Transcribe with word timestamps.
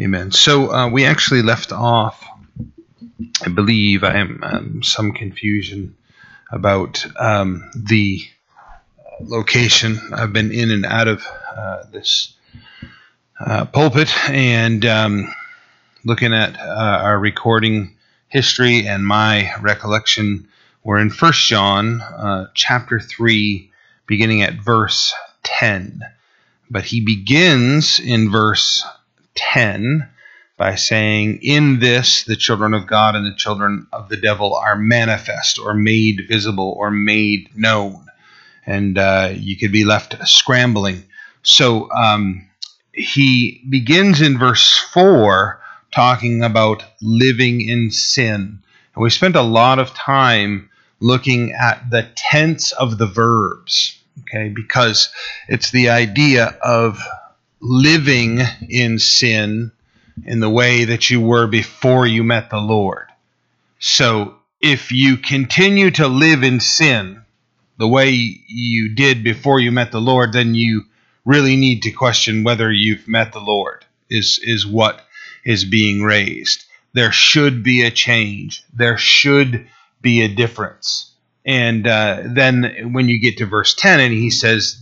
Amen. 0.00 0.32
So 0.32 0.72
uh, 0.72 0.88
we 0.88 1.04
actually 1.04 1.42
left 1.42 1.70
off, 1.70 2.26
I 3.44 3.48
believe, 3.48 4.02
I 4.02 4.16
am 4.16 4.40
um, 4.42 4.82
some 4.82 5.12
confusion 5.12 5.96
about 6.50 7.06
um, 7.16 7.70
the 7.76 8.26
location. 9.20 10.00
I've 10.12 10.32
been 10.32 10.50
in 10.50 10.72
and 10.72 10.84
out 10.84 11.06
of 11.06 11.24
uh, 11.56 11.84
this 11.92 12.34
uh, 13.38 13.66
pulpit 13.66 14.12
and 14.28 14.84
um, 14.84 15.32
looking 16.04 16.34
at 16.34 16.58
uh, 16.58 17.00
our 17.02 17.18
recording 17.18 17.96
history 18.26 18.88
and 18.88 19.06
my 19.06 19.52
recollection. 19.60 20.48
We're 20.82 20.98
in 20.98 21.10
First 21.10 21.46
John 21.46 22.00
uh, 22.00 22.48
chapter 22.52 22.98
3, 22.98 23.70
beginning 24.08 24.42
at 24.42 24.54
verse 24.54 25.14
10. 25.44 26.00
But 26.68 26.82
he 26.82 27.00
begins 27.00 28.00
in 28.00 28.32
verse 28.32 28.84
10 29.34 30.08
by 30.56 30.74
saying, 30.74 31.40
In 31.42 31.80
this 31.80 32.24
the 32.24 32.36
children 32.36 32.74
of 32.74 32.86
God 32.86 33.14
and 33.16 33.26
the 33.26 33.36
children 33.36 33.86
of 33.92 34.08
the 34.08 34.16
devil 34.16 34.54
are 34.54 34.76
manifest 34.76 35.58
or 35.58 35.74
made 35.74 36.26
visible 36.28 36.74
or 36.78 36.90
made 36.90 37.50
known. 37.56 38.06
And 38.66 38.96
uh, 38.96 39.32
you 39.34 39.56
could 39.56 39.72
be 39.72 39.84
left 39.84 40.16
scrambling. 40.26 41.04
So 41.42 41.90
um, 41.92 42.48
he 42.92 43.62
begins 43.68 44.20
in 44.20 44.38
verse 44.38 44.78
4 44.92 45.60
talking 45.92 46.42
about 46.42 46.84
living 47.02 47.60
in 47.60 47.90
sin. 47.90 48.60
And 48.94 49.02
we 49.02 49.10
spent 49.10 49.36
a 49.36 49.42
lot 49.42 49.78
of 49.78 49.94
time 49.94 50.70
looking 51.00 51.52
at 51.52 51.90
the 51.90 52.08
tense 52.16 52.72
of 52.72 52.98
the 52.98 53.06
verbs, 53.06 54.00
okay, 54.20 54.48
because 54.48 55.10
it's 55.48 55.70
the 55.70 55.90
idea 55.90 56.56
of 56.62 57.02
living 57.64 58.40
in 58.68 58.98
sin 58.98 59.72
in 60.26 60.38
the 60.40 60.50
way 60.50 60.84
that 60.84 61.08
you 61.08 61.18
were 61.18 61.46
before 61.46 62.06
you 62.06 62.22
met 62.22 62.50
the 62.50 62.60
Lord. 62.60 63.06
So 63.78 64.36
if 64.60 64.92
you 64.92 65.16
continue 65.16 65.90
to 65.92 66.06
live 66.06 66.42
in 66.42 66.60
sin 66.60 67.22
the 67.78 67.88
way 67.88 68.10
you 68.10 68.94
did 68.94 69.24
before 69.24 69.60
you 69.60 69.72
met 69.72 69.92
the 69.92 70.00
Lord, 70.00 70.34
then 70.34 70.54
you 70.54 70.84
really 71.24 71.56
need 71.56 71.82
to 71.82 71.90
question 71.90 72.44
whether 72.44 72.70
you've 72.70 73.08
met 73.08 73.32
the 73.32 73.40
Lord, 73.40 73.84
is, 74.10 74.38
is 74.42 74.66
what 74.66 75.00
is 75.42 75.64
being 75.64 76.02
raised. 76.02 76.64
There 76.92 77.12
should 77.12 77.62
be 77.62 77.82
a 77.82 77.90
change. 77.90 78.62
There 78.74 78.98
should 78.98 79.66
be 80.02 80.20
a 80.20 80.28
difference. 80.28 81.10
And 81.46 81.86
uh, 81.86 82.22
then 82.26 82.92
when 82.92 83.08
you 83.08 83.18
get 83.18 83.38
to 83.38 83.46
verse 83.46 83.74
10, 83.74 84.00
and 84.00 84.12
he 84.12 84.30
says, 84.30 84.78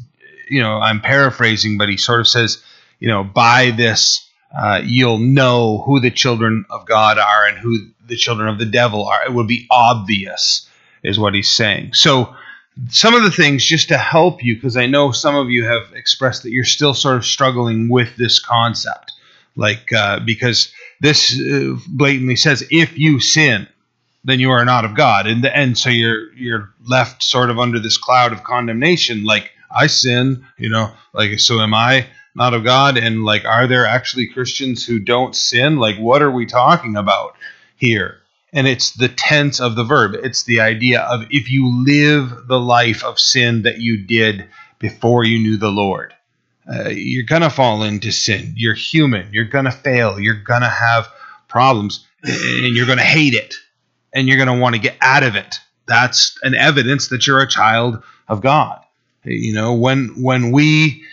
you 0.49 0.61
know, 0.61 0.79
I'm 0.79 1.01
paraphrasing, 1.01 1.79
but 1.79 1.89
he 1.89 1.97
sort 1.97 2.21
of 2.21 2.29
says, 2.29 2.63
you 3.03 3.09
know, 3.09 3.25
by 3.25 3.73
this 3.73 4.31
uh, 4.57 4.81
you'll 4.85 5.19
know 5.19 5.83
who 5.85 5.99
the 5.99 6.11
children 6.11 6.65
of 6.71 6.87
God 6.87 7.19
are 7.19 7.47
and 7.47 7.59
who 7.59 7.89
the 8.07 8.15
children 8.15 8.49
of 8.49 8.59
the 8.59 8.65
devil 8.65 9.09
are. 9.09 9.25
It 9.25 9.33
will 9.33 9.47
be 9.47 9.67
obvious, 9.73 10.69
is 11.03 11.19
what 11.19 11.35
he's 11.35 11.51
saying. 11.51 11.95
So, 11.95 12.33
some 12.89 13.15
of 13.15 13.25
the 13.25 13.31
things 13.33 13.65
just 13.65 13.89
to 13.89 13.99
help 13.99 14.45
you, 14.45 14.55
because 14.55 14.77
I 14.77 14.87
know 14.87 15.11
some 15.11 15.35
of 15.35 15.51
you 15.51 15.65
have 15.65 15.93
expressed 15.95 16.45
that 16.45 16.53
you're 16.53 16.65
still 16.65 16.95
sort 16.95 17.17
of 17.17 17.27
struggling 17.27 17.89
with 17.89 18.17
this 18.17 18.39
concept, 18.39 19.11
like 19.57 19.93
uh, 19.93 20.21
because 20.21 20.73
this 21.01 21.37
uh, 21.39 21.75
blatantly 21.89 22.37
says 22.37 22.65
if 22.71 22.97
you 22.97 23.19
sin, 23.19 23.67
then 24.23 24.39
you 24.39 24.51
are 24.53 24.65
not 24.65 24.85
of 24.85 24.95
God, 24.95 25.27
and 25.27 25.43
the, 25.43 25.55
and 25.55 25.77
so 25.77 25.91
you're 25.91 26.33
you're 26.35 26.71
left 26.87 27.25
sort 27.25 27.51
of 27.51 27.59
under 27.59 27.81
this 27.81 27.99
cloud 27.99 28.33
of 28.33 28.45
condemnation, 28.45 29.25
like 29.25 29.51
I 29.75 29.89
sin, 29.89 30.47
you 30.57 30.69
know, 30.69 30.93
like 31.13 31.41
so 31.41 31.61
am 31.61 31.75
I 31.75 32.07
not 32.35 32.55
of 32.55 32.65
God? 32.65 32.97
And 32.97 33.25
like, 33.25 33.45
are 33.45 33.67
there 33.67 33.87
actually 33.87 34.29
Christians 34.29 34.87
who 34.87 34.99
don't 34.99 35.37
sin? 35.37 35.77
Like, 35.77 35.97
what 35.99 36.23
are 36.23 36.31
we 36.31 36.47
talking 36.47 36.97
about 36.97 37.37
here? 37.77 38.19
And 38.53 38.67
it's 38.67 38.93
the 38.93 39.09
tense 39.09 39.61
of 39.61 39.77
the 39.77 39.85
verb. 39.85 40.15
It's 40.15 40.43
the 40.43 40.61
idea 40.61 41.01
of 41.01 41.27
if 41.31 41.51
you 41.51 41.85
live 41.85 42.47
the 42.49 42.61
life 42.61 43.03
of 43.03 43.19
sin 43.19 43.63
that 43.63 43.79
you 43.79 44.05
did 44.05 44.49
before 44.79 45.25
you 45.25 45.39
knew 45.39 45.57
the 45.57 45.71
Lord, 45.71 46.15
uh, 46.71 46.91
you're 46.91 47.25
going 47.25 47.43
to 47.43 47.51
fall 47.51 47.83
into 47.83 48.13
sin. 48.13 48.55
You're 48.57 48.75
human. 48.75 49.29
You're 49.33 49.45
going 49.45 49.65
to 49.65 49.71
fail. 49.71 50.21
You're 50.21 50.35
going 50.35 50.61
to 50.63 50.69
have 50.69 51.09
problems 51.49 52.07
and 52.23 52.77
you're 52.77 52.87
going 52.87 52.99
to 52.99 53.05
hate 53.05 53.35
it 53.35 53.55
and 54.13 54.29
you're 54.29 54.37
going 54.37 54.55
to 54.55 54.61
want 54.61 54.75
to 54.75 54.81
get 54.81 54.97
out 55.01 55.23
of 55.23 55.35
it. 55.35 55.61
That's 55.87 56.39
an 56.43 56.55
evidence 56.55 57.09
that 57.09 57.27
you're 57.27 57.41
a 57.41 57.49
child 57.49 58.03
of 58.29 58.41
God. 58.41 58.81
You 59.25 59.53
know, 59.53 59.75
when 59.75 60.21
when 60.21 60.51
we 60.51 61.05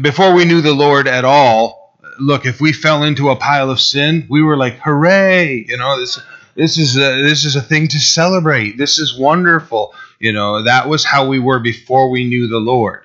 before 0.00 0.32
we 0.34 0.44
knew 0.44 0.60
the 0.60 0.74
Lord 0.74 1.06
at 1.06 1.24
all, 1.24 1.94
look, 2.18 2.46
if 2.46 2.60
we 2.60 2.72
fell 2.72 3.02
into 3.02 3.30
a 3.30 3.36
pile 3.36 3.70
of 3.70 3.80
sin, 3.80 4.26
we 4.28 4.42
were 4.42 4.56
like, 4.56 4.78
"Hooray!" 4.78 5.66
You 5.68 5.76
know, 5.76 5.98
this 5.98 6.18
this 6.54 6.78
is 6.78 6.96
a, 6.96 7.22
this 7.22 7.44
is 7.44 7.56
a 7.56 7.62
thing 7.62 7.88
to 7.88 7.98
celebrate. 7.98 8.78
This 8.78 8.98
is 8.98 9.18
wonderful. 9.18 9.94
You 10.18 10.32
know, 10.32 10.62
that 10.62 10.88
was 10.88 11.04
how 11.04 11.28
we 11.28 11.38
were 11.38 11.60
before 11.60 12.10
we 12.10 12.24
knew 12.24 12.48
the 12.48 12.58
Lord, 12.58 13.02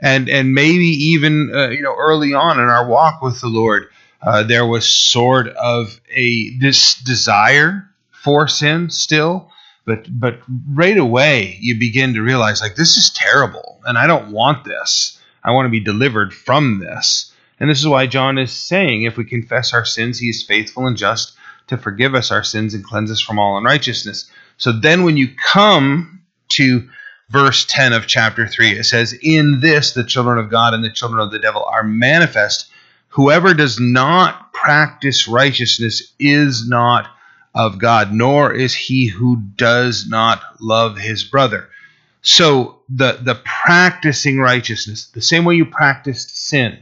and 0.00 0.28
and 0.28 0.54
maybe 0.54 0.86
even 0.86 1.52
uh, 1.54 1.68
you 1.68 1.82
know 1.82 1.94
early 1.96 2.34
on 2.34 2.58
in 2.58 2.66
our 2.66 2.86
walk 2.86 3.20
with 3.20 3.40
the 3.40 3.48
Lord, 3.48 3.88
uh, 4.22 4.42
there 4.42 4.66
was 4.66 4.88
sort 4.88 5.48
of 5.48 6.00
a 6.10 6.56
this 6.58 7.00
desire 7.02 7.90
for 8.10 8.48
sin 8.48 8.90
still. 8.90 9.50
But, 9.84 10.08
but 10.10 10.40
right 10.68 10.98
away 10.98 11.58
you 11.60 11.78
begin 11.78 12.14
to 12.14 12.20
realize 12.20 12.60
like 12.60 12.74
this 12.74 12.96
is 12.96 13.10
terrible 13.10 13.80
and 13.84 13.96
I 13.96 14.08
don't 14.08 14.32
want 14.32 14.64
this 14.64 15.16
I 15.46 15.52
want 15.52 15.66
to 15.66 15.70
be 15.70 15.80
delivered 15.80 16.34
from 16.34 16.80
this. 16.80 17.32
And 17.58 17.70
this 17.70 17.78
is 17.78 17.86
why 17.86 18.06
John 18.06 18.36
is 18.36 18.52
saying 18.52 19.04
if 19.04 19.16
we 19.16 19.24
confess 19.24 19.72
our 19.72 19.84
sins, 19.84 20.18
he 20.18 20.28
is 20.28 20.42
faithful 20.42 20.86
and 20.86 20.96
just 20.96 21.36
to 21.68 21.78
forgive 21.78 22.14
us 22.14 22.30
our 22.30 22.42
sins 22.42 22.74
and 22.74 22.84
cleanse 22.84 23.10
us 23.10 23.20
from 23.20 23.38
all 23.38 23.56
unrighteousness. 23.56 24.30
So 24.58 24.72
then 24.72 25.04
when 25.04 25.16
you 25.16 25.28
come 25.52 26.20
to 26.50 26.88
verse 27.30 27.64
10 27.68 27.92
of 27.92 28.06
chapter 28.06 28.46
3, 28.46 28.72
it 28.72 28.84
says, 28.84 29.14
In 29.22 29.60
this 29.60 29.92
the 29.92 30.04
children 30.04 30.38
of 30.38 30.50
God 30.50 30.74
and 30.74 30.84
the 30.84 30.90
children 30.90 31.20
of 31.20 31.30
the 31.30 31.38
devil 31.38 31.64
are 31.64 31.84
manifest. 31.84 32.68
Whoever 33.10 33.54
does 33.54 33.80
not 33.80 34.52
practice 34.52 35.28
righteousness 35.28 36.12
is 36.18 36.68
not 36.68 37.08
of 37.54 37.78
God, 37.78 38.12
nor 38.12 38.52
is 38.52 38.74
he 38.74 39.06
who 39.06 39.36
does 39.56 40.06
not 40.08 40.42
love 40.60 40.98
his 40.98 41.24
brother. 41.24 41.70
So 42.26 42.80
the 42.88 43.20
the 43.22 43.36
practicing 43.36 44.40
righteousness, 44.40 45.06
the 45.14 45.22
same 45.22 45.44
way 45.44 45.54
you 45.54 45.64
practiced 45.64 46.36
sin, 46.36 46.76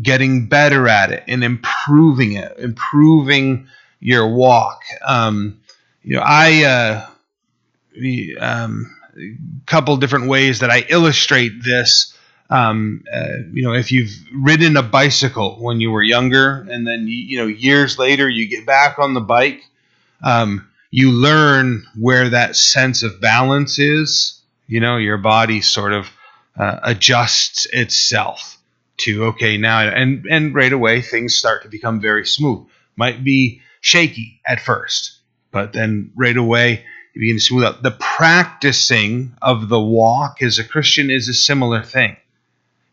getting 0.00 0.46
better 0.46 0.86
at 0.86 1.10
it 1.10 1.24
and 1.26 1.42
improving 1.42 2.34
it, 2.34 2.56
improving 2.58 3.66
your 3.98 4.28
walk. 4.28 4.82
Um, 5.04 5.60
you 6.04 6.14
know, 6.14 6.22
I 6.24 6.62
uh, 6.64 8.40
um, 8.40 8.96
couple 9.66 9.96
different 9.96 10.28
ways 10.28 10.60
that 10.60 10.70
I 10.70 10.86
illustrate 10.88 11.64
this. 11.64 12.16
Um, 12.48 13.02
uh, 13.12 13.38
you 13.52 13.64
know, 13.64 13.72
if 13.72 13.90
you've 13.90 14.12
ridden 14.32 14.76
a 14.76 14.82
bicycle 14.84 15.56
when 15.60 15.80
you 15.80 15.90
were 15.90 16.04
younger, 16.04 16.64
and 16.70 16.86
then 16.86 17.08
you 17.08 17.36
know 17.36 17.48
years 17.48 17.98
later 17.98 18.28
you 18.28 18.46
get 18.46 18.64
back 18.64 19.00
on 19.00 19.14
the 19.14 19.20
bike, 19.20 19.64
um, 20.22 20.68
you 20.92 21.10
learn 21.10 21.84
where 21.98 22.28
that 22.28 22.54
sense 22.54 23.02
of 23.02 23.20
balance 23.20 23.80
is 23.80 24.38
you 24.66 24.80
know, 24.80 24.96
your 24.96 25.18
body 25.18 25.60
sort 25.60 25.92
of 25.92 26.10
uh, 26.56 26.80
adjusts 26.82 27.66
itself 27.72 28.58
to 28.98 29.26
okay 29.26 29.56
now, 29.56 29.80
and 29.80 30.26
and 30.30 30.54
right 30.54 30.72
away 30.72 31.00
things 31.00 31.34
start 31.34 31.62
to 31.62 31.68
become 31.68 32.00
very 32.00 32.26
smooth. 32.26 32.66
Might 32.96 33.24
be 33.24 33.62
shaky 33.80 34.40
at 34.46 34.60
first, 34.60 35.18
but 35.50 35.72
then 35.72 36.12
right 36.14 36.36
away 36.36 36.84
you 37.14 37.20
begin 37.20 37.36
to 37.36 37.40
smooth 37.40 37.64
out. 37.64 37.82
The 37.82 37.90
practicing 37.90 39.34
of 39.42 39.68
the 39.68 39.80
walk 39.80 40.42
as 40.42 40.58
a 40.58 40.64
Christian 40.64 41.10
is 41.10 41.28
a 41.28 41.34
similar 41.34 41.82
thing. 41.82 42.16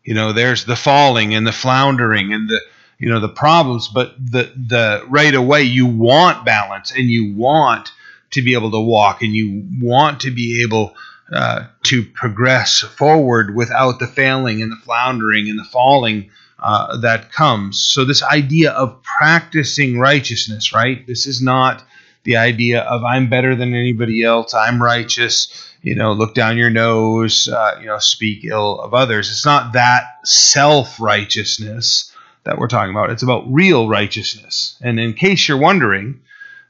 You 0.04 0.14
know, 0.14 0.32
there's 0.32 0.64
the 0.64 0.76
falling 0.76 1.34
and 1.34 1.46
the 1.46 1.52
floundering 1.52 2.32
and 2.32 2.48
the 2.48 2.60
you 2.98 3.08
know 3.08 3.20
the 3.20 3.28
problems, 3.28 3.88
but 3.88 4.14
the 4.18 4.52
the 4.56 5.04
right 5.08 5.34
away 5.34 5.62
you 5.62 5.86
want 5.86 6.44
balance 6.44 6.92
and 6.92 7.08
you 7.08 7.34
want 7.34 7.92
to 8.30 8.42
be 8.42 8.54
able 8.54 8.70
to 8.70 8.80
walk 8.80 9.22
and 9.22 9.34
you 9.34 9.66
want 9.80 10.20
to 10.20 10.30
be 10.30 10.62
able 10.62 10.94
uh, 11.32 11.66
to 11.84 12.04
progress 12.04 12.80
forward 12.80 13.54
without 13.54 13.98
the 13.98 14.06
failing 14.06 14.62
and 14.62 14.72
the 14.72 14.76
floundering 14.76 15.48
and 15.48 15.58
the 15.58 15.64
falling 15.64 16.30
uh, 16.58 16.98
that 16.98 17.32
comes. 17.32 17.80
So, 17.80 18.04
this 18.04 18.22
idea 18.22 18.72
of 18.72 19.02
practicing 19.02 19.98
righteousness, 19.98 20.72
right? 20.72 21.06
This 21.06 21.26
is 21.26 21.40
not 21.40 21.84
the 22.24 22.36
idea 22.36 22.82
of 22.82 23.02
I'm 23.04 23.30
better 23.30 23.54
than 23.54 23.74
anybody 23.74 24.22
else, 24.22 24.54
I'm 24.54 24.82
righteous, 24.82 25.70
you 25.82 25.94
know, 25.94 26.12
look 26.12 26.34
down 26.34 26.58
your 26.58 26.70
nose, 26.70 27.48
uh, 27.48 27.78
you 27.80 27.86
know, 27.86 27.98
speak 27.98 28.44
ill 28.44 28.80
of 28.80 28.92
others. 28.92 29.30
It's 29.30 29.46
not 29.46 29.72
that 29.72 30.04
self 30.24 31.00
righteousness 31.00 32.14
that 32.44 32.58
we're 32.58 32.68
talking 32.68 32.90
about. 32.90 33.10
It's 33.10 33.22
about 33.22 33.50
real 33.50 33.88
righteousness. 33.88 34.76
And 34.82 34.98
in 35.00 35.14
case 35.14 35.48
you're 35.48 35.58
wondering, 35.58 36.20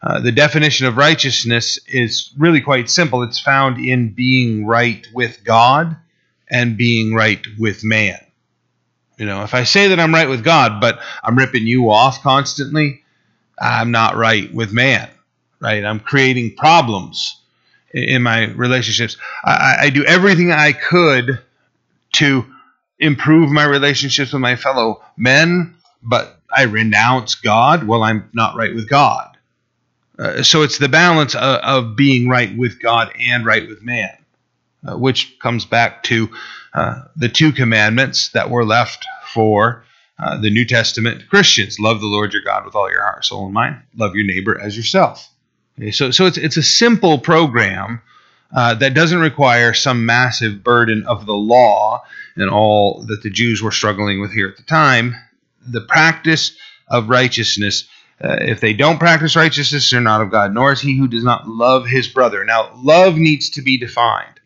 uh, 0.03 0.21
the 0.21 0.33
definition 0.33 0.87
of 0.87 0.97
righteousness 0.97 1.79
is 1.87 2.33
really 2.39 2.61
quite 2.61 2.89
simple. 2.89 3.23
It's 3.23 3.41
found 3.41 3.79
in 3.79 4.11
being 4.11 4.67
right 4.67 5.07
with 5.13 5.45
God 5.45 5.97
and 6.51 6.77
being 6.77 7.15
right 7.15 7.45
with 7.59 7.85
man. 7.85 8.19
You 9.19 9.27
know, 9.27 9.43
if 9.43 9.53
I 9.53 9.65
say 9.65 9.89
that 9.89 10.01
I'm 10.01 10.15
right 10.15 10.29
with 10.29 10.43
God, 10.43 10.81
but 10.81 10.99
I'm 11.23 11.37
ripping 11.37 11.67
you 11.67 11.91
off 11.91 12.23
constantly, 12.23 13.03
I'm 13.61 13.91
not 13.91 14.17
right 14.17 14.53
with 14.55 14.73
man, 14.73 15.11
right? 15.61 15.85
I'm 15.85 16.01
creating 16.01 16.57
problems 16.57 17.39
in 17.93 18.23
my 18.23 18.47
relationships. 18.53 19.19
I, 19.45 19.77
I 19.81 19.91
do 19.91 20.05
everything 20.05 20.53
I 20.53 20.73
could 20.73 21.41
to 22.15 22.47
improve 22.99 23.51
my 23.51 23.65
relationships 23.65 24.33
with 24.33 24.41
my 24.41 24.57
fellow 24.57 25.03
men, 25.19 25.75
but 26.03 26.39
I 26.55 26.63
renounce 26.63 27.35
God. 27.35 27.85
Well, 27.85 28.03
I'm 28.03 28.31
not 28.33 28.57
right 28.57 28.75
with 28.75 28.89
God. 28.89 29.30
Uh, 30.21 30.43
so 30.43 30.63
it's 30.63 30.79
the 30.79 30.89
balance 30.89 31.35
of, 31.35 31.61
of, 31.63 31.97
being 31.97 32.29
right 32.29 32.55
with 32.57 32.79
God 32.79 33.11
and 33.19 33.47
right 33.47 33.67
with 33.67 33.83
man, 33.83 34.11
uh, 34.87 34.97
which 34.99 35.39
comes 35.39 35.65
back 35.65 36.03
to 36.03 36.29
uh, 36.75 37.03
the 37.17 37.29
two 37.29 37.53
commandments 37.53 38.29
that 38.31 38.51
were 38.51 38.65
left 38.65 39.07
for 39.33 39.85
uh, 40.19 40.39
the 40.39 40.51
New 40.51 40.67
Testament 40.67 41.23
Christians: 41.31 41.81
love 41.81 42.01
the 42.01 42.07
Lord 42.07 42.35
your 42.35 42.43
God 42.43 42.67
with 42.67 42.75
all 42.75 42.91
your 42.91 43.03
heart, 43.03 43.25
soul, 43.25 43.47
and 43.47 43.55
mind. 43.55 43.77
Love 43.97 44.15
your 44.15 44.27
neighbor 44.27 44.61
as 44.61 44.77
yourself. 44.77 45.27
Okay, 45.79 45.91
so, 45.91 46.11
so 46.11 46.27
it's 46.27 46.37
it's 46.37 46.59
a 46.59 46.63
simple 46.63 47.19
program 47.19 48.03
uh, 48.55 48.75
that 48.75 48.93
doesn't 48.93 49.21
require 49.21 49.73
some 49.73 50.05
massive 50.05 50.63
burden 50.63 51.05
of 51.07 51.25
the 51.25 51.35
law 51.35 52.05
and 52.37 52.51
all 52.51 53.05
that 53.07 53.23
the 53.23 53.31
Jews 53.31 53.63
were 53.63 53.73
struggling 53.73 54.21
with 54.21 54.33
here 54.33 54.49
at 54.49 54.59
the 54.59 54.63
time. 54.65 55.15
The 55.67 55.81
practice 55.81 56.53
of 56.89 57.09
righteousness. 57.09 57.89
Uh, 58.23 58.37
if 58.41 58.61
they 58.61 58.75
don't 58.75 58.99
practice 58.99 59.35
righteousness, 59.35 59.91
they're 59.91 60.01
not 60.01 60.21
of 60.21 60.31
God, 60.31 60.53
nor 60.53 60.73
is 60.73 60.81
he 60.81 60.97
who 60.97 61.09
does 61.09 61.25
not 61.25 61.49
love 61.49 61.87
his 61.87 62.07
brother. 62.07 62.45
Now, 62.45 62.71
love 62.77 63.17
needs 63.17 63.51
to 63.51 63.63
be 63.63 63.79
defined. 63.79 64.41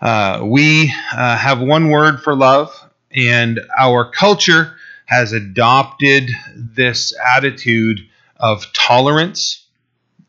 Uh, 0.00 0.40
we 0.44 0.92
uh, 1.12 1.36
have 1.36 1.60
one 1.60 1.88
word 1.88 2.22
for 2.22 2.34
love, 2.34 2.74
and 3.10 3.60
our 3.78 4.10
culture 4.10 4.76
has 5.06 5.32
adopted 5.32 6.30
this 6.54 7.14
attitude 7.36 8.06
of 8.36 8.72
tolerance, 8.72 9.66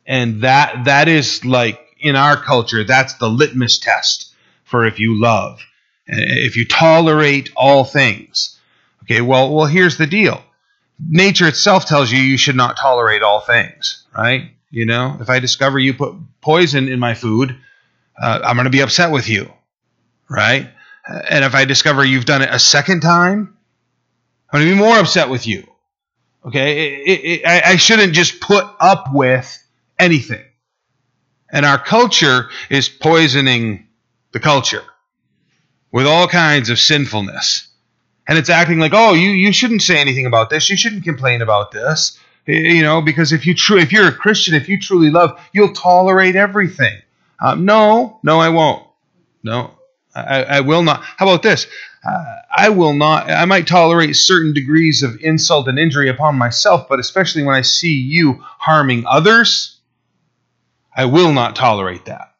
and 0.05 0.41
that 0.41 0.85
that 0.85 1.07
is 1.07 1.45
like 1.45 1.79
in 1.99 2.15
our 2.15 2.35
culture, 2.35 2.83
that's 2.83 3.13
the 3.15 3.29
litmus 3.29 3.77
test 3.77 4.33
for 4.63 4.85
if 4.85 4.99
you 4.99 5.21
love, 5.21 5.61
if 6.07 6.57
you 6.57 6.65
tolerate 6.65 7.51
all 7.55 7.83
things. 7.83 8.57
Okay, 9.03 9.21
well, 9.21 9.53
well, 9.53 9.67
here's 9.67 9.97
the 9.97 10.07
deal. 10.07 10.43
Nature 11.09 11.47
itself 11.47 11.85
tells 11.85 12.11
you 12.11 12.19
you 12.19 12.37
should 12.37 12.55
not 12.55 12.77
tolerate 12.77 13.23
all 13.23 13.39
things, 13.39 14.05
right? 14.15 14.51
You 14.69 14.85
know, 14.85 15.17
if 15.19 15.29
I 15.29 15.39
discover 15.39 15.79
you 15.79 15.93
put 15.93 16.15
poison 16.41 16.87
in 16.87 16.99
my 16.99 17.13
food, 17.13 17.57
uh, 18.21 18.39
I'm 18.43 18.55
going 18.55 18.65
to 18.65 18.71
be 18.71 18.81
upset 18.81 19.11
with 19.11 19.27
you, 19.27 19.51
right? 20.29 20.69
And 21.29 21.43
if 21.43 21.55
I 21.55 21.65
discover 21.65 22.05
you've 22.05 22.25
done 22.25 22.41
it 22.41 22.49
a 22.51 22.59
second 22.59 23.01
time, 23.01 23.57
I'm 24.51 24.59
going 24.59 24.69
to 24.69 24.75
be 24.75 24.79
more 24.79 24.97
upset 24.97 25.29
with 25.29 25.47
you. 25.47 25.67
Okay, 26.45 26.87
it, 26.87 27.07
it, 27.07 27.25
it, 27.25 27.45
I, 27.45 27.71
I 27.71 27.75
shouldn't 27.75 28.13
just 28.13 28.39
put 28.39 28.65
up 28.79 29.07
with 29.13 29.57
anything. 29.99 30.43
And 31.51 31.65
our 31.65 31.77
culture 31.77 32.49
is 32.69 32.89
poisoning 32.89 33.87
the 34.31 34.39
culture 34.39 34.83
with 35.91 36.07
all 36.07 36.27
kinds 36.27 36.69
of 36.69 36.79
sinfulness. 36.79 37.67
And 38.27 38.37
it's 38.37 38.49
acting 38.49 38.79
like, 38.79 38.93
oh, 38.93 39.13
you, 39.13 39.29
you 39.29 39.51
shouldn't 39.51 39.81
say 39.81 39.99
anything 39.99 40.25
about 40.25 40.49
this. 40.49 40.69
You 40.69 40.77
shouldn't 40.77 41.03
complain 41.03 41.41
about 41.41 41.71
this. 41.71 42.17
You 42.45 42.81
know, 42.81 43.01
because 43.01 43.31
if 43.33 43.45
you 43.45 43.53
tru- 43.53 43.79
if 43.79 43.91
you're 43.91 44.07
a 44.07 44.13
Christian, 44.13 44.55
if 44.55 44.67
you 44.67 44.79
truly 44.79 45.11
love, 45.11 45.39
you'll 45.53 45.73
tolerate 45.73 46.35
everything. 46.35 47.01
Um, 47.39 47.65
no, 47.65 48.19
no, 48.23 48.39
I 48.39 48.49
won't. 48.49 48.85
No, 49.43 49.71
I, 50.15 50.43
I 50.43 50.59
will 50.61 50.81
not. 50.81 51.03
How 51.03 51.27
about 51.27 51.43
this? 51.43 51.67
Uh, 52.03 52.35
I 52.55 52.69
will 52.69 52.93
not. 52.93 53.29
I 53.29 53.45
might 53.45 53.67
tolerate 53.67 54.15
certain 54.15 54.53
degrees 54.53 55.03
of 55.03 55.21
insult 55.21 55.67
and 55.67 55.77
injury 55.77 56.09
upon 56.09 56.35
myself, 56.37 56.87
but 56.89 56.99
especially 56.99 57.43
when 57.43 57.55
I 57.55 57.61
see 57.61 57.93
you 57.93 58.39
harming 58.41 59.05
others, 59.07 59.79
I 60.95 61.05
will 61.05 61.33
not 61.33 61.55
tolerate 61.55 62.05
that. 62.05 62.33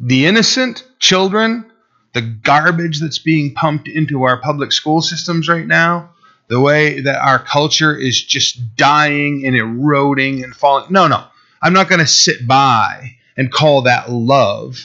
The 0.00 0.26
innocent 0.26 0.86
children, 0.98 1.70
the 2.12 2.22
garbage 2.22 3.00
that's 3.00 3.18
being 3.18 3.54
pumped 3.54 3.88
into 3.88 4.24
our 4.24 4.40
public 4.40 4.72
school 4.72 5.00
systems 5.00 5.48
right 5.48 5.66
now, 5.66 6.10
the 6.48 6.60
way 6.60 7.00
that 7.00 7.20
our 7.20 7.38
culture 7.38 7.96
is 7.96 8.22
just 8.22 8.76
dying 8.76 9.46
and 9.46 9.54
eroding 9.54 10.42
and 10.42 10.54
falling. 10.54 10.86
No, 10.90 11.06
no. 11.06 11.24
I'm 11.60 11.72
not 11.72 11.88
going 11.88 12.00
to 12.00 12.06
sit 12.06 12.46
by 12.46 13.16
and 13.36 13.52
call 13.52 13.82
that 13.82 14.10
love 14.10 14.84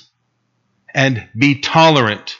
and 0.93 1.27
be 1.37 1.59
tolerant. 1.59 2.35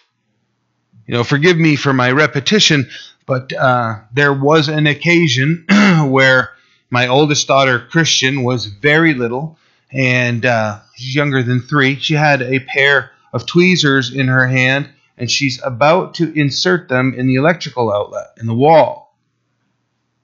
You 1.07 1.15
know, 1.15 1.24
forgive 1.24 1.57
me 1.57 1.75
for 1.75 1.94
my 1.94 2.12
repetition, 2.12 2.89
but 3.25 3.53
uh, 3.53 4.00
there 4.13 4.33
was 4.33 4.68
an 4.68 4.88
occasion 4.88 5.65
where 6.07 6.51
my 6.89 7.07
oldest 7.07 7.47
daughter, 7.47 7.80
Christian, 7.80 8.44
was 8.44 8.65
very 8.65 9.13
little 9.13 9.57
and 9.91 10.45
uh, 10.45 10.80
she's 10.95 11.15
younger 11.15 11.44
than 11.44 11.62
three. 11.62 11.95
She 11.95 12.15
had 12.15 12.41
a 12.41 12.59
pair 12.59 13.12
of 13.33 13.45
tweezers 13.45 14.13
in 14.13 14.27
her 14.27 14.47
hand, 14.47 14.89
and 15.18 15.30
she's 15.30 15.62
about 15.63 16.15
to 16.15 16.31
insert 16.39 16.88
them 16.88 17.13
in 17.18 17.27
the 17.27 17.35
electrical 17.35 17.91
outlet 17.91 18.27
in 18.39 18.45
the 18.45 18.53
wall. 18.53 19.18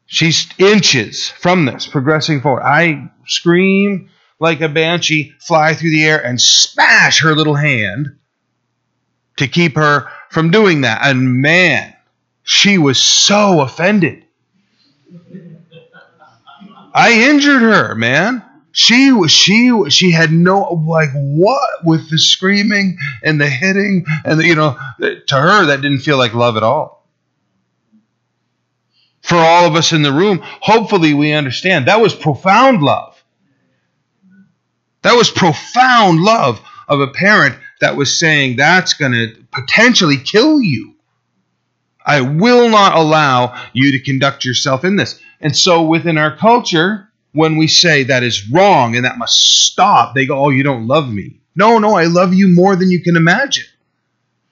She's 0.06 0.48
inches 0.58 1.30
from 1.30 1.66
this, 1.66 1.86
progressing 1.86 2.42
forward. 2.42 2.64
I 2.64 3.12
scream 3.28 4.10
like 4.40 4.62
a 4.62 4.70
banshee, 4.70 5.34
fly 5.40 5.74
through 5.74 5.92
the 5.92 6.06
air, 6.06 6.24
and 6.24 6.40
smash 6.40 7.22
her 7.22 7.36
little 7.36 7.56
hand 7.56 8.16
to 9.38 9.48
keep 9.48 9.76
her 9.76 10.10
from 10.30 10.52
doing 10.52 10.82
that. 10.82 11.02
And 11.04 11.42
man, 11.42 11.94
she 12.44 12.78
was 12.78 13.00
so 13.00 13.62
offended. 13.62 14.26
I 16.94 17.28
injured 17.30 17.62
her, 17.62 17.96
man 17.96 18.44
she 18.80 19.12
was 19.12 19.30
she 19.30 19.74
she 19.90 20.10
had 20.10 20.32
no 20.32 20.82
like 20.88 21.10
what 21.12 21.84
with 21.84 22.10
the 22.10 22.18
screaming 22.18 22.98
and 23.22 23.40
the 23.40 23.50
hitting 23.50 24.06
and 24.24 24.40
the, 24.40 24.46
you 24.46 24.56
know 24.56 24.78
to 25.00 25.36
her 25.36 25.66
that 25.66 25.82
didn't 25.82 26.00
feel 26.00 26.18
like 26.18 26.34
love 26.34 26.56
at 26.56 26.64
all. 26.64 27.06
For 29.22 29.36
all 29.36 29.68
of 29.68 29.76
us 29.76 29.92
in 29.92 30.02
the 30.02 30.14
room 30.14 30.40
hopefully 30.42 31.14
we 31.14 31.34
understand 31.34 31.88
that 31.88 32.00
was 32.00 32.16
profound 32.16 32.82
love. 32.82 33.22
That 35.02 35.16
was 35.16 35.30
profound 35.30 36.22
love 36.22 36.62
of 36.88 37.02
a 37.02 37.08
parent 37.08 37.58
that 37.82 37.98
was 37.98 38.18
saying 38.18 38.56
that's 38.56 38.94
going 38.94 39.12
to 39.12 39.36
potentially 39.52 40.18
kill 40.18 40.62
you. 40.62 40.96
I 42.06 42.22
will 42.22 42.70
not 42.70 42.96
allow 42.96 43.62
you 43.74 43.92
to 43.92 44.00
conduct 44.00 44.46
yourself 44.46 44.86
in 44.86 44.96
this. 44.96 45.20
And 45.42 45.56
so 45.56 45.84
within 45.84 46.18
our 46.18 46.36
culture 46.38 47.09
when 47.32 47.58
we 47.58 47.68
say 47.68 48.04
that 48.04 48.24
is 48.24 48.50
wrong 48.50 48.96
and 48.96 49.06
that 49.06 49.18
must 49.18 49.66
stop, 49.66 50.16
they 50.16 50.26
go, 50.26 50.46
Oh, 50.46 50.50
you 50.50 50.64
don't 50.64 50.88
love 50.88 51.12
me. 51.12 51.40
No, 51.56 51.78
no, 51.78 51.96
I 51.96 52.06
love 52.06 52.34
you 52.34 52.48
more 52.48 52.76
than 52.76 52.90
you 52.90 53.02
can 53.02 53.16
imagine. 53.16 53.66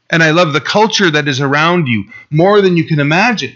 And 0.10 0.24
I 0.24 0.32
love 0.32 0.54
the 0.54 0.62
culture 0.62 1.10
that 1.10 1.28
is 1.28 1.42
around 1.42 1.88
you 1.88 2.06
more 2.30 2.62
than 2.62 2.78
you 2.78 2.86
can 2.86 3.00
imagine. 3.00 3.56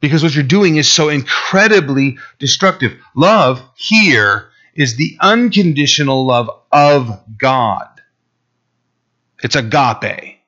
Because 0.00 0.22
what 0.22 0.34
you're 0.34 0.44
doing 0.44 0.76
is 0.76 0.90
so 0.90 1.08
incredibly 1.08 2.18
destructive. 2.38 2.98
Love 3.14 3.62
here 3.76 4.50
is 4.74 4.96
the 4.96 5.16
unconditional 5.20 6.26
love 6.26 6.48
of 6.72 7.20
God. 7.36 7.88
It's 9.42 9.56
agape. 9.56 10.38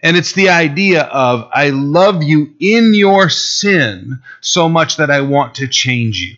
And 0.00 0.16
it's 0.16 0.32
the 0.32 0.50
idea 0.50 1.02
of, 1.02 1.48
I 1.52 1.70
love 1.70 2.22
you 2.22 2.54
in 2.60 2.94
your 2.94 3.30
sin 3.30 4.22
so 4.40 4.68
much 4.68 4.96
that 4.96 5.10
I 5.10 5.22
want 5.22 5.56
to 5.56 5.68
change 5.68 6.20
you. 6.20 6.36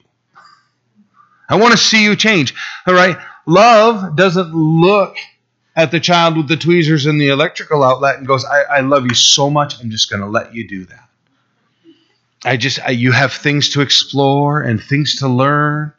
I 1.49 1.57
want 1.57 1.73
to 1.73 1.79
see 1.79 2.03
you 2.03 2.17
change. 2.17 2.55
All 2.87 2.95
right? 2.95 3.17
Love 3.47 4.17
doesn't 4.17 4.55
look 4.55 5.17
at 5.77 5.91
the 5.91 6.01
child 6.01 6.37
with 6.37 6.49
the 6.49 6.57
tweezers 6.57 7.07
and 7.07 7.21
the 7.21 7.29
electrical 7.29 7.85
outlet 7.85 8.17
and 8.17 8.27
goes, 8.27 8.45
I, 8.45 8.63
I 8.63 8.81
love 8.81 9.05
you 9.05 9.15
so 9.15 9.51
much, 9.51 9.79
I'm 9.81 9.91
just 9.91 10.11
going 10.11 10.23
to 10.23 10.29
let 10.29 10.55
you 10.55 10.67
do 10.67 10.87
that. 10.87 11.09
I 12.45 12.57
just, 12.57 12.81
I, 12.81 12.91
you 12.91 13.13
have 13.13 13.33
things 13.33 13.71
to 13.71 13.83
explore 13.83 14.63
and 14.63 14.83
things 14.83 15.17
to 15.17 15.29
learn. 15.29 15.93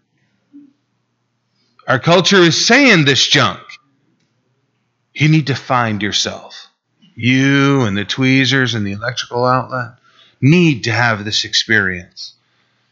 Our 1.88 2.00
culture 2.00 2.38
is 2.38 2.66
saying 2.66 3.06
this 3.06 3.26
junk. 3.26 3.62
You 5.14 5.30
need 5.30 5.48
to 5.48 5.56
find 5.56 6.02
yourself. 6.02 6.70
You 7.16 7.82
and 7.82 7.98
the 7.98 8.06
tweezers 8.06 8.76
and 8.76 8.86
the 8.86 8.92
electrical 8.92 9.46
outlet 9.46 9.94
need 10.42 10.84
to 10.84 10.92
have 10.92 11.24
this 11.24 11.46
experience. 11.46 12.34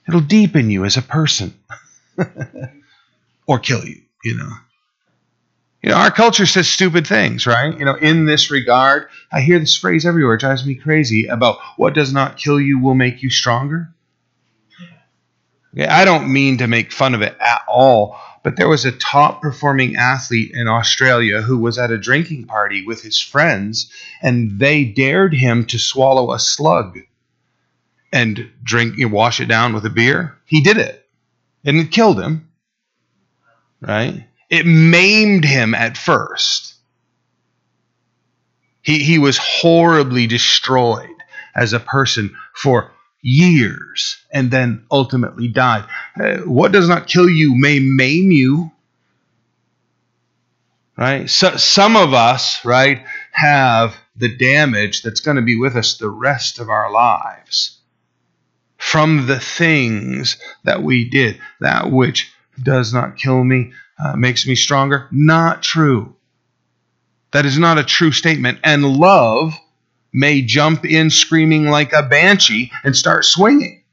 It'll 0.08 0.22
deepen 0.22 0.70
you 0.70 0.86
as 0.86 0.98
a 0.98 1.02
person. 1.02 1.54
or 3.48 3.60
kill 3.60 3.86
you, 3.86 4.02
you 4.24 4.38
know. 4.38 4.52
You 5.82 5.92
know, 5.92 5.98
our 5.98 6.10
culture 6.10 6.48
says 6.48 6.68
stupid 6.68 7.06
things, 7.06 7.46
right? 7.46 7.78
You 7.78 7.86
know, 7.86 7.94
in 7.94 8.26
this 8.26 8.50
regard, 8.50 9.08
I 9.32 9.42
hear 9.42 9.60
this 9.60 9.78
phrase 9.78 10.06
everywhere. 10.06 10.34
It 10.34 10.40
drives 10.40 10.66
me 10.66 10.74
crazy 10.74 11.28
about 11.28 11.60
what 11.78 11.94
does 11.94 12.12
not 12.12 12.38
kill 12.38 12.60
you 12.60 12.80
will 12.80 12.96
make 12.96 13.22
you 13.22 13.30
stronger. 13.30 13.94
Okay, 15.78 15.86
I 15.86 16.06
don't 16.06 16.34
mean 16.34 16.58
to 16.58 16.68
make 16.68 16.92
fun 16.92 17.14
of 17.14 17.22
it 17.22 17.38
at 17.40 17.62
all, 17.68 18.18
but 18.44 18.56
there 18.56 18.70
was 18.70 18.86
a 18.86 18.94
top 18.94 19.44
performing 19.44 19.96
athlete 19.96 20.52
in 20.56 20.68
Australia 20.68 21.42
who 21.42 21.60
was 21.60 21.78
at 21.78 21.92
a 21.92 22.00
drinking 22.00 22.46
party 22.46 22.84
with 22.84 23.04
his 23.04 23.20
friends, 23.20 23.92
and 24.24 24.58
they 24.58 24.86
dared 24.86 25.36
him 25.36 25.66
to 25.66 25.78
swallow 25.78 26.32
a 26.32 26.40
slug 26.40 26.98
and 28.16 28.50
drink, 28.64 28.98
you 28.98 29.10
wash 29.10 29.42
it 29.42 29.48
down 29.48 29.74
with 29.74 29.86
a 29.86 29.90
beer. 29.90 30.38
He 30.46 30.62
did 30.62 30.78
it, 30.78 31.05
and 31.66 31.78
it 31.78 31.92
killed 31.92 32.22
him. 32.22 32.50
Right? 33.82 34.28
It 34.50 34.66
maimed 34.66 35.44
him 35.44 35.74
at 35.74 35.98
first. 35.98 36.76
He, 38.82 39.00
he 39.00 39.18
was 39.18 39.38
horribly 39.38 40.28
destroyed 40.28 41.10
as 41.56 41.74
a 41.74 41.80
person 41.80 42.36
for 42.54 42.92
years 43.22 44.18
and 44.32 44.52
then 44.52 44.86
ultimately 44.92 45.48
died. 45.48 45.86
Uh, 46.20 46.38
what 46.38 46.72
does 46.72 46.88
not 46.88 47.08
kill 47.08 47.28
you 47.28 47.56
may 47.60 47.80
maim 47.80 48.32
you. 48.32 48.72
Right? 50.96 51.30
So, 51.30 51.58
some 51.58 51.98
of 51.98 52.14
us, 52.14 52.64
right, 52.64 53.04
have 53.32 53.98
the 54.16 54.38
damage 54.38 55.02
that's 55.02 55.20
going 55.20 55.36
to 55.36 55.42
be 55.42 55.58
with 55.58 55.76
us 55.76 55.98
the 55.98 56.10
rest 56.10 56.60
of 56.60 56.70
our 56.70 56.92
lives 56.92 57.75
from 58.78 59.28
the 59.28 59.40
things 59.40 60.38
that 60.64 60.84
we 60.84 61.10
did. 61.10 61.40
That 61.60 61.92
which 61.92 62.32
does 62.62 62.94
not 62.94 63.18
kill 63.18 63.44
me 63.44 63.74
uh, 64.04 64.16
makes 64.16 64.48
me 64.48 64.56
stronger. 64.56 65.08
Not 65.12 65.64
true. 65.64 66.16
That 67.32 67.46
is 67.46 67.60
not 67.60 67.78
a 67.78 67.84
true 67.84 68.12
statement. 68.12 68.60
And 68.64 68.86
love 68.86 69.54
may 70.14 70.42
jump 70.42 70.86
in 70.86 71.10
screaming 71.10 71.70
like 71.70 71.92
a 71.92 72.04
banshee 72.04 72.72
and 72.84 72.96
start 72.96 73.26
swinging 73.26 73.84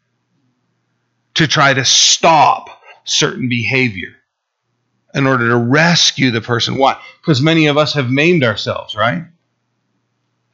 to 1.34 1.48
try 1.48 1.74
to 1.74 1.84
stop 1.84 2.68
certain 3.04 3.48
behavior 3.48 4.14
in 5.14 5.26
order 5.26 5.48
to 5.48 5.56
rescue 5.56 6.30
the 6.30 6.40
person. 6.40 6.76
Why? 6.76 7.00
Because 7.20 7.40
many 7.40 7.66
of 7.66 7.76
us 7.76 7.94
have 7.94 8.10
maimed 8.10 8.44
ourselves, 8.44 8.94
right? 8.94 9.24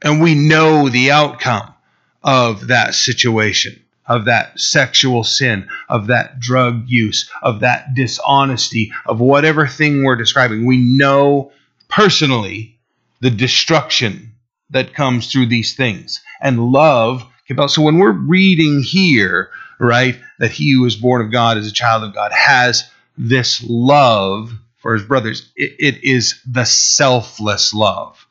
And 0.02 0.22
we 0.22 0.34
know 0.34 0.88
the 0.88 1.10
outcome 1.10 1.74
of 2.22 2.68
that 2.68 2.94
situation, 2.94 3.82
of 4.08 4.24
that 4.24 4.58
sexual 4.58 5.22
sin, 5.24 5.68
of 5.88 6.08
that 6.08 6.40
drug 6.40 6.84
use, 6.86 7.30
of 7.42 7.60
that 7.60 7.94
dishonesty, 7.94 8.92
of 9.06 9.20
whatever 9.20 9.66
thing 9.66 10.02
we're 10.02 10.16
describing. 10.16 10.66
We 10.66 10.78
know 10.78 11.52
personally 11.88 12.78
the 13.20 13.30
destruction 13.30 14.32
that 14.70 14.94
comes 14.94 15.30
through 15.30 15.46
these 15.46 15.74
things. 15.74 16.20
And 16.40 16.72
love 16.72 17.24
So 17.68 17.82
when 17.82 17.98
we're 17.98 18.12
reading 18.12 18.82
here, 18.82 19.50
right, 19.78 20.20
that 20.38 20.50
he 20.50 20.72
who 20.72 20.84
is 20.84 20.96
born 20.96 21.24
of 21.24 21.32
God 21.32 21.56
is 21.56 21.66
a 21.66 21.72
child 21.72 22.04
of 22.04 22.14
God 22.14 22.30
has 22.32 22.90
this 23.16 23.64
love 23.66 24.52
for 24.76 24.94
his 24.94 25.02
brothers, 25.02 25.50
it, 25.56 25.76
it 25.78 26.04
is 26.04 26.40
the 26.46 26.64
selfless 26.64 27.74
love 27.74 28.26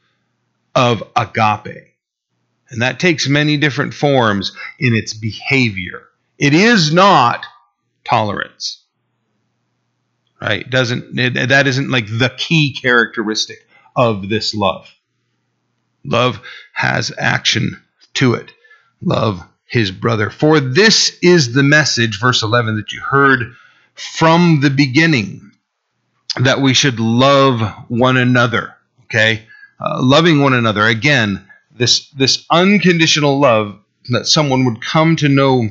of 0.75 1.03
agape. 1.15 1.87
And 2.69 2.81
that 2.81 3.00
takes 3.00 3.29
many 3.29 3.57
different 3.57 3.93
forms 3.93 4.51
in 4.79 4.93
its 4.93 5.13
behavior. 5.13 6.03
It 6.38 6.53
is 6.53 6.93
not 6.93 7.45
tolerance. 8.03 8.83
Right? 10.41 10.69
Doesn't 10.69 11.17
it, 11.17 11.50
that 11.50 11.67
isn't 11.67 11.89
like 11.89 12.05
the 12.07 12.31
key 12.38 12.74
characteristic 12.74 13.67
of 13.95 14.29
this 14.29 14.53
love. 14.53 14.88
Love 16.03 16.39
has 16.74 17.12
action 17.17 17.81
to 18.15 18.36
it. 18.36 18.51
Love 19.01 19.43
his 19.65 19.91
brother. 19.91 20.29
For 20.29 20.59
this 20.59 21.17
is 21.21 21.53
the 21.53 21.63
message, 21.63 22.19
verse 22.19 22.43
11, 22.43 22.77
that 22.77 22.91
you 22.91 23.01
heard 23.01 23.53
from 23.95 24.62
the 24.62 24.69
beginning 24.69 25.51
that 26.39 26.62
we 26.62 26.74
should 26.74 27.00
love 27.00 27.62
one 27.89 28.17
another. 28.17 28.75
Okay? 29.05 29.47
Uh, 29.79 30.00
loving 30.01 30.41
one 30.41 30.53
another. 30.53 30.86
Again, 30.86 31.47
this, 31.77 32.10
this 32.12 32.46
unconditional 32.51 33.39
love 33.39 33.79
that 34.10 34.27
someone 34.27 34.65
would 34.65 34.81
come 34.81 35.15
to 35.17 35.29
know 35.29 35.69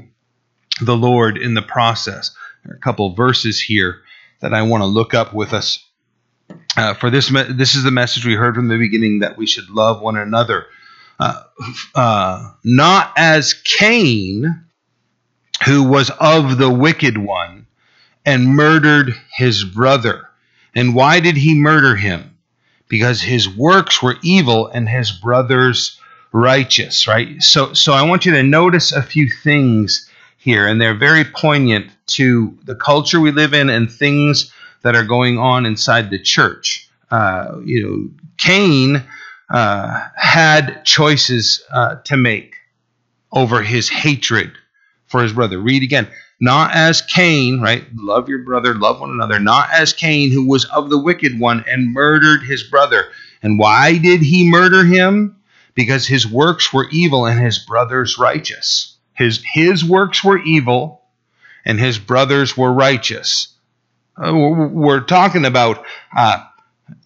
the 0.81 0.97
Lord 0.97 1.39
in 1.39 1.55
the 1.55 1.63
process. 1.63 2.35
There 2.65 2.75
are 2.75 2.77
a 2.77 2.81
couple 2.81 3.15
verses 3.15 3.61
here 3.61 4.03
that 4.41 4.53
I 4.53 4.63
want 4.63 4.83
to 4.83 4.87
look 4.87 5.15
up 5.15 5.33
with 5.33 5.53
us 5.53 5.87
uh, 6.77 6.95
for 6.95 7.11
this, 7.11 7.31
me- 7.31 7.53
this 7.55 7.75
is 7.75 7.83
the 7.83 7.91
message 7.91 8.27
we 8.27 8.35
heard 8.35 8.55
from 8.55 8.69
the 8.69 8.79
beginning 8.79 9.21
that 9.21 9.37
we 9.37 9.47
should 9.47 9.71
love 9.71 10.01
one 10.01 10.17
another, 10.17 10.67
uh, 11.19 11.43
uh, 11.95 12.51
not 12.65 13.13
as 13.17 13.55
Cain, 13.55 14.65
who 15.65 15.85
was 15.85 16.11
of 16.21 16.59
the 16.59 16.71
wicked 16.71 17.17
one 17.17 17.67
and 18.27 18.47
murdered 18.47 19.15
his 19.37 19.65
brother. 19.65 20.29
And 20.75 20.95
why 20.95 21.21
did 21.21 21.37
he 21.37 21.55
murder 21.55 21.97
him? 21.97 22.36
Because 22.89 23.21
his 23.21 23.49
works 23.49 24.03
were 24.03 24.17
evil 24.23 24.69
and 24.69 24.89
his 24.89 25.11
brother's 25.11 25.99
righteous. 26.33 27.07
Right. 27.07 27.43
So, 27.43 27.73
so 27.73 27.93
I 27.93 28.03
want 28.03 28.27
you 28.27 28.33
to 28.33 28.43
notice 28.43 28.93
a 28.93 29.03
few 29.03 29.29
things 29.29 30.09
here, 30.39 30.67
and 30.67 30.81
they're 30.81 30.95
very 30.95 31.25
poignant 31.25 31.91
to 32.07 32.57
the 32.65 32.77
culture 32.77 33.21
we 33.21 33.33
live 33.33 33.55
in 33.55 33.69
and 33.69 33.91
things 33.91 34.53
that 34.83 34.95
are 34.95 35.05
going 35.05 35.39
on 35.39 35.67
inside 35.67 36.11
the 36.11 36.19
church. 36.23 36.89
Uh, 37.11 37.59
you 37.65 37.83
know, 37.83 38.27
Cain 38.37 39.03
uh, 39.51 40.01
had 40.17 40.85
choices 40.85 41.65
uh, 41.73 41.97
to 42.05 42.17
make 42.17 42.55
over 43.33 43.63
his 43.63 43.89
hatred 43.89 44.53
for 45.07 45.23
his 45.23 45.33
brother. 45.33 45.59
Read 45.59 45.83
again. 45.83 46.09
Not 46.39 46.75
as 46.75 47.01
Cain, 47.03 47.61
right? 47.61 47.85
Love 47.95 48.29
your 48.29 48.41
brother, 48.41 48.75
love 48.75 49.01
one 49.01 49.11
another. 49.11 49.39
Not 49.39 49.71
as 49.73 49.93
Cain, 49.93 50.31
who 50.31 50.47
was 50.47 50.65
of 50.67 50.91
the 50.91 50.99
wicked 50.99 51.41
one 51.41 51.65
and 51.67 51.93
murdered 51.93 52.43
his 52.43 52.63
brother. 52.63 53.07
And 53.43 53.59
why 53.59 53.99
did 53.99 54.21
he 54.21 54.51
murder 54.51 54.85
him? 54.85 55.37
Because 55.75 56.07
his 56.07 56.27
works 56.27 56.73
were 56.73 56.89
evil 56.91 57.27
and 57.27 57.41
his 57.41 57.59
brother's 57.59 58.19
righteous. 58.19 58.97
His, 59.15 59.43
his 59.53 59.85
works 59.85 60.23
were 60.23 60.39
evil 60.39 61.03
and 61.65 61.79
his 61.79 61.99
brothers 61.99 62.57
were 62.57 62.73
righteous. 62.73 63.49
Uh, 64.17 64.33
we're 64.35 65.01
talking 65.01 65.45
about 65.45 65.85
uh, 66.17 66.43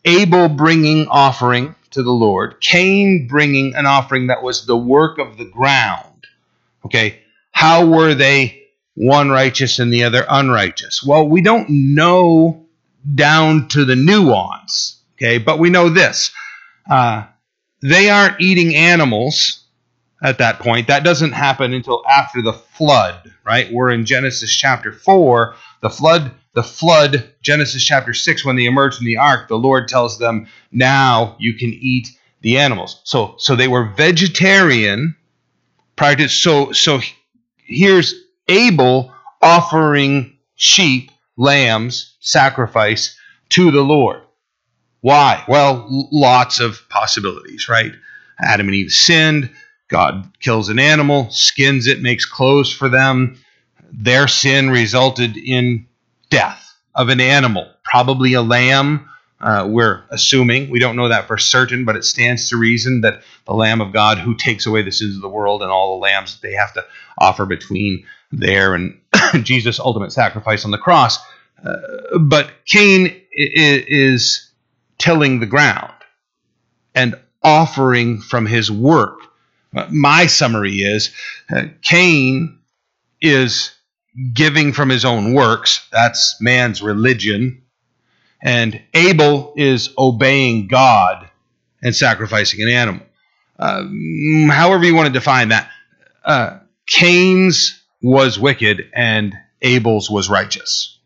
Abel 0.04 0.48
bringing 0.48 1.08
offering 1.08 1.74
to 1.90 2.02
the 2.02 2.12
Lord, 2.12 2.60
Cain 2.60 3.26
bringing 3.28 3.74
an 3.74 3.86
offering 3.86 4.28
that 4.28 4.42
was 4.42 4.66
the 4.66 4.76
work 4.76 5.18
of 5.18 5.36
the 5.38 5.44
ground. 5.44 6.26
Okay, 6.84 7.20
how 7.50 7.86
were 7.86 8.14
they 8.14 8.59
one 9.06 9.30
righteous 9.30 9.78
and 9.78 9.92
the 9.92 10.04
other 10.04 10.24
unrighteous? 10.28 11.02
Well, 11.02 11.28
we 11.28 11.42
don't 11.42 11.68
know 11.68 12.66
down 13.14 13.68
to 13.68 13.84
the 13.84 13.96
nuance. 13.96 15.02
Okay, 15.14 15.38
but 15.38 15.58
we 15.58 15.70
know 15.70 15.88
this: 15.88 16.30
uh, 16.90 17.24
they 17.82 18.10
aren't 18.10 18.40
eating 18.40 18.74
animals 18.74 19.64
at 20.22 20.38
that 20.38 20.58
point. 20.58 20.88
That 20.88 21.04
doesn't 21.04 21.32
happen 21.32 21.72
until 21.72 22.02
after 22.06 22.42
the 22.42 22.52
flood, 22.52 23.32
right? 23.44 23.72
We're 23.72 23.90
in 23.90 24.04
Genesis 24.04 24.54
chapter 24.54 24.92
four. 24.92 25.54
The 25.80 25.90
flood 25.90 26.32
the 26.52 26.62
flood, 26.62 27.32
Genesis 27.42 27.84
chapter 27.84 28.12
6, 28.12 28.44
when 28.44 28.56
they 28.56 28.66
emerge 28.66 28.96
from 28.96 29.06
the 29.06 29.16
ark, 29.16 29.48
the 29.48 29.56
Lord 29.58 29.86
tells 29.88 30.18
them, 30.18 30.48
now 30.72 31.36
you 31.38 31.54
can 31.54 31.70
eat 31.72 32.08
the 32.40 32.58
animals. 32.58 33.00
So, 33.04 33.34
so 33.38 33.54
they 33.54 33.68
were 33.68 33.84
vegetarian 33.84 35.16
prior 35.94 36.16
to, 36.16 36.28
so, 36.28 36.72
so 36.72 37.00
here's 37.56 38.14
Abel 38.50 39.14
offering 39.40 40.36
sheep, 40.56 41.10
lambs, 41.36 42.16
sacrifice 42.20 43.16
to 43.50 43.70
the 43.70 43.82
Lord. 43.82 44.22
Why? 45.00 45.42
Well, 45.48 45.86
lots 46.12 46.60
of 46.60 46.86
possibilities, 46.90 47.68
right? 47.68 47.92
Adam 48.38 48.66
and 48.68 48.74
Eve 48.74 48.90
sinned. 48.90 49.50
God 49.88 50.30
kills 50.40 50.68
an 50.68 50.78
animal, 50.78 51.30
skins 51.30 51.86
it, 51.86 52.02
makes 52.02 52.26
clothes 52.26 52.72
for 52.72 52.88
them. 52.88 53.38
Their 53.92 54.28
sin 54.28 54.70
resulted 54.70 55.36
in 55.36 55.86
death 56.28 56.76
of 56.94 57.08
an 57.08 57.20
animal, 57.20 57.68
probably 57.84 58.34
a 58.34 58.42
lamb. 58.42 59.08
Uh, 59.40 59.66
we're 59.68 60.04
assuming, 60.10 60.70
we 60.70 60.78
don't 60.78 60.96
know 60.96 61.08
that 61.08 61.26
for 61.26 61.38
certain, 61.38 61.84
but 61.84 61.96
it 61.96 62.04
stands 62.04 62.50
to 62.50 62.58
reason 62.58 63.00
that 63.00 63.22
the 63.46 63.54
Lamb 63.54 63.80
of 63.80 63.90
God 63.90 64.18
who 64.18 64.34
takes 64.34 64.66
away 64.66 64.82
the 64.82 64.92
sins 64.92 65.16
of 65.16 65.22
the 65.22 65.30
world 65.30 65.62
and 65.62 65.70
all 65.70 65.94
the 65.96 66.02
lambs 66.02 66.34
that 66.34 66.46
they 66.46 66.54
have 66.54 66.74
to 66.74 66.84
offer 67.16 67.46
between 67.46 68.04
there 68.32 68.74
and 68.74 68.98
Jesus' 69.42 69.80
ultimate 69.80 70.12
sacrifice 70.12 70.64
on 70.64 70.70
the 70.70 70.78
cross. 70.78 71.18
Uh, 71.64 72.18
but 72.18 72.50
Cain 72.66 73.20
is 73.32 74.50
tilling 74.98 75.40
the 75.40 75.46
ground 75.46 75.92
and 76.94 77.18
offering 77.42 78.20
from 78.20 78.46
his 78.46 78.70
work. 78.70 79.20
Uh, 79.74 79.86
my 79.90 80.26
summary 80.26 80.76
is 80.76 81.14
uh, 81.54 81.64
Cain 81.82 82.58
is 83.20 83.72
giving 84.32 84.72
from 84.72 84.88
his 84.88 85.04
own 85.04 85.32
works. 85.34 85.86
That's 85.92 86.36
man's 86.40 86.82
religion. 86.82 87.62
And 88.42 88.80
Abel 88.94 89.52
is 89.56 89.90
obeying 89.98 90.66
God 90.66 91.28
and 91.82 91.94
sacrificing 91.94 92.62
an 92.62 92.68
animal. 92.68 93.06
Uh, 93.58 93.84
however, 94.50 94.84
you 94.84 94.94
want 94.94 95.06
to 95.08 95.12
define 95.12 95.50
that. 95.50 95.70
Uh, 96.24 96.58
Cain's 96.86 97.79
was 98.02 98.38
wicked 98.38 98.90
and 98.94 99.34
Abel's 99.62 100.10
was 100.10 100.28
righteous. 100.28 100.98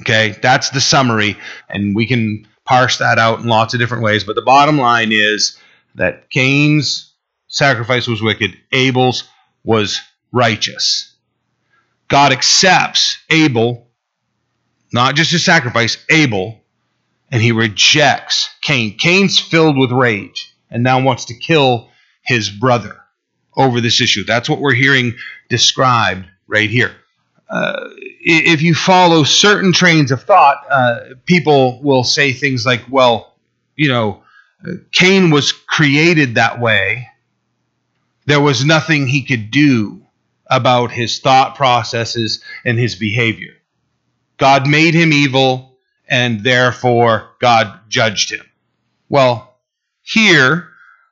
Okay, 0.00 0.36
that's 0.40 0.70
the 0.70 0.80
summary, 0.80 1.36
and 1.68 1.96
we 1.96 2.06
can 2.06 2.46
parse 2.64 2.98
that 2.98 3.18
out 3.18 3.40
in 3.40 3.48
lots 3.48 3.74
of 3.74 3.80
different 3.80 4.04
ways. 4.04 4.22
But 4.22 4.36
the 4.36 4.42
bottom 4.42 4.78
line 4.78 5.10
is 5.10 5.58
that 5.96 6.30
Cain's 6.30 7.12
sacrifice 7.48 8.06
was 8.06 8.22
wicked, 8.22 8.56
Abel's 8.70 9.28
was 9.64 10.00
righteous. 10.32 11.16
God 12.06 12.32
accepts 12.32 13.18
Abel, 13.30 13.88
not 14.92 15.16
just 15.16 15.32
his 15.32 15.44
sacrifice, 15.44 15.98
Abel, 16.08 16.60
and 17.30 17.42
he 17.42 17.52
rejects 17.52 18.48
Cain. 18.62 18.96
Cain's 18.96 19.38
filled 19.38 19.76
with 19.76 19.90
rage 19.90 20.54
and 20.70 20.82
now 20.82 21.00
wants 21.02 21.26
to 21.26 21.38
kill 21.38 21.88
his 22.22 22.50
brother 22.50 22.99
over 23.56 23.80
this 23.80 24.00
issue. 24.00 24.24
That's 24.24 24.48
what 24.48 24.60
we're 24.60 24.74
hearing 24.74 25.14
described 25.48 26.26
right 26.46 26.70
here. 26.70 26.94
Uh, 27.48 27.88
if 28.20 28.62
you 28.62 28.74
follow 28.74 29.24
certain 29.24 29.72
trains 29.72 30.12
of 30.12 30.22
thought, 30.22 30.58
uh, 30.70 31.00
people 31.26 31.82
will 31.82 32.04
say 32.04 32.32
things 32.32 32.64
like, 32.64 32.82
well, 32.88 33.34
you 33.74 33.88
know, 33.88 34.22
Cain 34.92 35.30
was 35.30 35.52
created 35.52 36.34
that 36.34 36.60
way. 36.60 37.08
There 38.26 38.40
was 38.40 38.64
nothing 38.64 39.06
he 39.06 39.22
could 39.24 39.50
do 39.50 40.02
about 40.46 40.92
his 40.92 41.18
thought 41.18 41.56
processes 41.56 42.42
and 42.64 42.78
his 42.78 42.94
behavior. 42.94 43.54
God 44.36 44.66
made 44.66 44.94
him 44.94 45.12
evil, 45.12 45.76
and 46.08 46.42
therefore 46.42 47.30
God 47.40 47.80
judged 47.88 48.30
him. 48.30 48.44
Well, 49.08 49.58
here, 50.02 50.68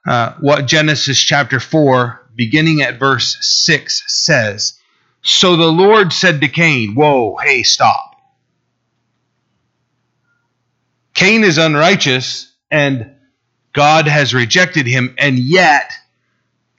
uh, 0.06 0.34
what 0.40 0.66
Genesis 0.66 1.20
chapter 1.20 1.60
4, 1.60 2.27
beginning 2.38 2.80
at 2.80 2.98
verse 2.98 3.36
6, 3.40 4.04
says 4.06 4.80
So 5.22 5.56
the 5.56 5.66
Lord 5.66 6.14
said 6.14 6.40
to 6.40 6.48
Cain, 6.48 6.94
Whoa, 6.94 7.36
hey, 7.36 7.64
stop. 7.64 8.14
Cain 11.12 11.42
is 11.44 11.58
unrighteous, 11.58 12.50
and 12.70 13.16
God 13.74 14.06
has 14.06 14.32
rejected 14.32 14.86
him, 14.86 15.16
and 15.18 15.36
yet 15.36 15.92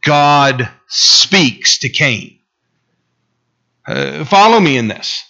God 0.02 0.70
speaks 0.88 1.80
to 1.80 1.90
Cain. 1.90 2.40
Uh, 3.86 4.24
follow 4.24 4.60
me 4.60 4.78
in 4.78 4.88
this. 4.88 5.26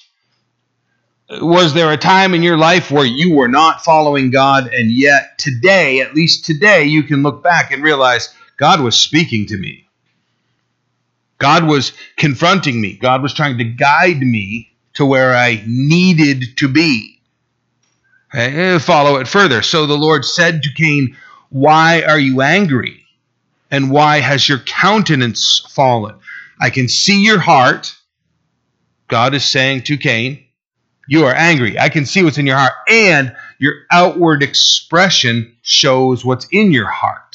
Was 1.42 1.74
there 1.74 1.92
a 1.92 1.98
time 1.98 2.34
in 2.34 2.44
your 2.44 2.58
life 2.58 2.92
where 2.92 3.06
you 3.06 3.36
were 3.36 3.48
not 3.48 3.84
following 3.84 4.30
God, 4.30 4.68
and 4.68 4.92
yet 4.92 5.40
today, 5.40 6.02
at 6.02 6.14
least 6.14 6.46
today, 6.46 6.84
you 6.84 7.04
can 7.04 7.24
look 7.24 7.44
back 7.44 7.72
and 7.72 7.84
realize 7.84 8.34
God 8.58 8.80
was 8.80 8.96
speaking 8.96 9.48
to 9.48 9.58
me? 9.58 9.89
God 11.40 11.66
was 11.66 11.94
confronting 12.18 12.80
me. 12.80 12.94
God 12.94 13.24
was 13.24 13.34
trying 13.34 13.58
to 13.58 13.64
guide 13.64 14.20
me 14.20 14.70
to 14.94 15.06
where 15.06 15.36
I 15.36 15.64
needed 15.66 16.58
to 16.58 16.68
be. 16.68 17.20
Okay, 18.34 18.76
eh, 18.76 18.80
follow 18.80 19.16
it 19.16 19.28
further. 19.28 19.62
So 19.62 19.86
the 19.86 19.98
Lord 19.98 20.26
said 20.26 20.64
to 20.64 20.74
Cain, 20.74 21.16
Why 21.50 22.04
are 22.04 22.20
you 22.20 22.42
angry? 22.42 23.06
And 23.72 23.90
why 23.90 24.20
has 24.20 24.48
your 24.48 24.60
countenance 24.60 25.66
fallen? 25.70 26.16
I 26.60 26.70
can 26.70 26.88
see 26.88 27.24
your 27.24 27.40
heart. 27.40 27.96
God 29.08 29.34
is 29.34 29.46
saying 29.46 29.84
to 29.84 29.98
Cain, 29.98 30.44
You 31.08 31.26
are 31.26 31.34
angry. 31.34 31.80
I 31.80 31.90
can 31.90 32.06
see 32.06 32.24
what's 32.24 32.38
in 32.38 32.46
your 32.46 32.58
heart. 32.58 32.74
And 32.90 33.36
your 33.60 33.74
outward 33.92 34.44
expression 34.44 35.56
shows 35.62 36.26
what's 36.26 36.48
in 36.52 36.72
your 36.72 36.88
heart. 36.88 37.29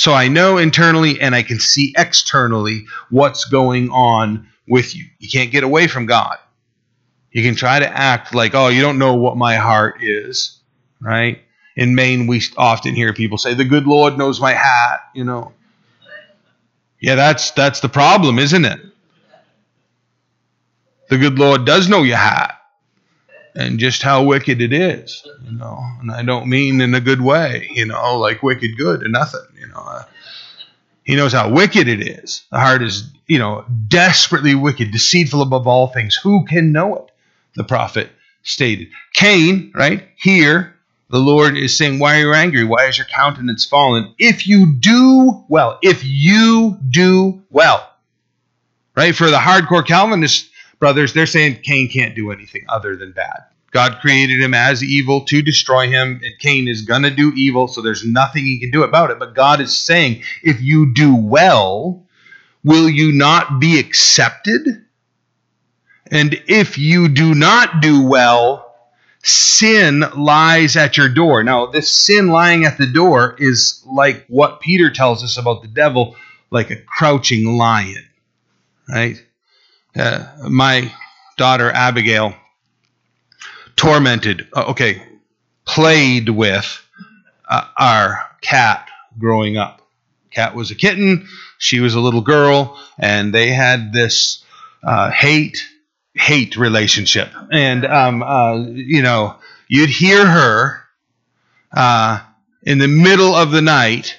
So 0.00 0.14
I 0.14 0.28
know 0.28 0.56
internally 0.56 1.20
and 1.20 1.34
I 1.34 1.42
can 1.42 1.60
see 1.60 1.92
externally 1.94 2.86
what's 3.10 3.44
going 3.44 3.90
on 3.90 4.48
with 4.66 4.96
you. 4.96 5.04
You 5.18 5.28
can't 5.28 5.50
get 5.50 5.62
away 5.62 5.88
from 5.88 6.06
God. 6.06 6.38
You 7.32 7.42
can 7.42 7.54
try 7.54 7.78
to 7.78 7.86
act 7.86 8.34
like, 8.34 8.54
oh, 8.54 8.68
you 8.68 8.80
don't 8.80 8.98
know 8.98 9.12
what 9.16 9.36
my 9.36 9.56
heart 9.56 10.02
is, 10.02 10.58
right? 11.02 11.42
In 11.76 11.94
Maine, 11.94 12.26
we 12.26 12.40
often 12.56 12.94
hear 12.94 13.12
people 13.12 13.36
say, 13.36 13.52
the 13.52 13.66
good 13.66 13.86
Lord 13.86 14.16
knows 14.16 14.40
my 14.40 14.54
hat, 14.54 15.00
you 15.14 15.22
know. 15.22 15.52
Yeah, 16.98 17.16
that's 17.16 17.50
that's 17.50 17.80
the 17.80 17.90
problem, 17.90 18.38
isn't 18.38 18.64
it? 18.64 18.80
The 21.10 21.18
good 21.18 21.38
Lord 21.38 21.66
does 21.66 21.90
know 21.90 22.04
your 22.04 22.16
hat 22.16 22.58
and 23.54 23.78
just 23.78 24.02
how 24.02 24.22
wicked 24.22 24.62
it 24.62 24.72
is, 24.72 25.26
you 25.44 25.58
know. 25.58 25.78
And 26.00 26.10
I 26.10 26.22
don't 26.22 26.48
mean 26.48 26.80
in 26.80 26.94
a 26.94 27.00
good 27.00 27.20
way, 27.20 27.68
you 27.74 27.84
know, 27.84 28.18
like 28.18 28.42
wicked 28.42 28.78
good 28.78 29.02
or 29.02 29.08
nothing, 29.08 29.44
Uh, 29.74 30.04
he 31.04 31.16
knows 31.16 31.32
how 31.32 31.50
wicked 31.50 31.88
it 31.88 32.00
is. 32.00 32.44
The 32.52 32.60
heart 32.60 32.82
is, 32.82 33.10
you 33.26 33.38
know, 33.38 33.64
desperately 33.88 34.54
wicked, 34.54 34.92
deceitful 34.92 35.42
above 35.42 35.66
all 35.66 35.88
things. 35.88 36.14
Who 36.16 36.44
can 36.44 36.72
know 36.72 36.96
it? 36.96 37.10
The 37.56 37.64
prophet 37.64 38.10
stated. 38.42 38.88
Cain, 39.14 39.72
right 39.74 40.08
here, 40.16 40.74
the 41.08 41.18
Lord 41.18 41.56
is 41.56 41.76
saying, 41.76 41.98
Why 41.98 42.16
are 42.16 42.20
you 42.20 42.34
angry? 42.34 42.64
Why 42.64 42.86
is 42.86 42.96
your 42.96 43.06
countenance 43.06 43.64
fallen? 43.64 44.14
If 44.18 44.46
you 44.46 44.72
do 44.72 45.44
well, 45.48 45.78
if 45.82 46.04
you 46.04 46.78
do 46.88 47.42
well, 47.50 47.88
right? 48.96 49.14
For 49.14 49.30
the 49.30 49.38
hardcore 49.38 49.86
Calvinist 49.86 50.48
brothers, 50.78 51.12
they're 51.12 51.26
saying 51.26 51.60
Cain 51.62 51.88
can't 51.88 52.14
do 52.14 52.30
anything 52.30 52.64
other 52.68 52.96
than 52.96 53.12
bad. 53.12 53.44
God 53.70 53.98
created 54.00 54.40
him 54.40 54.52
as 54.52 54.82
evil 54.82 55.24
to 55.26 55.42
destroy 55.42 55.88
him, 55.88 56.20
and 56.22 56.38
Cain 56.38 56.66
is 56.66 56.82
going 56.82 57.02
to 57.02 57.10
do 57.10 57.32
evil, 57.36 57.68
so 57.68 57.82
there's 57.82 58.04
nothing 58.04 58.44
he 58.44 58.58
can 58.58 58.70
do 58.70 58.82
about 58.82 59.10
it. 59.10 59.18
But 59.18 59.34
God 59.34 59.60
is 59.60 59.76
saying, 59.76 60.22
if 60.42 60.60
you 60.60 60.92
do 60.92 61.14
well, 61.14 62.04
will 62.64 62.88
you 62.88 63.12
not 63.12 63.60
be 63.60 63.78
accepted? 63.78 64.84
And 66.10 66.42
if 66.48 66.78
you 66.78 67.08
do 67.08 67.34
not 67.34 67.80
do 67.80 68.02
well, 68.02 68.74
sin 69.22 70.00
lies 70.16 70.76
at 70.76 70.96
your 70.96 71.08
door. 71.08 71.44
Now, 71.44 71.66
this 71.66 71.92
sin 71.92 72.28
lying 72.28 72.64
at 72.64 72.78
the 72.78 72.86
door 72.86 73.36
is 73.38 73.84
like 73.86 74.24
what 74.26 74.60
Peter 74.60 74.90
tells 74.90 75.22
us 75.22 75.36
about 75.36 75.62
the 75.62 75.68
devil, 75.68 76.16
like 76.50 76.70
a 76.70 76.76
crouching 76.76 77.56
lion, 77.56 78.04
right? 78.88 79.24
Uh, 79.94 80.26
my 80.48 80.92
daughter 81.36 81.70
Abigail 81.70 82.34
tormented, 83.80 84.46
uh, 84.52 84.66
okay, 84.68 85.02
played 85.64 86.28
with 86.28 86.86
uh, 87.48 87.64
our 87.78 88.28
cat 88.42 88.86
growing 89.18 89.56
up. 89.56 89.80
Cat 90.30 90.54
was 90.54 90.70
a 90.70 90.74
kitten, 90.74 91.26
she 91.56 91.80
was 91.80 91.94
a 91.94 92.00
little 92.00 92.20
girl, 92.20 92.78
and 92.98 93.34
they 93.34 93.48
had 93.48 93.90
this 93.90 94.44
uh, 94.84 95.10
hate 95.10 95.66
hate 96.14 96.58
relationship. 96.58 97.30
And 97.50 97.86
um, 97.86 98.22
uh, 98.22 98.58
you 98.58 99.00
know, 99.00 99.36
you'd 99.66 99.88
hear 99.88 100.26
her 100.26 100.82
uh, 101.72 102.20
in 102.62 102.76
the 102.76 102.88
middle 102.88 103.34
of 103.34 103.50
the 103.50 103.62
night 103.62 104.14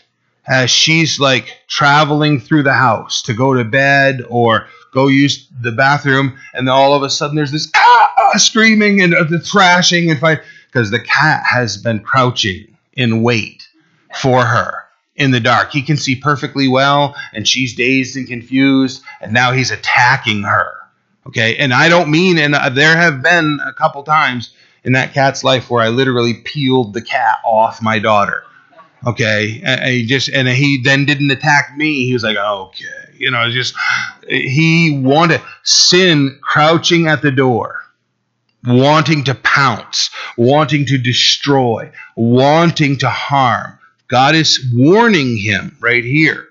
as 0.47 0.71
she's 0.71 1.19
like 1.19 1.55
traveling 1.67 2.39
through 2.39 2.63
the 2.63 2.73
house 2.73 3.21
to 3.23 3.35
go 3.35 3.53
to 3.53 3.63
bed 3.63 4.23
or 4.27 4.65
go 4.91 5.07
use 5.07 5.47
the 5.61 5.71
bathroom, 5.71 6.39
and 6.55 6.67
then 6.67 6.73
all 6.73 6.95
of 6.95 7.03
a 7.03 7.11
sudden 7.11 7.35
there's 7.35 7.51
this 7.51 7.71
ah, 7.75 8.10
ah 8.33 8.37
screaming 8.37 9.01
and 9.01 9.13
uh, 9.13 9.23
the 9.23 9.39
thrashing 9.39 10.09
and 10.09 10.19
fight 10.19 10.41
because 10.67 10.91
the 10.91 10.99
cat 10.99 11.43
has 11.45 11.77
been 11.77 11.99
crouching 11.99 12.77
in 12.93 13.21
wait 13.21 13.67
for 14.15 14.43
her 14.43 14.83
in 15.15 15.31
the 15.31 15.39
dark. 15.39 15.71
He 15.71 15.81
can 15.81 15.97
see 15.97 16.15
perfectly 16.15 16.67
well, 16.67 17.15
and 17.33 17.47
she's 17.47 17.75
dazed 17.75 18.15
and 18.15 18.27
confused, 18.27 19.03
and 19.21 19.33
now 19.33 19.51
he's 19.51 19.71
attacking 19.71 20.43
her. 20.43 20.73
Okay, 21.27 21.57
and 21.57 21.73
I 21.73 21.89
don't 21.89 22.09
mean, 22.09 22.39
and 22.39 22.55
uh, 22.55 22.69
there 22.69 22.95
have 22.95 23.21
been 23.21 23.59
a 23.63 23.73
couple 23.73 24.03
times 24.03 24.53
in 24.83 24.93
that 24.93 25.13
cat's 25.13 25.43
life 25.43 25.69
where 25.69 25.83
I 25.83 25.89
literally 25.89 26.33
peeled 26.33 26.93
the 26.93 27.01
cat 27.01 27.37
off 27.45 27.81
my 27.81 27.99
daughter. 27.99 28.43
Okay, 29.05 29.61
and 29.63 29.83
he 29.83 30.05
just 30.05 30.29
and 30.29 30.47
he 30.47 30.81
then 30.83 31.05
didn't 31.05 31.31
attack 31.31 31.75
me. 31.75 32.05
He 32.05 32.13
was 32.13 32.23
like, 32.23 32.37
okay, 32.37 32.85
you 33.17 33.31
know, 33.31 33.49
just 33.49 33.75
he 34.27 34.99
wanted 35.03 35.41
sin 35.63 36.39
crouching 36.41 37.07
at 37.07 37.21
the 37.21 37.31
door, 37.31 37.80
wanting 38.65 39.23
to 39.25 39.35
pounce, 39.35 40.09
wanting 40.37 40.85
to 40.87 40.97
destroy, 40.97 41.91
wanting 42.15 42.97
to 42.99 43.09
harm. 43.09 43.77
God 44.07 44.35
is 44.35 44.71
warning 44.73 45.37
him 45.37 45.77
right 45.79 46.03
here, 46.03 46.47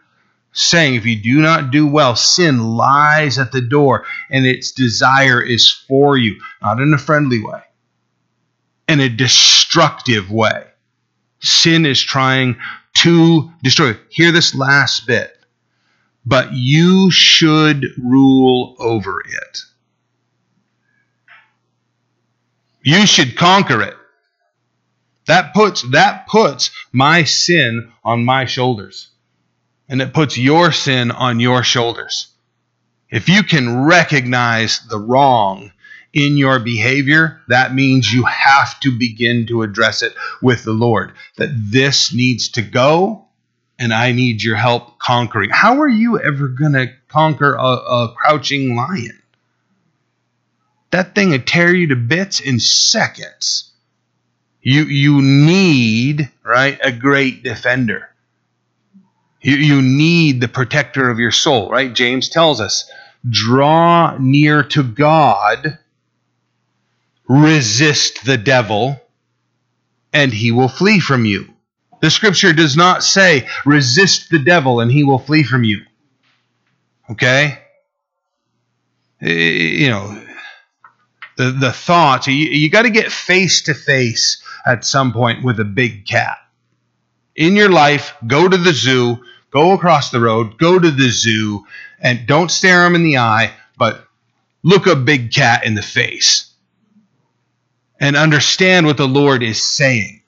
saying, 0.53 0.94
if 0.94 1.07
you 1.07 1.16
do 1.20 1.40
not 1.40 1.70
do 1.70 1.87
well, 1.87 2.16
sin 2.16 2.59
lies 2.59 3.38
at 3.38 3.53
the 3.53 3.61
door, 3.61 4.07
and 4.31 4.46
its 4.46 4.73
desire 4.73 5.42
is 5.42 5.70
for 5.70 6.16
you, 6.16 6.40
not 6.62 6.81
in 6.81 6.94
a 6.94 6.99
friendly 6.99 7.42
way, 7.42 7.62
in 8.88 9.01
a 9.01 9.09
destructive 9.09 10.31
way. 10.31 10.64
Sin 11.40 11.87
is 11.87 12.03
trying 12.03 12.57
to 12.94 13.51
destroy. 13.62 13.96
Hear 14.11 14.33
this 14.33 14.55
last 14.55 15.07
bit 15.07 15.37
but 16.25 16.53
you 16.53 17.11
should 17.11 17.85
rule 17.99 18.77
over 18.79 19.20
it. 19.20 19.61
You 22.90 23.07
should 23.07 23.37
conquer 23.37 23.83
it. 23.83 23.94
That 25.29 25.55
puts 25.55 25.83
that 25.92 26.26
puts 26.26 26.72
my 26.90 27.22
sin 27.22 27.92
on 28.03 28.24
my 28.24 28.46
shoulders. 28.46 29.11
And 29.88 30.03
it 30.03 30.12
puts 30.12 30.37
your 30.37 30.72
sin 30.72 31.12
on 31.12 31.38
your 31.38 31.62
shoulders. 31.62 32.26
If 33.09 33.29
you 33.29 33.44
can 33.44 33.85
recognize 33.85 34.81
the 34.88 34.98
wrong 34.98 35.70
in 36.12 36.37
your 36.37 36.59
behavior, 36.59 37.40
that 37.46 37.72
means 37.72 38.12
you 38.12 38.24
have 38.24 38.81
to 38.81 38.98
begin 38.98 39.46
to 39.46 39.62
address 39.62 40.03
it 40.03 40.12
with 40.42 40.64
the 40.64 40.72
Lord. 40.72 41.12
That 41.37 41.50
this 41.55 42.12
needs 42.12 42.48
to 42.48 42.62
go, 42.62 43.26
and 43.79 43.94
I 43.94 44.11
need 44.11 44.42
your 44.42 44.57
help 44.57 44.98
conquering. 44.98 45.50
How 45.50 45.81
are 45.81 45.88
you 45.88 46.18
ever 46.18 46.48
going 46.48 46.72
to 46.72 46.92
conquer 47.07 47.55
a, 47.55 47.62
a, 47.62 48.14
crouching 48.16 48.74
lion? 48.74 49.19
That 50.90 51.14
thing 51.14 51.31
would 51.31 51.46
tear 51.46 51.74
you 51.74 51.88
to 51.88 51.96
bits 51.96 52.40
in 52.40 52.59
seconds. 52.59 53.72
You, 54.62 54.85
you 54.85 55.22
need, 55.22 56.31
right, 56.44 56.79
a 56.83 56.92
great 56.92 57.42
defender. 57.42 58.09
You, 59.40 59.57
you 59.57 59.83
need 59.83 60.40
the 60.40 60.48
protector 60.48 61.09
of 61.09 61.18
your 61.18 61.31
soul, 61.31 61.70
right? 61.70 61.92
James 61.92 62.29
tells 62.29 62.61
us 62.61 62.90
draw 63.29 64.16
near 64.18 64.62
to 64.64 64.83
God 64.83 65.79
resist 67.31 68.24
the 68.24 68.37
devil, 68.37 69.00
and 70.12 70.33
he 70.33 70.50
will 70.50 70.68
flee 70.68 70.98
from 70.98 71.24
you. 71.24 71.48
The 72.00 72.11
scripture 72.11 72.53
does 72.53 72.76
not 72.76 73.05
say, 73.05 73.46
resist 73.64 74.31
the 74.31 74.40
devil 74.40 74.81
and 74.81 74.90
he 74.90 75.05
will 75.05 75.20
flee 75.20 75.44
from 75.44 75.62
you. 75.62 75.83
Okay? 77.11 77.59
Eh, 79.22 79.29
you 79.31 79.90
know, 79.90 80.20
the, 81.40 81.53
the 81.53 81.72
thoughts, 81.72 82.26
you, 82.26 82.35
you 82.35 82.68
got 82.68 82.83
to 82.83 82.90
get 82.90 83.11
face 83.11 83.62
to 83.62 83.72
face 83.72 84.42
at 84.66 84.85
some 84.85 85.11
point 85.11 85.42
with 85.42 85.59
a 85.59 85.64
big 85.64 86.07
cat. 86.07 86.37
In 87.35 87.57
your 87.57 87.70
life, 87.70 88.12
go 88.26 88.46
to 88.46 88.59
the 88.59 88.74
zoo, 88.74 89.24
go 89.50 89.72
across 89.72 90.11
the 90.11 90.20
road, 90.20 90.59
go 90.59 90.79
to 90.79 90.90
the 90.90 91.09
zoo, 91.09 91.64
and 91.98 92.26
don't 92.26 92.50
stare 92.50 92.85
him 92.85 92.94
in 92.94 93.05
the 93.05 93.16
eye, 93.16 93.55
but 93.79 94.05
look 94.62 94.87
a 94.87 94.94
big 94.94 95.33
cat 95.33 95.64
in 95.64 95.74
the 95.74 95.83
face 95.83 96.53
and 97.98 98.16
understand 98.16 98.85
what 98.85 98.98
the 98.98 99.09
Lord 99.09 99.42
is 99.42 99.62
saying. 99.62 100.20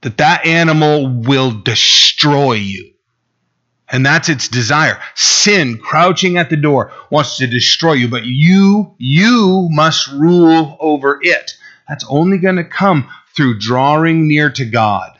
That 0.00 0.16
that 0.16 0.46
animal 0.46 1.08
will 1.08 1.50
destroy 1.50 2.54
you. 2.54 2.91
And 3.92 4.04
that's 4.06 4.30
its 4.30 4.48
desire. 4.48 4.98
Sin, 5.14 5.76
crouching 5.76 6.38
at 6.38 6.48
the 6.48 6.56
door, 6.56 6.92
wants 7.10 7.36
to 7.36 7.46
destroy 7.46 7.92
you, 7.92 8.08
but 8.08 8.24
you, 8.24 8.94
you 8.96 9.68
must 9.70 10.10
rule 10.10 10.78
over 10.80 11.18
it. 11.20 11.52
That's 11.86 12.06
only 12.08 12.38
going 12.38 12.56
to 12.56 12.64
come 12.64 13.10
through 13.36 13.58
drawing 13.58 14.26
near 14.26 14.50
to 14.50 14.64
God. 14.64 15.10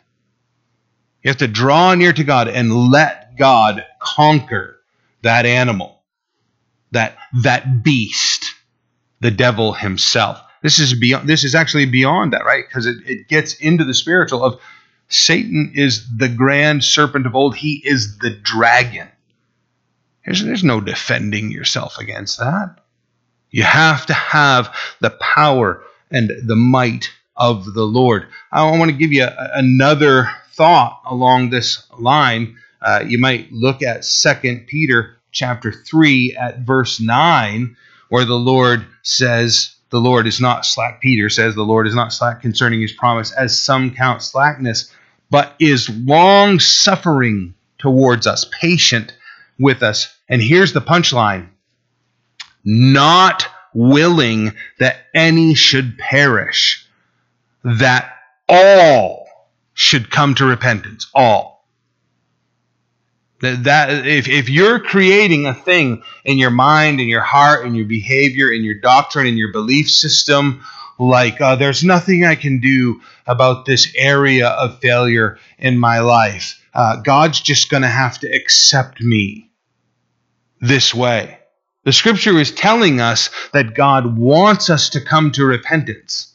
You 1.22 1.28
have 1.28 1.36
to 1.38 1.48
draw 1.48 1.94
near 1.94 2.14
to 2.14 2.24
God 2.24 2.48
and 2.48 2.74
let 2.90 3.36
God 3.36 3.84
conquer 4.00 4.80
that 5.20 5.44
animal, 5.44 6.02
that, 6.92 7.16
that 7.42 7.84
beast, 7.84 8.54
the 9.20 9.30
devil 9.30 9.74
himself. 9.74 10.42
This 10.62 10.78
is 10.78 10.94
beyond. 10.94 11.28
This 11.28 11.44
is 11.44 11.54
actually 11.54 11.86
beyond 11.86 12.32
that, 12.32 12.44
right? 12.44 12.64
Because 12.66 12.86
it, 12.86 12.96
it 13.04 13.28
gets 13.28 13.54
into 13.54 13.84
the 13.84 13.94
spiritual 13.94 14.44
of 14.44 14.60
Satan 15.14 15.72
is 15.74 16.06
the 16.16 16.28
grand 16.28 16.84
serpent 16.84 17.26
of 17.26 17.34
old. 17.34 17.56
He 17.56 17.82
is 17.84 18.18
the 18.18 18.30
dragon. 18.30 19.08
There's, 20.24 20.44
there's 20.44 20.64
no 20.64 20.80
defending 20.80 21.50
yourself 21.50 21.98
against 21.98 22.38
that. 22.38 22.76
You 23.50 23.64
have 23.64 24.06
to 24.06 24.14
have 24.14 24.74
the 25.00 25.10
power 25.10 25.82
and 26.10 26.30
the 26.44 26.56
might 26.56 27.10
of 27.36 27.74
the 27.74 27.84
Lord. 27.84 28.26
I 28.50 28.70
want 28.78 28.90
to 28.90 28.96
give 28.96 29.12
you 29.12 29.26
another 29.28 30.30
thought 30.52 31.02
along 31.06 31.50
this 31.50 31.86
line. 31.98 32.56
Uh, 32.80 33.04
you 33.06 33.18
might 33.18 33.52
look 33.52 33.82
at 33.82 34.04
Second 34.04 34.66
Peter 34.66 35.16
chapter 35.32 35.72
3 35.72 36.36
at 36.36 36.60
verse 36.60 37.00
9, 37.00 37.76
where 38.08 38.24
the 38.24 38.38
Lord 38.38 38.86
says, 39.02 39.74
the 39.90 40.00
Lord 40.00 40.26
is 40.26 40.40
not 40.40 40.64
slack. 40.64 41.00
Peter 41.00 41.28
says 41.28 41.54
the 41.54 41.62
Lord 41.62 41.86
is 41.86 41.94
not 41.94 42.12
slack 42.12 42.40
concerning 42.40 42.80
his 42.80 42.92
promise, 42.92 43.30
as 43.32 43.60
some 43.60 43.94
count 43.94 44.22
slackness, 44.22 44.90
but 45.32 45.54
is 45.58 45.88
long 45.88 46.60
suffering 46.60 47.54
towards 47.78 48.26
us, 48.26 48.44
patient 48.60 49.16
with 49.58 49.82
us. 49.82 50.14
And 50.28 50.42
here's 50.42 50.74
the 50.74 50.82
punchline 50.82 51.48
not 52.64 53.48
willing 53.74 54.52
that 54.78 54.98
any 55.14 55.54
should 55.54 55.96
perish, 55.96 56.86
that 57.64 58.12
all 58.46 59.26
should 59.72 60.10
come 60.10 60.34
to 60.34 60.44
repentance. 60.44 61.10
All. 61.14 61.66
That, 63.40 63.64
that 63.64 64.06
if, 64.06 64.28
if 64.28 64.50
you're 64.50 64.80
creating 64.80 65.46
a 65.46 65.54
thing 65.54 66.02
in 66.26 66.36
your 66.36 66.50
mind, 66.50 67.00
in 67.00 67.08
your 67.08 67.22
heart, 67.22 67.66
in 67.66 67.74
your 67.74 67.86
behavior, 67.86 68.52
in 68.52 68.62
your 68.62 68.78
doctrine, 68.78 69.26
in 69.26 69.38
your 69.38 69.50
belief 69.50 69.90
system, 69.90 70.62
like 71.08 71.40
uh, 71.40 71.56
there's 71.56 71.84
nothing 71.84 72.24
I 72.24 72.34
can 72.34 72.60
do 72.60 73.00
about 73.26 73.64
this 73.64 73.92
area 73.96 74.48
of 74.48 74.78
failure 74.78 75.38
in 75.58 75.78
my 75.78 76.00
life. 76.00 76.60
Uh, 76.74 76.96
God's 76.96 77.40
just 77.40 77.70
going 77.70 77.82
to 77.82 77.88
have 77.88 78.18
to 78.20 78.28
accept 78.28 79.00
me 79.00 79.50
this 80.60 80.94
way. 80.94 81.38
The 81.84 81.92
scripture 81.92 82.38
is 82.38 82.52
telling 82.52 83.00
us 83.00 83.30
that 83.52 83.74
God 83.74 84.16
wants 84.16 84.70
us 84.70 84.90
to 84.90 85.00
come 85.00 85.32
to 85.32 85.44
repentance. 85.44 86.32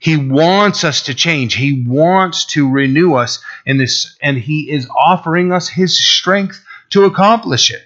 He 0.00 0.16
wants 0.16 0.82
us 0.82 1.02
to 1.02 1.14
change. 1.14 1.54
He 1.54 1.84
wants 1.86 2.44
to 2.46 2.68
renew 2.68 3.14
us 3.14 3.40
in 3.64 3.78
this, 3.78 4.16
and 4.20 4.36
He 4.36 4.68
is 4.68 4.88
offering 4.88 5.52
us 5.52 5.68
His 5.68 5.96
strength 5.96 6.64
to 6.90 7.04
accomplish 7.04 7.70
it. 7.70 7.84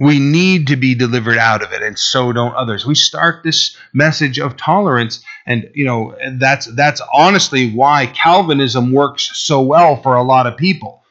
We 0.00 0.18
need 0.18 0.68
to 0.68 0.76
be 0.76 0.94
delivered 0.94 1.38
out 1.38 1.62
of 1.62 1.72
it, 1.72 1.82
and 1.82 1.98
so 1.98 2.32
don't 2.32 2.54
others. 2.54 2.86
We 2.86 2.94
start 2.94 3.42
this 3.42 3.76
message 3.92 4.38
of 4.38 4.56
tolerance, 4.56 5.24
and 5.46 5.70
you 5.74 5.84
know 5.84 6.16
that's 6.34 6.66
that's 6.66 7.00
honestly 7.12 7.72
why 7.72 8.06
Calvinism 8.06 8.92
works 8.92 9.30
so 9.36 9.62
well 9.62 10.00
for 10.00 10.14
a 10.14 10.22
lot 10.22 10.46
of 10.46 10.56
people, 10.56 11.02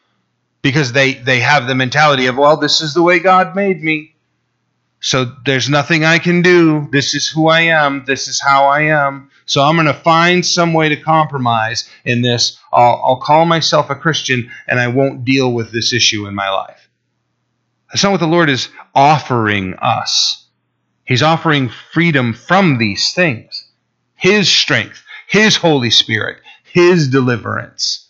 because 0.61 0.93
they 0.93 1.15
they 1.15 1.39
have 1.41 1.67
the 1.67 1.75
mentality 1.75 2.27
of 2.27 2.37
well, 2.37 2.57
this 2.57 2.81
is 2.81 2.93
the 2.93 3.03
way 3.03 3.19
God 3.19 3.55
made 3.55 3.83
me, 3.83 4.15
so 4.99 5.31
there's 5.45 5.69
nothing 5.69 6.03
I 6.03 6.17
can 6.17 6.41
do. 6.41 6.87
This 6.91 7.13
is 7.13 7.27
who 7.27 7.47
I 7.47 7.61
am. 7.61 8.03
This 8.05 8.27
is 8.27 8.41
how 8.41 8.65
I 8.65 8.81
am. 8.81 9.29
So 9.45 9.63
I'm 9.63 9.75
going 9.75 9.87
to 9.87 9.93
find 9.93 10.45
some 10.45 10.73
way 10.73 10.89
to 10.89 10.97
compromise 10.97 11.89
in 12.03 12.21
this. 12.21 12.59
I'll, 12.73 13.01
I'll 13.03 13.21
call 13.21 13.45
myself 13.45 13.89
a 13.89 13.95
Christian 13.95 14.51
and 14.67 14.79
I 14.79 14.87
won't 14.87 15.23
deal 15.23 15.53
with 15.53 15.71
this 15.71 15.93
issue 15.93 16.27
in 16.27 16.35
my 16.35 16.49
life. 16.49 16.86
That's 17.97 18.03
not 18.03 18.11
what 18.11 18.19
the 18.19 18.27
Lord 18.27 18.51
is 18.51 18.69
offering 18.93 19.73
us. 19.73 20.45
He's 21.03 21.23
offering 21.23 21.71
freedom 21.91 22.33
from 22.33 22.77
these 22.77 23.11
things 23.11 23.71
His 24.13 24.47
strength, 24.47 25.01
His 25.27 25.55
Holy 25.55 25.89
Spirit, 25.89 26.37
His 26.63 27.07
deliverance. 27.07 28.07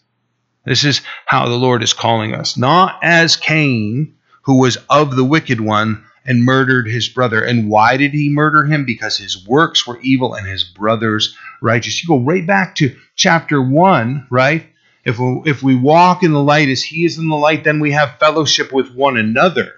This 0.65 0.84
is 0.84 1.00
how 1.26 1.47
the 1.47 1.56
Lord 1.56 1.84
is 1.84 1.93
calling 1.93 2.36
us. 2.36 2.58
Not 2.58 3.00
as 3.02 3.38
Cain, 3.38 4.15
who 4.41 4.60
was 4.60 4.78
of 4.89 5.15
the 5.15 5.23
wicked 5.23 5.62
one 5.62 6.04
and 6.26 6.43
murdered 6.43 6.89
his 6.89 7.08
brother. 7.08 7.41
And 7.41 7.69
why 7.69 7.95
did 7.95 8.12
he 8.12 8.28
murder 8.28 8.65
him? 8.65 8.84
Because 8.84 9.17
his 9.17 9.47
works 9.47 9.88
were 9.88 10.02
evil 10.02 10.34
and 10.34 10.45
his 10.45 10.65
brothers 10.65 11.34
righteous. 11.62 12.04
You 12.04 12.10
go 12.10 12.19
right 12.19 12.45
back 12.45 12.76
to 12.76 12.93
chapter 13.15 13.62
1, 13.62 14.28
right? 14.30 14.65
If 15.08 15.20
we, 15.20 15.41
if 15.46 15.63
we 15.63 15.74
walk 15.74 16.22
in 16.22 16.34
the 16.34 16.43
light 16.43 16.67
as 16.67 16.84
he 16.84 17.06
is 17.06 17.17
in 17.17 17.30
the 17.30 17.38
light, 17.38 17.63
then 17.63 17.80
we 17.80 17.91
have 17.91 18.20
fellowship 18.20 18.74
with 18.74 18.93
one 18.93 19.15
another 19.15 19.72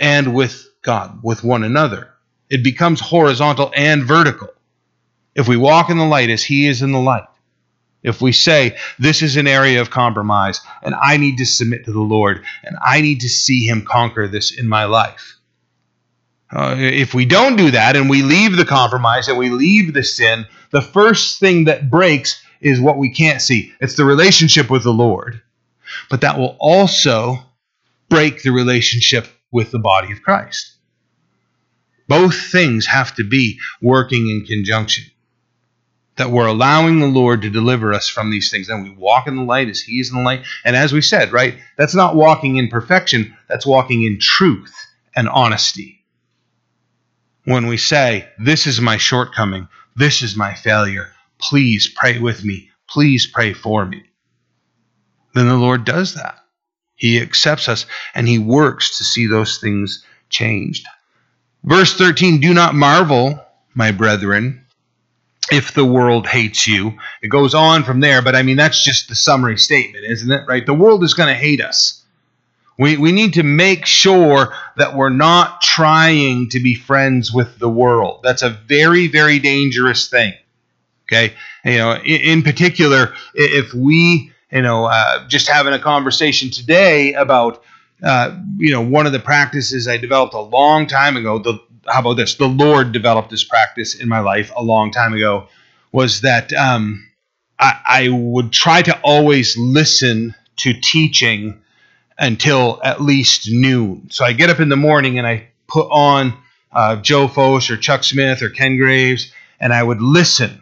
and 0.00 0.34
with 0.34 0.68
God, 0.82 1.20
with 1.22 1.44
one 1.44 1.62
another. 1.62 2.10
It 2.48 2.64
becomes 2.64 3.00
horizontal 3.00 3.72
and 3.76 4.02
vertical. 4.02 4.48
If 5.36 5.46
we 5.46 5.56
walk 5.56 5.90
in 5.90 5.96
the 5.98 6.04
light 6.04 6.28
as 6.28 6.42
he 6.42 6.66
is 6.66 6.82
in 6.82 6.90
the 6.90 6.98
light, 6.98 7.28
if 8.02 8.20
we 8.20 8.32
say, 8.32 8.76
this 8.98 9.22
is 9.22 9.36
an 9.36 9.46
area 9.46 9.80
of 9.80 9.90
compromise, 9.90 10.60
and 10.82 10.92
I 11.00 11.16
need 11.16 11.38
to 11.38 11.46
submit 11.46 11.84
to 11.84 11.92
the 11.92 12.00
Lord, 12.00 12.42
and 12.64 12.76
I 12.84 13.02
need 13.02 13.20
to 13.20 13.28
see 13.28 13.64
Him 13.64 13.84
conquer 13.84 14.26
this 14.26 14.50
in 14.58 14.66
my 14.66 14.86
life. 14.86 15.38
Uh, 16.50 16.74
if 16.78 17.14
we 17.14 17.26
don't 17.26 17.54
do 17.54 17.70
that 17.70 17.94
and 17.94 18.10
we 18.10 18.22
leave 18.22 18.56
the 18.56 18.64
compromise 18.64 19.28
and 19.28 19.38
we 19.38 19.50
leave 19.50 19.94
the 19.94 20.02
sin, 20.02 20.46
the 20.72 20.80
first 20.80 21.38
thing 21.38 21.66
that 21.66 21.88
breaks 21.88 22.42
is 22.60 22.80
what 22.80 22.98
we 22.98 23.10
can't 23.10 23.42
see 23.42 23.72
it's 23.80 23.96
the 23.96 24.04
relationship 24.04 24.70
with 24.70 24.82
the 24.82 24.92
Lord. 24.92 25.40
But 26.08 26.20
that 26.20 26.38
will 26.38 26.56
also 26.60 27.38
break 28.08 28.42
the 28.42 28.52
relationship 28.52 29.26
with 29.50 29.70
the 29.70 29.78
body 29.78 30.12
of 30.12 30.22
Christ. 30.22 30.72
Both 32.06 32.50
things 32.50 32.86
have 32.86 33.14
to 33.16 33.24
be 33.24 33.58
working 33.80 34.28
in 34.28 34.44
conjunction 34.44 35.04
that 36.20 36.30
we're 36.30 36.46
allowing 36.46 37.00
the 37.00 37.06
Lord 37.06 37.40
to 37.42 37.50
deliver 37.50 37.94
us 37.94 38.06
from 38.06 38.30
these 38.30 38.50
things. 38.50 38.68
And 38.68 38.82
we 38.82 38.90
walk 38.90 39.26
in 39.26 39.36
the 39.36 39.42
light 39.42 39.70
as 39.70 39.80
He 39.80 40.00
is 40.00 40.10
in 40.10 40.18
the 40.18 40.22
light. 40.22 40.44
And 40.66 40.76
as 40.76 40.92
we 40.92 41.00
said, 41.00 41.32
right, 41.32 41.58
that's 41.78 41.94
not 41.94 42.14
walking 42.14 42.56
in 42.56 42.68
perfection, 42.68 43.34
that's 43.48 43.64
walking 43.64 44.02
in 44.02 44.18
truth 44.20 44.74
and 45.16 45.30
honesty. 45.30 46.04
When 47.44 47.68
we 47.68 47.78
say, 47.78 48.28
This 48.38 48.66
is 48.66 48.82
my 48.82 48.98
shortcoming, 48.98 49.68
this 49.96 50.22
is 50.22 50.36
my 50.36 50.52
failure, 50.52 51.08
please 51.40 51.88
pray 51.88 52.18
with 52.18 52.44
me, 52.44 52.70
please 52.88 53.26
pray 53.26 53.52
for 53.52 53.84
me, 53.86 54.04
then 55.34 55.48
the 55.48 55.56
Lord 55.56 55.84
does 55.84 56.14
that. 56.14 56.36
He 56.96 57.20
accepts 57.20 57.68
us 57.68 57.86
and 58.14 58.28
He 58.28 58.38
works 58.38 58.98
to 58.98 59.04
see 59.04 59.26
those 59.26 59.58
things 59.58 60.04
changed. 60.28 60.86
Verse 61.64 61.94
13 61.96 62.40
Do 62.40 62.54
not 62.54 62.74
marvel, 62.74 63.42
my 63.74 63.90
brethren, 63.90 64.66
if 65.50 65.72
the 65.72 65.84
world 65.84 66.26
hates 66.26 66.66
you. 66.66 66.98
It 67.22 67.28
goes 67.28 67.54
on 67.54 67.84
from 67.84 68.00
there, 68.00 68.22
but 68.22 68.36
I 68.36 68.42
mean, 68.42 68.56
that's 68.56 68.82
just 68.82 69.08
the 69.08 69.14
summary 69.14 69.58
statement, 69.58 70.04
isn't 70.04 70.30
it? 70.30 70.44
Right? 70.46 70.64
The 70.64 70.74
world 70.74 71.04
is 71.04 71.14
going 71.14 71.28
to 71.28 71.34
hate 71.34 71.60
us. 71.60 72.04
We, 72.78 72.96
we 72.96 73.12
need 73.12 73.34
to 73.34 73.42
make 73.42 73.84
sure 73.84 74.54
that 74.76 74.96
we're 74.96 75.10
not 75.10 75.60
trying 75.60 76.48
to 76.50 76.60
be 76.60 76.74
friends 76.74 77.30
with 77.30 77.58
the 77.58 77.68
world. 77.68 78.20
That's 78.22 78.42
a 78.42 78.48
very, 78.48 79.06
very 79.06 79.38
dangerous 79.38 80.08
thing. 80.08 80.32
Okay? 81.10 81.34
You 81.64 81.78
know, 81.78 81.94
in, 81.94 82.20
in 82.20 82.42
particular, 82.42 83.14
if 83.34 83.74
we, 83.74 84.32
you 84.52 84.62
know, 84.62 84.84
uh, 84.86 85.26
just 85.28 85.48
having 85.48 85.72
a 85.72 85.78
conversation 85.78 86.50
today 86.50 87.14
about, 87.14 87.62
uh, 88.02 88.38
you 88.58 88.70
know, 88.70 88.80
one 88.80 89.06
of 89.06 89.12
the 89.12 89.18
practices 89.18 89.88
I 89.88 89.96
developed 89.96 90.34
a 90.34 90.40
long 90.40 90.86
time 90.86 91.16
ago, 91.16 91.38
the, 91.38 91.58
how 91.86 92.00
about 92.00 92.14
this? 92.14 92.36
The 92.36 92.46
Lord 92.46 92.92
developed 92.92 93.30
this 93.30 93.44
practice 93.44 93.94
in 93.94 94.08
my 94.08 94.20
life 94.20 94.52
a 94.56 94.62
long 94.62 94.92
time 94.92 95.14
ago, 95.14 95.48
was 95.92 96.20
that 96.20 96.52
um, 96.52 97.06
I, 97.58 97.80
I 97.86 98.08
would 98.10 98.52
try 98.52 98.82
to 98.82 99.00
always 99.02 99.56
listen 99.58 100.34
to 100.58 100.72
teaching 100.72 101.60
until 102.18 102.80
at 102.84 103.00
least 103.00 103.50
noon. 103.50 104.08
So 104.10 104.24
I 104.24 104.32
get 104.32 104.50
up 104.50 104.60
in 104.60 104.68
the 104.68 104.76
morning 104.76 105.18
and 105.18 105.26
I 105.26 105.48
put 105.66 105.88
on 105.90 106.34
uh, 106.72 106.96
Joe 106.96 107.26
Focht 107.26 107.70
or 107.70 107.76
Chuck 107.76 108.04
Smith 108.04 108.42
or 108.42 108.50
Ken 108.50 108.76
Graves, 108.76 109.32
and 109.58 109.72
I 109.72 109.82
would 109.82 110.00
listen, 110.00 110.59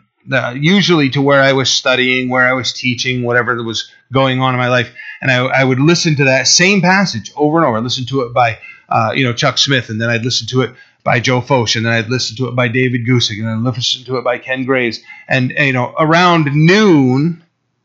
usually 0.55 1.11
to 1.11 1.23
where 1.23 1.43
I 1.43 1.53
was 1.53 1.71
studying, 1.71 2.29
where 2.29 2.47
I 2.47 2.53
was 2.53 2.73
teaching, 2.73 3.23
whatever 3.23 3.63
was 3.63 3.91
going 4.13 4.41
on 4.41 4.55
in 4.55 4.59
my 4.59 4.69
life. 4.69 4.93
And 5.21 5.31
I, 5.31 5.39
I 5.39 5.65
would 5.65 5.81
listen 5.81 6.17
to 6.17 6.25
that 6.25 6.47
same 6.47 6.81
passage 6.81 7.33
over 7.37 7.59
and 7.59 7.67
over. 7.67 7.77
I 7.77 7.81
listen 7.81 8.07
to 8.07 8.23
it 8.23 8.33
by, 8.33 8.59
uh, 8.89 9.13
you 9.15 9.25
know, 9.25 9.33
Chuck 9.33 9.59
Smith, 9.59 9.89
and 9.89 10.01
then 10.01 10.11
I'd 10.11 10.25
listen 10.25 10.47
to 10.49 10.63
it 10.63 10.75
by 11.05 11.21
Joe 11.21 11.41
Focht, 11.41 11.77
and 11.77 11.87
then 11.87 11.93
I'd 11.93 12.11
listen 12.11 12.37
to 12.37 12.49
it 12.49 12.55
by 12.55 12.69
David 12.69 13.07
Guzik, 13.07 13.39
and 13.39 13.49
then 13.49 13.67
I'd 13.67 13.77
listen 13.77 14.05
to 14.05 14.19
it 14.19 14.25
by 14.25 14.39
Ken 14.39 14.65
Graves. 14.65 15.01
And, 15.27 15.53
you 15.57 15.73
know, 15.73 15.95
around 15.99 16.47
noon, 16.53 17.43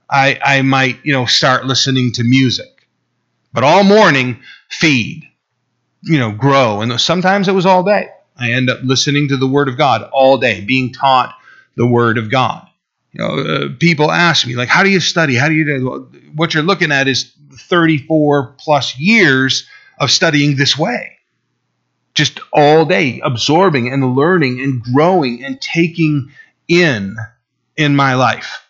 I, 0.10 0.40
I 0.44 0.62
might, 0.62 1.00
you 1.04 1.14
know, 1.14 1.26
start 1.26 1.66
listening 1.66 2.12
to 2.14 2.24
music. 2.24 2.88
But 3.54 3.64
all 3.64 3.84
morning, 3.84 4.42
feed, 4.70 5.28
you 6.02 6.20
know, 6.20 6.32
grow. 6.32 6.82
And 6.82 7.00
sometimes 7.00 7.48
it 7.48 7.54
was 7.54 7.66
all 7.66 7.84
day. 7.84 8.10
I 8.36 8.52
end 8.52 8.70
up 8.70 8.80
listening 8.84 9.30
to 9.30 9.38
the 9.38 9.48
Word 9.48 9.70
of 9.70 9.78
God 9.78 10.10
all 10.12 10.38
day, 10.38 10.62
being 10.62 10.92
taught 10.92 11.36
the 11.76 11.88
Word 11.88 12.18
of 12.18 12.30
God. 12.30 12.68
You 13.12 13.20
know, 13.20 13.40
uh, 13.40 13.70
people 13.80 14.12
ask 14.12 14.48
me, 14.48 14.56
like, 14.56 14.70
how 14.70 14.84
do 14.84 14.90
you 14.90 15.00
study? 15.00 15.36
How 15.36 15.48
do 15.48 15.54
you 15.54 15.66
do? 15.66 16.10
What 16.36 16.54
you're 16.54 16.64
looking 16.64 16.92
at 16.92 17.08
is 17.08 17.32
34 17.70 18.56
plus 18.60 18.98
years 18.98 19.68
of 20.00 20.10
studying 20.10 20.56
this 20.56 20.78
way. 20.78 21.18
Just 22.16 22.40
all 22.52 22.86
day, 22.86 23.22
absorbing 23.24 23.92
and 23.92 24.16
learning 24.16 24.62
and 24.62 24.82
growing 24.82 25.44
and 25.44 25.60
taking 25.62 26.32
in 26.68 27.16
in 27.76 27.96
my 27.96 28.16
life. 28.16 28.66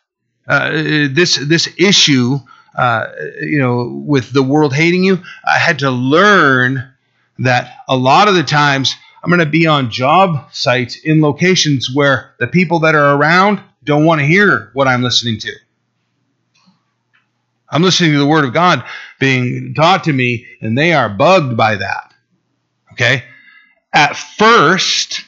Uh, 0.47 0.71
this 0.71 1.35
this 1.35 1.69
issue 1.77 2.37
uh, 2.75 3.07
you 3.39 3.59
know, 3.59 4.01
with 4.05 4.31
the 4.31 4.43
world 4.43 4.73
hating 4.73 5.03
you, 5.03 5.19
I 5.45 5.57
had 5.57 5.79
to 5.79 5.91
learn 5.91 6.91
that 7.39 7.77
a 7.87 7.95
lot 7.95 8.27
of 8.27 8.35
the 8.35 8.43
times 8.43 8.95
I'm 9.23 9.29
going 9.29 9.39
to 9.39 9.45
be 9.45 9.67
on 9.67 9.89
job 9.89 10.53
sites 10.53 10.97
in 10.97 11.21
locations 11.21 11.89
where 11.93 12.35
the 12.39 12.47
people 12.47 12.79
that 12.79 12.93
are 12.93 13.15
around 13.15 13.61
don't 13.83 14.03
want 14.05 14.19
to 14.19 14.27
hear 14.27 14.69
what 14.73 14.87
I'm 14.87 15.01
listening 15.01 15.39
to. 15.39 15.53
I'm 17.69 17.81
listening 17.81 18.11
to 18.11 18.19
the 18.19 18.27
Word 18.27 18.43
of 18.43 18.53
God 18.53 18.83
being 19.19 19.73
taught 19.73 20.03
to 20.03 20.13
me, 20.13 20.45
and 20.61 20.77
they 20.77 20.93
are 20.93 21.09
bugged 21.09 21.55
by 21.55 21.75
that. 21.75 22.13
Okay? 22.91 23.23
At 23.93 24.17
first, 24.17 25.23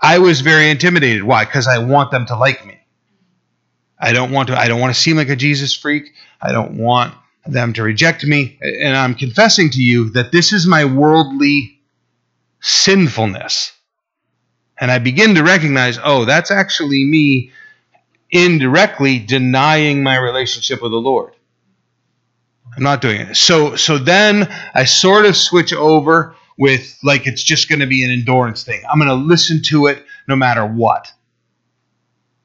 I 0.00 0.18
was 0.18 0.40
very 0.40 0.70
intimidated. 0.70 1.24
Why? 1.24 1.44
Because 1.44 1.66
I 1.66 1.78
want 1.78 2.12
them 2.12 2.26
to 2.26 2.36
like 2.36 2.64
me. 2.64 2.78
I 3.98 4.12
don't 4.12 4.30
want 4.30 4.48
to 4.48 4.58
I 4.58 4.68
don't 4.68 4.80
want 4.80 4.94
to 4.94 5.00
seem 5.00 5.16
like 5.16 5.28
a 5.28 5.36
Jesus 5.36 5.74
freak. 5.74 6.12
I 6.40 6.52
don't 6.52 6.78
want 6.78 7.14
them 7.46 7.72
to 7.72 7.82
reject 7.82 8.24
me. 8.24 8.58
And 8.62 8.96
I'm 8.96 9.14
confessing 9.14 9.70
to 9.70 9.82
you 9.82 10.10
that 10.10 10.30
this 10.30 10.52
is 10.52 10.66
my 10.66 10.84
worldly 10.84 11.77
sinfulness. 12.60 13.72
And 14.80 14.90
I 14.90 14.98
begin 14.98 15.34
to 15.34 15.42
recognize, 15.42 15.98
oh, 16.02 16.24
that's 16.24 16.50
actually 16.50 17.04
me 17.04 17.52
indirectly 18.30 19.18
denying 19.18 20.02
my 20.02 20.16
relationship 20.16 20.82
with 20.82 20.92
the 20.92 20.98
Lord. 20.98 21.34
I'm 22.76 22.82
not 22.82 23.00
doing 23.00 23.22
it. 23.22 23.36
So 23.36 23.74
so 23.76 23.98
then 23.98 24.48
I 24.74 24.84
sort 24.84 25.26
of 25.26 25.36
switch 25.36 25.72
over 25.72 26.36
with 26.56 26.98
like 27.02 27.26
it's 27.26 27.42
just 27.42 27.68
going 27.68 27.80
to 27.80 27.86
be 27.86 28.04
an 28.04 28.10
endurance 28.10 28.62
thing. 28.62 28.82
I'm 28.88 28.98
going 28.98 29.08
to 29.08 29.14
listen 29.14 29.62
to 29.64 29.86
it 29.86 30.04
no 30.28 30.36
matter 30.36 30.64
what. 30.64 31.10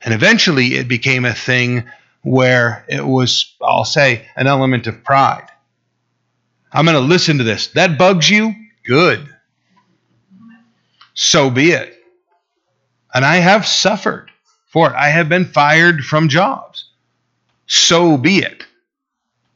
And 0.02 0.13
eventually 0.13 0.76
it 0.76 0.88
became 0.88 1.26
a 1.26 1.34
thing 1.34 1.86
where 2.23 2.86
it 2.88 3.06
was, 3.06 3.56
I'll 3.62 3.86
say, 3.86 4.28
an 4.36 4.47
element 4.47 4.88
of 4.88 5.04
pride. 5.04 5.47
I'm 6.71 6.86
going 6.86 6.95
to 6.95 7.02
listen 7.02 7.38
to 7.38 7.43
this. 7.43 7.67
That 7.67 7.97
bugs 7.97 8.30
you? 8.30 8.54
Good. 8.86 9.33
So 11.13 11.49
be 11.49 11.71
it. 11.71 11.93
And 13.13 13.23
I 13.23 13.38
have 13.38 13.65
suffered 13.65 14.32
for 14.67 14.89
it. 14.89 14.95
I 14.95 15.10
have 15.10 15.30
been 15.30 15.45
fired 15.45 16.04
from 16.04 16.30
jobs. 16.30 16.89
So 17.67 18.17
be 18.17 18.38
it. 18.38 18.65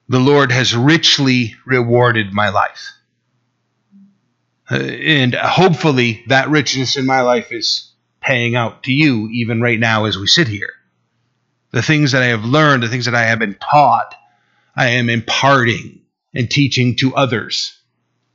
The 0.09 0.19
Lord 0.19 0.51
has 0.51 0.75
richly 0.75 1.55
rewarded 1.65 2.31
my 2.31 2.49
life. 2.49 2.91
Uh, 4.69 4.75
and 4.75 5.33
hopefully, 5.33 6.23
that 6.27 6.49
richness 6.49 6.97
in 6.97 7.05
my 7.05 7.21
life 7.21 7.51
is 7.51 7.91
paying 8.21 8.55
out 8.55 8.83
to 8.83 8.91
you 8.91 9.29
even 9.29 9.61
right 9.61 9.79
now 9.79 10.05
as 10.05 10.17
we 10.17 10.27
sit 10.27 10.47
here. 10.47 10.73
The 11.71 11.81
things 11.81 12.11
that 12.11 12.21
I 12.21 12.27
have 12.27 12.45
learned, 12.45 12.83
the 12.83 12.89
things 12.89 13.05
that 13.05 13.15
I 13.15 13.23
have 13.23 13.39
been 13.39 13.55
taught, 13.55 14.13
I 14.75 14.89
am 14.91 15.09
imparting 15.09 16.01
and 16.33 16.49
teaching 16.49 16.95
to 16.97 17.15
others 17.15 17.76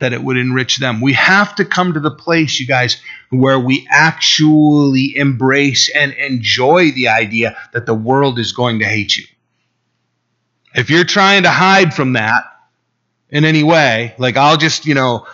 that 0.03 0.12
it 0.12 0.23
would 0.23 0.37
enrich 0.37 0.79
them. 0.79 1.01
We 1.01 1.12
have 1.12 1.55
to 1.55 1.65
come 1.65 1.93
to 1.95 2.01
the 2.01 2.11
place, 2.11 2.59
you 2.59 2.67
guys, 2.67 3.01
where 3.31 3.59
we 3.59 3.87
actually 3.88 5.17
embrace 5.17 5.88
and 5.95 6.12
enjoy 6.12 6.91
the 6.91 7.09
idea 7.09 7.57
that 7.73 7.87
the 7.87 7.95
world 7.95 8.41
is 8.41 8.51
going 8.51 8.81
to 8.81 8.85
hate 8.85 9.17
you. 9.17 9.25
If 10.75 10.91
you're 10.91 11.05
trying 11.05 11.45
to 11.45 11.51
hide 11.51 11.95
from 11.95 12.15
that 12.15 12.45
in 13.31 13.45
any 13.45 13.62
way, 13.62 14.15
like 14.19 14.37
I'll 14.37 14.57
just, 14.57 14.87
you 14.87 14.95
know, 14.95 15.25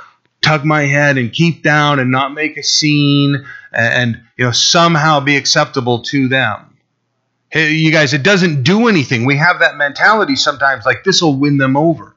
tug 0.43 0.67
my 0.67 0.83
head 0.83 1.17
and 1.17 1.33
keep 1.33 1.63
down 1.63 1.99
and 1.99 2.11
not 2.11 2.35
make 2.35 2.59
a 2.59 2.63
scene 2.63 3.47
and, 3.73 4.21
you 4.37 4.45
know 4.45 4.53
somehow 4.53 5.21
be 5.21 5.37
acceptable 5.37 6.03
to 6.03 6.29
them. 6.29 6.77
Hey, 7.49 7.73
you 7.73 7.91
guys, 7.91 8.13
it 8.13 8.23
doesn't 8.23 8.65
do 8.65 8.89
anything. 8.89 9.25
We 9.25 9.39
have 9.39 9.61
that 9.61 9.77
mentality 9.77 10.37
sometimes, 10.37 10.85
like 10.85 11.05
this 11.05 11.23
will 11.23 11.37
win 11.37 11.57
them 11.57 11.77
over. 11.77 12.15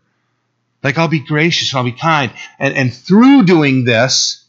Like 0.83 0.97
I'll 0.97 1.07
be 1.07 1.25
gracious 1.25 1.71
and 1.71 1.77
I'll 1.77 1.83
be 1.83 1.91
kind, 1.91 2.31
and 2.59 2.75
and 2.75 2.93
through 2.93 3.43
doing 3.43 3.85
this, 3.85 4.45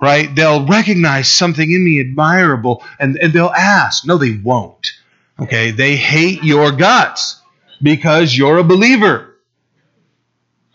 right, 0.00 0.32
they'll 0.34 0.66
recognize 0.66 1.28
something 1.28 1.70
in 1.70 1.84
me 1.84 2.00
admirable, 2.00 2.84
and 2.98 3.16
and 3.16 3.32
they'll 3.32 3.46
ask. 3.46 4.06
No, 4.06 4.18
they 4.18 4.36
won't. 4.36 4.92
Okay, 5.40 5.70
they 5.70 5.96
hate 5.96 6.42
your 6.42 6.72
guts 6.72 7.40
because 7.82 8.36
you're 8.36 8.58
a 8.58 8.64
believer. 8.64 9.28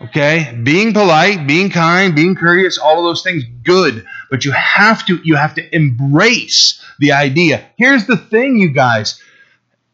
Okay? 0.02 0.60
Being 0.63 0.93
polite, 0.93 1.48
being 1.48 1.69
kind, 1.69 2.15
being 2.15 2.36
courteous, 2.36 2.78
all 2.78 3.00
of 3.00 3.06
those 3.06 3.24
things, 3.24 3.43
good. 3.63 4.06
But 4.30 4.46
you 4.46 4.52
have 4.52 5.06
to 5.06 5.19
you 5.24 5.36
have 5.36 5.56
to 5.56 5.76
embrace 5.76 6.84
the 7.00 7.13
idea. 7.13 7.65
Here's 7.78 8.06
the 8.06 8.17
thing, 8.17 8.58
you 8.58 8.69
guys. 8.69 9.22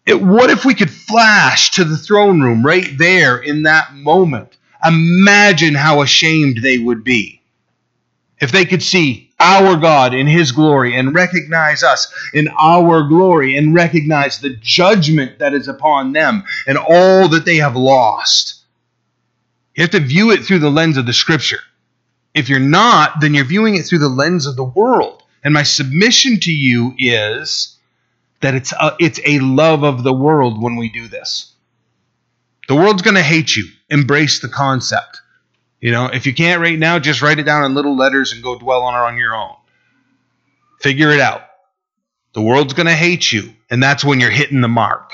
It, 0.05 0.21
what 0.21 0.49
if 0.49 0.65
we 0.65 0.73
could 0.73 0.89
flash 0.89 1.71
to 1.71 1.83
the 1.83 1.97
throne 1.97 2.41
room 2.41 2.65
right 2.65 2.89
there 2.97 3.37
in 3.37 3.63
that 3.63 3.93
moment? 3.93 4.57
Imagine 4.83 5.75
how 5.75 6.01
ashamed 6.01 6.61
they 6.61 6.77
would 6.77 7.03
be 7.03 7.41
if 8.39 8.51
they 8.51 8.65
could 8.65 8.81
see 8.81 9.31
our 9.39 9.75
God 9.77 10.13
in 10.13 10.27
His 10.27 10.51
glory 10.51 10.95
and 10.95 11.13
recognize 11.13 11.83
us 11.83 12.13
in 12.33 12.47
our 12.59 13.07
glory 13.07 13.57
and 13.57 13.73
recognize 13.73 14.39
the 14.39 14.55
judgment 14.61 15.39
that 15.39 15.53
is 15.53 15.67
upon 15.67 16.13
them 16.13 16.43
and 16.67 16.77
all 16.77 17.27
that 17.29 17.45
they 17.45 17.57
have 17.57 17.75
lost. 17.75 18.55
You 19.75 19.83
have 19.83 19.91
to 19.91 19.99
view 19.99 20.31
it 20.31 20.43
through 20.43 20.59
the 20.59 20.69
lens 20.69 20.97
of 20.97 21.05
the 21.05 21.13
scripture. 21.13 21.59
If 22.33 22.49
you're 22.49 22.59
not, 22.59 23.21
then 23.21 23.33
you're 23.33 23.45
viewing 23.45 23.75
it 23.75 23.85
through 23.85 23.99
the 23.99 24.09
lens 24.09 24.45
of 24.45 24.55
the 24.55 24.63
world. 24.63 25.23
And 25.43 25.53
my 25.53 25.63
submission 25.63 26.39
to 26.41 26.51
you 26.51 26.93
is 26.97 27.77
that 28.41 28.55
it's 28.55 28.73
a, 28.73 28.95
it's 28.99 29.19
a 29.25 29.39
love 29.39 29.83
of 29.83 30.03
the 30.03 30.13
world 30.13 30.61
when 30.61 30.75
we 30.75 30.89
do 30.89 31.07
this. 31.07 31.48
The 32.69 32.75
world's 32.75 33.01
going 33.01 33.15
to 33.15 33.23
hate 33.23 33.55
you. 33.55 33.65
Embrace 33.89 34.41
the 34.41 34.47
concept. 34.47 35.21
You 35.81 35.91
know, 35.91 36.05
if 36.05 36.27
you 36.27 36.35
can't 36.35 36.61
right 36.61 36.77
now, 36.77 36.99
just 36.99 37.23
write 37.23 37.39
it 37.39 37.43
down 37.43 37.65
in 37.65 37.73
little 37.73 37.97
letters 37.97 38.31
and 38.31 38.43
go 38.43 38.59
dwell 38.59 38.83
on 38.83 38.93
it 38.93 38.99
on 38.99 39.17
your 39.17 39.35
own. 39.35 39.55
Figure 40.79 41.09
it 41.09 41.19
out. 41.19 41.41
The 42.33 42.43
world's 42.43 42.73
going 42.75 42.85
to 42.85 42.93
hate 42.93 43.31
you, 43.31 43.55
and 43.71 43.81
that's 43.81 44.05
when 44.05 44.19
you're 44.19 44.29
hitting 44.29 44.61
the 44.61 44.67
mark. 44.67 45.13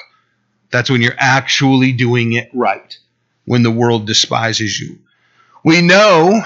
That's 0.70 0.89
when 0.89 1.02
you're 1.02 1.15
actually 1.18 1.94
doing 1.94 2.34
it 2.34 2.50
right 2.54 2.98
when 3.46 3.63
the 3.63 3.72
world 3.72 4.06
despises 4.06 4.78
you. 4.78 5.00
We 5.63 5.82
know 5.82 6.41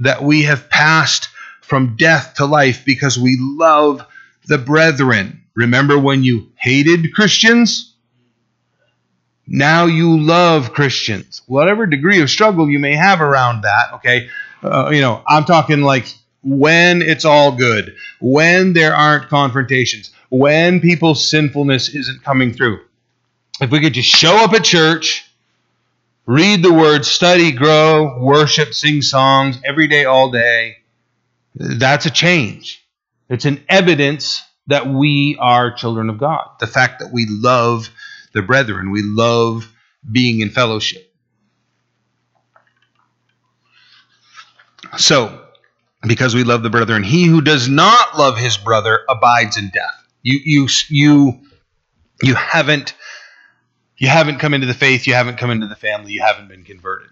that 0.00 0.24
we 0.24 0.42
have 0.42 0.68
passed 0.68 1.28
from 1.60 1.94
death 1.96 2.34
to 2.38 2.46
life 2.46 2.84
because 2.84 3.16
we 3.16 3.36
love 3.38 4.04
the 4.46 4.58
brethren. 4.58 5.44
Remember 5.54 5.96
when 5.96 6.24
you 6.24 6.50
hated 6.56 7.14
Christians? 7.14 7.94
Now 9.48 9.86
you 9.86 10.20
love 10.20 10.74
Christians. 10.74 11.40
Whatever 11.46 11.86
degree 11.86 12.20
of 12.20 12.28
struggle 12.28 12.68
you 12.68 12.78
may 12.78 12.94
have 12.94 13.22
around 13.22 13.62
that, 13.62 13.94
okay? 13.94 14.28
Uh, 14.62 14.90
you 14.92 15.00
know, 15.00 15.22
I'm 15.26 15.44
talking 15.44 15.80
like 15.80 16.06
when 16.42 17.00
it's 17.00 17.24
all 17.24 17.56
good, 17.56 17.96
when 18.20 18.74
there 18.74 18.94
aren't 18.94 19.28
confrontations, 19.28 20.12
when 20.28 20.80
people's 20.80 21.28
sinfulness 21.28 21.94
isn't 21.94 22.22
coming 22.22 22.52
through. 22.52 22.80
If 23.60 23.70
we 23.70 23.80
could 23.80 23.94
just 23.94 24.10
show 24.10 24.36
up 24.36 24.52
at 24.52 24.64
church, 24.64 25.24
read 26.26 26.62
the 26.62 26.72
word, 26.72 27.06
study, 27.06 27.50
grow, 27.50 28.18
worship, 28.20 28.74
sing 28.74 29.00
songs 29.00 29.58
every 29.64 29.88
day, 29.88 30.04
all 30.04 30.30
day, 30.30 30.76
that's 31.54 32.04
a 32.04 32.10
change. 32.10 32.84
It's 33.30 33.46
an 33.46 33.64
evidence 33.68 34.42
that 34.66 34.86
we 34.86 35.36
are 35.40 35.72
children 35.72 36.10
of 36.10 36.18
God. 36.18 36.46
The 36.60 36.66
fact 36.66 37.00
that 37.00 37.12
we 37.12 37.26
love 37.28 37.88
the 38.38 38.42
brethren, 38.42 38.92
we 38.92 39.02
love 39.02 39.68
being 40.10 40.40
in 40.40 40.50
fellowship. 40.50 41.12
So, 44.96 45.44
because 46.06 46.36
we 46.36 46.44
love 46.44 46.62
the 46.62 46.70
brethren, 46.70 47.02
he 47.02 47.24
who 47.24 47.40
does 47.40 47.68
not 47.68 48.16
love 48.16 48.38
his 48.38 48.56
brother 48.56 49.00
abides 49.08 49.56
in 49.56 49.70
death. 49.70 50.06
You 50.22 50.38
you 50.44 50.68
you 50.88 51.40
you 52.22 52.34
haven't 52.36 52.94
you 53.96 54.06
haven't 54.06 54.38
come 54.38 54.54
into 54.54 54.68
the 54.68 54.74
faith, 54.74 55.06
you 55.08 55.14
haven't 55.14 55.38
come 55.38 55.50
into 55.50 55.66
the 55.66 55.76
family, 55.76 56.12
you 56.12 56.22
haven't 56.22 56.48
been 56.48 56.62
converted. 56.62 57.10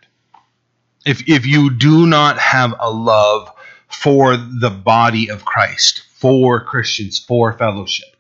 If 1.05 1.29
if 1.29 1.45
you 1.45 1.71
do 1.71 2.07
not 2.07 2.39
have 2.39 2.73
a 2.79 2.91
love 2.91 3.51
for 3.89 4.37
the 4.37 4.71
body 4.71 5.29
of 5.29 5.45
Christ, 5.45 6.03
for 6.15 6.65
Christians, 6.65 7.19
for 7.19 7.53
fellowship, 7.53 8.17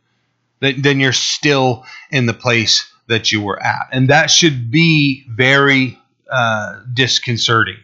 then, 0.60 0.82
then 0.82 1.00
you're 1.00 1.12
still 1.12 1.84
in 2.10 2.26
the 2.26 2.34
place 2.34 2.90
that 3.08 3.32
you 3.32 3.40
were 3.40 3.62
at. 3.62 3.88
And 3.92 4.10
that 4.10 4.30
should 4.30 4.70
be 4.70 5.24
very 5.28 5.98
uh, 6.30 6.80
disconcerting 6.92 7.76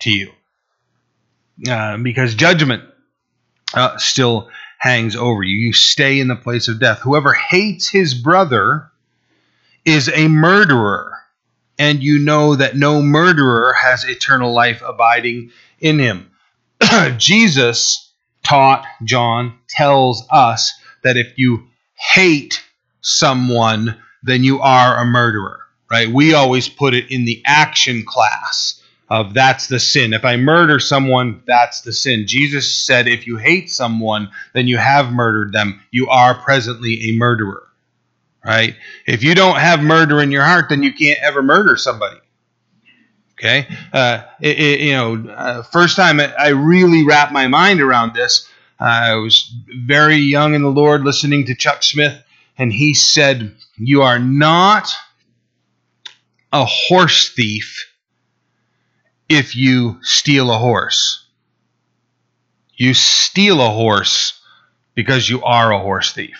to 0.00 0.10
you 0.10 0.32
uh, 1.68 1.96
because 1.98 2.34
judgment 2.34 2.82
uh, 3.74 3.96
still 3.98 4.48
hangs 4.78 5.16
over 5.16 5.42
you. 5.42 5.56
You 5.66 5.72
stay 5.72 6.20
in 6.20 6.28
the 6.28 6.36
place 6.36 6.68
of 6.68 6.80
death. 6.80 7.00
Whoever 7.00 7.32
hates 7.32 7.88
his 7.88 8.14
brother 8.14 8.90
is 9.84 10.10
a 10.12 10.28
murderer, 10.28 11.12
and 11.78 12.02
you 12.02 12.18
know 12.18 12.56
that 12.56 12.76
no 12.76 13.00
murderer 13.02 13.72
has 13.72 14.04
eternal 14.04 14.52
life 14.52 14.82
abiding 14.86 15.50
in 15.80 15.98
him. 15.98 16.30
Jesus 17.16 18.12
taught, 18.42 18.84
John 19.04 19.58
tells 19.68 20.26
us 20.30 20.72
that 21.02 21.16
if 21.16 21.38
you 21.38 21.68
hate 21.94 22.62
someone, 23.00 23.96
then 24.26 24.44
you 24.44 24.60
are 24.60 24.98
a 24.98 25.04
murderer, 25.04 25.60
right? 25.90 26.08
We 26.08 26.34
always 26.34 26.68
put 26.68 26.94
it 26.94 27.10
in 27.10 27.24
the 27.24 27.42
action 27.46 28.04
class 28.04 28.82
of 29.08 29.34
that's 29.34 29.68
the 29.68 29.78
sin. 29.78 30.12
If 30.12 30.24
I 30.24 30.36
murder 30.36 30.80
someone, 30.80 31.42
that's 31.46 31.82
the 31.82 31.92
sin. 31.92 32.26
Jesus 32.26 32.78
said, 32.78 33.06
if 33.06 33.26
you 33.26 33.36
hate 33.36 33.70
someone, 33.70 34.30
then 34.52 34.66
you 34.66 34.78
have 34.78 35.12
murdered 35.12 35.52
them. 35.52 35.80
You 35.92 36.08
are 36.08 36.34
presently 36.34 37.10
a 37.10 37.12
murderer, 37.12 37.68
right? 38.44 38.74
If 39.06 39.22
you 39.22 39.34
don't 39.34 39.56
have 39.56 39.80
murder 39.80 40.20
in 40.20 40.32
your 40.32 40.44
heart, 40.44 40.68
then 40.68 40.82
you 40.82 40.92
can't 40.92 41.20
ever 41.22 41.42
murder 41.42 41.76
somebody. 41.76 42.18
Okay, 43.38 43.68
uh, 43.92 44.22
it, 44.40 44.58
it, 44.58 44.80
you 44.80 44.92
know, 44.92 45.30
uh, 45.30 45.62
first 45.62 45.94
time 45.94 46.20
I 46.20 46.48
really 46.48 47.04
wrapped 47.04 47.32
my 47.32 47.48
mind 47.48 47.82
around 47.82 48.14
this, 48.14 48.48
uh, 48.80 48.84
I 48.84 49.14
was 49.16 49.54
very 49.84 50.16
young 50.16 50.54
in 50.54 50.62
the 50.62 50.70
Lord, 50.70 51.04
listening 51.04 51.44
to 51.44 51.54
Chuck 51.54 51.82
Smith, 51.82 52.18
and 52.56 52.72
he 52.72 52.94
said, 52.94 53.54
"You 53.78 54.02
are 54.02 54.18
not 54.18 54.90
a 56.52 56.64
horse 56.64 57.30
thief 57.30 57.92
if 59.28 59.56
you 59.56 59.98
steal 60.02 60.50
a 60.50 60.58
horse. 60.58 61.26
You 62.74 62.94
steal 62.94 63.60
a 63.60 63.70
horse 63.70 64.40
because 64.94 65.28
you 65.28 65.42
are 65.42 65.72
a 65.72 65.78
horse 65.78 66.12
thief. 66.12 66.38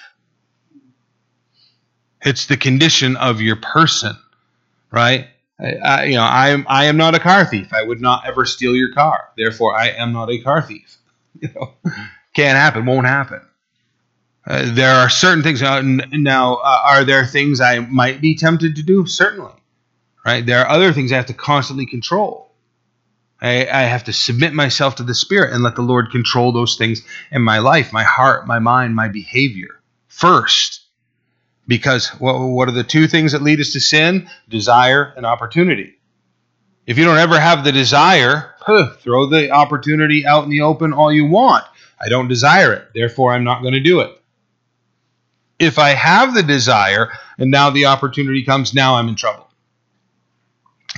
It's 2.22 2.46
the 2.46 2.56
condition 2.56 3.16
of 3.16 3.40
your 3.40 3.56
person, 3.56 4.16
right? 4.90 5.28
I, 5.60 5.74
I, 5.74 6.04
you 6.04 6.16
know, 6.16 6.22
I 6.22 6.48
am 6.48 6.66
I 6.68 6.84
am 6.86 6.96
not 6.96 7.14
a 7.14 7.20
car 7.20 7.44
thief. 7.44 7.72
I 7.72 7.82
would 7.82 8.00
not 8.00 8.26
ever 8.26 8.44
steal 8.44 8.74
your 8.74 8.92
car. 8.92 9.28
Therefore, 9.36 9.74
I 9.74 9.88
am 9.88 10.12
not 10.12 10.30
a 10.30 10.40
car 10.40 10.62
thief. 10.62 10.98
You 11.38 11.50
know, 11.54 11.74
can't 12.34 12.56
happen. 12.56 12.86
Won't 12.86 13.06
happen. 13.06 13.42
Uh, 14.46 14.62
there 14.74 14.94
are 14.94 15.08
certain 15.08 15.42
things 15.42 15.60
uh, 15.60 15.82
now. 15.82 16.54
Uh, 16.56 16.80
are 16.84 17.04
there 17.04 17.26
things 17.26 17.60
I 17.60 17.80
might 17.80 18.20
be 18.20 18.36
tempted 18.36 18.76
to 18.76 18.82
do? 18.82 19.06
Certainly, 19.06 19.52
right. 20.24 20.46
There 20.46 20.60
are 20.60 20.68
other 20.68 20.92
things 20.92 21.10
I 21.10 21.16
have 21.16 21.26
to 21.26 21.34
constantly 21.34 21.86
control. 21.86 22.52
I, 23.40 23.66
I 23.66 23.82
have 23.82 24.04
to 24.04 24.12
submit 24.12 24.54
myself 24.54 24.96
to 24.96 25.02
the 25.02 25.14
Spirit 25.14 25.52
and 25.52 25.62
let 25.62 25.74
the 25.74 25.82
Lord 25.82 26.10
control 26.10 26.52
those 26.52 26.76
things 26.76 27.02
in 27.30 27.42
my 27.42 27.58
life, 27.58 27.92
my 27.92 28.04
heart, 28.04 28.46
my 28.46 28.58
mind, 28.60 28.94
my 28.94 29.08
behavior 29.08 29.80
first. 30.08 30.82
Because 31.68 32.08
what 32.08 32.68
are 32.68 32.72
the 32.72 32.84
two 32.84 33.08
things 33.08 33.32
that 33.32 33.42
lead 33.42 33.60
us 33.60 33.72
to 33.72 33.80
sin? 33.80 34.30
Desire 34.48 35.12
and 35.16 35.26
opportunity. 35.26 35.94
If 36.86 36.96
you 36.96 37.04
don't 37.04 37.18
ever 37.18 37.38
have 37.38 37.64
the 37.64 37.72
desire, 37.72 38.54
throw 39.00 39.26
the 39.26 39.50
opportunity 39.50 40.24
out 40.24 40.44
in 40.44 40.50
the 40.50 40.60
open 40.60 40.92
all 40.92 41.12
you 41.12 41.26
want. 41.26 41.64
I 42.00 42.08
don't 42.08 42.28
desire 42.28 42.72
it, 42.72 42.88
therefore 42.94 43.32
I'm 43.32 43.42
not 43.42 43.62
going 43.62 43.74
to 43.74 43.80
do 43.80 44.00
it. 44.00 44.12
If 45.58 45.78
I 45.78 45.90
have 45.90 46.34
the 46.34 46.42
desire 46.42 47.10
and 47.38 47.50
now 47.50 47.70
the 47.70 47.86
opportunity 47.86 48.44
comes, 48.44 48.74
now 48.74 48.96
I'm 48.96 49.08
in 49.08 49.16
trouble. 49.16 49.48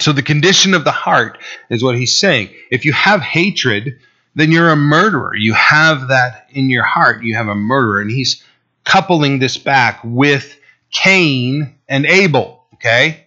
So 0.00 0.12
the 0.12 0.22
condition 0.22 0.74
of 0.74 0.84
the 0.84 0.92
heart 0.92 1.38
is 1.70 1.82
what 1.82 1.96
he's 1.96 2.16
saying. 2.16 2.50
If 2.70 2.84
you 2.84 2.92
have 2.92 3.20
hatred, 3.20 3.98
then 4.34 4.52
you're 4.52 4.70
a 4.70 4.76
murderer. 4.76 5.34
You 5.34 5.54
have 5.54 6.08
that 6.08 6.46
in 6.50 6.70
your 6.70 6.84
heart. 6.84 7.24
You 7.24 7.34
have 7.34 7.48
a 7.48 7.54
murderer. 7.54 8.00
And 8.00 8.10
he's 8.10 8.42
coupling 8.84 9.38
this 9.38 9.56
back 9.56 10.00
with 10.04 10.58
Cain 10.90 11.74
and 11.88 12.06
Abel. 12.06 12.64
Okay? 12.74 13.24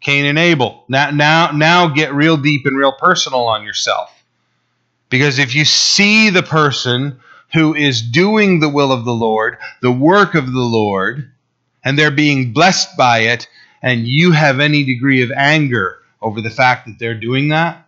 Cain 0.00 0.26
and 0.26 0.38
Abel. 0.38 0.84
Now, 0.88 1.10
now, 1.10 1.50
now 1.50 1.88
get 1.88 2.14
real 2.14 2.36
deep 2.36 2.66
and 2.66 2.76
real 2.76 2.92
personal 2.92 3.46
on 3.46 3.64
yourself. 3.64 4.10
Because 5.08 5.38
if 5.38 5.54
you 5.54 5.64
see 5.64 6.30
the 6.30 6.42
person 6.42 7.20
who 7.54 7.74
is 7.74 8.02
doing 8.02 8.60
the 8.60 8.68
will 8.68 8.92
of 8.92 9.04
the 9.04 9.14
Lord, 9.14 9.58
the 9.80 9.92
work 9.92 10.34
of 10.34 10.52
the 10.52 10.60
Lord, 10.60 11.30
and 11.84 11.98
they're 11.98 12.10
being 12.10 12.52
blessed 12.52 12.96
by 12.96 13.20
it, 13.20 13.48
and 13.80 14.06
you 14.06 14.32
have 14.32 14.60
any 14.60 14.84
degree 14.84 15.22
of 15.22 15.30
anger 15.30 15.98
over 16.20 16.40
the 16.40 16.50
fact 16.50 16.86
that 16.86 16.98
they're 16.98 17.18
doing 17.18 17.48
that, 17.48 17.86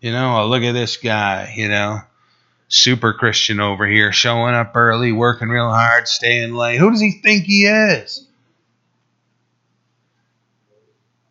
you 0.00 0.10
know, 0.10 0.40
oh, 0.40 0.48
look 0.48 0.62
at 0.62 0.72
this 0.72 0.96
guy, 0.96 1.54
you 1.56 1.68
know, 1.68 2.00
super 2.68 3.12
Christian 3.12 3.60
over 3.60 3.86
here, 3.86 4.12
showing 4.12 4.54
up 4.54 4.72
early, 4.74 5.12
working 5.12 5.48
real 5.48 5.70
hard, 5.70 6.08
staying 6.08 6.54
late. 6.54 6.78
Who 6.78 6.90
does 6.90 7.00
he 7.00 7.20
think 7.22 7.44
he 7.44 7.66
is? 7.66 8.26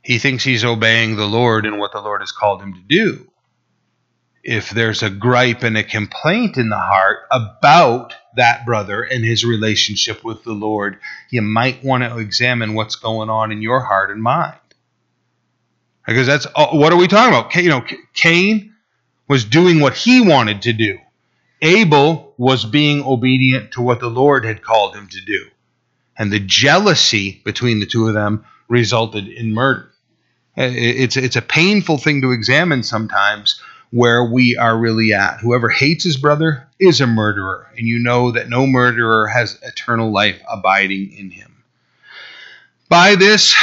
He 0.03 0.19
thinks 0.19 0.43
he's 0.43 0.63
obeying 0.63 1.15
the 1.15 1.27
Lord 1.27 1.65
and 1.65 1.79
what 1.79 1.91
the 1.91 2.01
Lord 2.01 2.21
has 2.21 2.31
called 2.31 2.61
him 2.61 2.73
to 2.73 2.81
do. 2.81 3.30
If 4.43 4.71
there's 4.71 5.03
a 5.03 5.09
gripe 5.09 5.63
and 5.63 5.77
a 5.77 5.83
complaint 5.83 6.57
in 6.57 6.69
the 6.69 6.77
heart 6.77 7.19
about 7.31 8.15
that 8.35 8.65
brother 8.65 9.03
and 9.03 9.23
his 9.23 9.45
relationship 9.45 10.23
with 10.23 10.43
the 10.43 10.53
Lord, 10.53 10.97
you 11.29 11.41
might 11.41 11.83
want 11.83 12.03
to 12.03 12.17
examine 12.17 12.73
what's 12.73 12.95
going 12.95 13.29
on 13.29 13.51
in 13.51 13.61
your 13.61 13.81
heart 13.81 14.09
and 14.09 14.21
mind. 14.21 14.57
Because 16.07 16.25
that's 16.25 16.47
uh, 16.55 16.69
what 16.71 16.91
are 16.91 16.97
we 16.97 17.07
talking 17.07 17.33
about? 17.33 17.55
You 17.55 17.69
know, 17.69 17.85
Cain 18.13 18.73
was 19.27 19.45
doing 19.45 19.79
what 19.79 19.95
he 19.95 20.21
wanted 20.21 20.63
to 20.63 20.73
do. 20.73 20.97
Abel 21.61 22.33
was 22.37 22.65
being 22.65 23.03
obedient 23.03 23.73
to 23.73 23.81
what 23.81 23.99
the 23.99 24.09
Lord 24.09 24.43
had 24.45 24.63
called 24.63 24.95
him 24.95 25.07
to 25.09 25.21
do. 25.21 25.45
And 26.17 26.31
the 26.31 26.39
jealousy 26.39 27.41
between 27.45 27.79
the 27.79 27.85
two 27.85 28.07
of 28.07 28.13
them 28.13 28.45
resulted 28.67 29.27
in 29.27 29.53
murder. 29.53 29.91
Uh, 30.57 30.63
it's, 30.73 31.15
it's 31.17 31.35
a 31.35 31.41
painful 31.41 31.97
thing 31.97 32.21
to 32.21 32.31
examine 32.31 32.83
sometimes 32.83 33.61
where 33.91 34.23
we 34.23 34.57
are 34.57 34.77
really 34.77 35.13
at. 35.13 35.39
Whoever 35.39 35.69
hates 35.69 36.03
his 36.03 36.17
brother 36.17 36.67
is 36.79 37.01
a 37.01 37.07
murderer, 37.07 37.67
and 37.77 37.87
you 37.87 37.99
know 37.99 38.31
that 38.31 38.49
no 38.49 38.65
murderer 38.65 39.27
has 39.27 39.59
eternal 39.61 40.11
life 40.11 40.41
abiding 40.49 41.11
in 41.13 41.29
him. 41.29 41.63
By 42.89 43.15
this, 43.15 43.55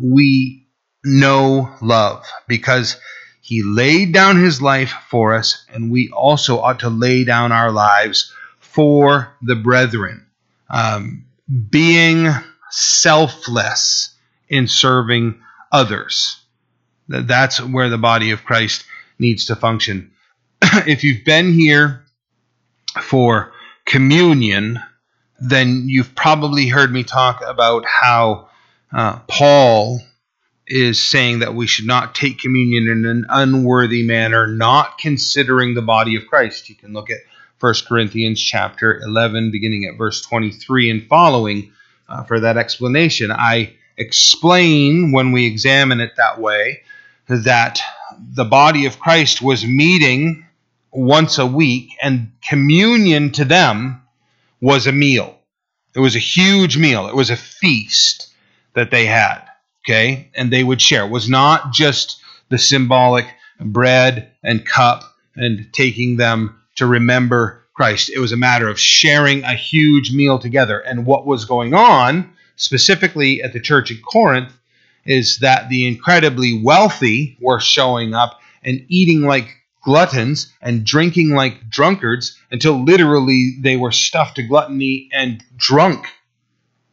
we 0.00 0.66
know 1.04 1.70
love 1.82 2.24
because 2.46 2.96
he 3.40 3.62
laid 3.62 4.12
down 4.12 4.42
his 4.42 4.62
life 4.62 4.94
for 5.10 5.34
us, 5.34 5.64
and 5.72 5.90
we 5.90 6.10
also 6.10 6.60
ought 6.60 6.80
to 6.80 6.88
lay 6.88 7.24
down 7.24 7.52
our 7.52 7.70
lives 7.70 8.32
for 8.60 9.34
the 9.42 9.56
brethren, 9.56 10.26
um, 10.70 11.24
being 11.70 12.28
selfless 12.70 14.14
in 14.48 14.66
serving 14.66 15.40
others. 15.70 16.40
That's 17.08 17.60
where 17.60 17.90
the 17.90 17.98
body 17.98 18.30
of 18.30 18.44
Christ 18.44 18.84
needs 19.24 19.46
to 19.46 19.56
function. 19.56 20.12
if 20.62 21.02
you've 21.02 21.24
been 21.24 21.52
here 21.52 22.04
for 23.00 23.52
communion, 23.86 24.78
then 25.40 25.84
you've 25.88 26.14
probably 26.14 26.68
heard 26.68 26.92
me 26.92 27.02
talk 27.02 27.42
about 27.44 27.84
how 27.86 28.48
uh, 28.92 29.18
Paul 29.26 30.00
is 30.66 31.02
saying 31.10 31.40
that 31.40 31.54
we 31.54 31.66
should 31.66 31.86
not 31.86 32.14
take 32.14 32.38
communion 32.38 32.86
in 32.88 33.04
an 33.04 33.26
unworthy 33.28 34.02
manner, 34.06 34.46
not 34.46 34.98
considering 34.98 35.74
the 35.74 35.82
body 35.82 36.16
of 36.16 36.26
Christ. 36.26 36.68
You 36.68 36.74
can 36.74 36.92
look 36.92 37.10
at 37.10 37.18
1 37.60 37.74
Corinthians 37.88 38.40
chapter 38.40 39.00
11, 39.00 39.50
beginning 39.50 39.86
at 39.86 39.98
verse 39.98 40.20
23 40.22 40.90
and 40.90 41.06
following 41.06 41.72
uh, 42.08 42.24
for 42.24 42.40
that 42.40 42.56
explanation. 42.56 43.30
I 43.30 43.74
explain 43.96 45.12
when 45.12 45.32
we 45.32 45.46
examine 45.46 46.00
it 46.00 46.12
that 46.16 46.40
way 46.40 46.82
that 47.28 47.80
the 48.18 48.44
body 48.44 48.86
of 48.86 48.98
Christ 48.98 49.42
was 49.42 49.64
meeting 49.64 50.46
once 50.92 51.38
a 51.38 51.46
week, 51.46 51.90
and 52.02 52.32
communion 52.48 53.32
to 53.32 53.44
them 53.44 54.02
was 54.60 54.86
a 54.86 54.92
meal. 54.92 55.38
It 55.94 56.00
was 56.00 56.16
a 56.16 56.20
huge 56.20 56.76
meal, 56.76 57.06
it 57.06 57.14
was 57.14 57.30
a 57.30 57.36
feast 57.36 58.28
that 58.74 58.90
they 58.90 59.06
had 59.06 59.42
okay, 59.84 60.30
and 60.34 60.50
they 60.50 60.64
would 60.64 60.80
share. 60.80 61.04
It 61.04 61.10
was 61.10 61.28
not 61.28 61.72
just 61.72 62.20
the 62.48 62.58
symbolic 62.58 63.26
bread 63.60 64.32
and 64.42 64.64
cup 64.64 65.02
and 65.36 65.68
taking 65.72 66.16
them 66.16 66.60
to 66.76 66.86
remember 66.86 67.66
Christ. 67.74 68.10
It 68.10 68.18
was 68.18 68.32
a 68.32 68.36
matter 68.36 68.68
of 68.68 68.80
sharing 68.80 69.44
a 69.44 69.54
huge 69.54 70.12
meal 70.12 70.38
together. 70.38 70.78
And 70.78 71.06
what 71.06 71.26
was 71.26 71.44
going 71.44 71.74
on, 71.74 72.32
specifically 72.56 73.42
at 73.42 73.52
the 73.52 73.60
church 73.60 73.90
in 73.90 73.98
Corinth, 73.98 74.52
is 75.04 75.38
that 75.38 75.68
the 75.68 75.86
incredibly 75.86 76.60
wealthy 76.62 77.36
were 77.40 77.60
showing 77.60 78.14
up 78.14 78.40
and 78.62 78.84
eating 78.88 79.22
like 79.22 79.48
gluttons 79.82 80.52
and 80.62 80.84
drinking 80.84 81.30
like 81.30 81.68
drunkards 81.68 82.38
until 82.50 82.82
literally 82.84 83.56
they 83.60 83.76
were 83.76 83.92
stuffed 83.92 84.36
to 84.36 84.42
gluttony 84.42 85.08
and 85.12 85.44
drunk 85.56 86.06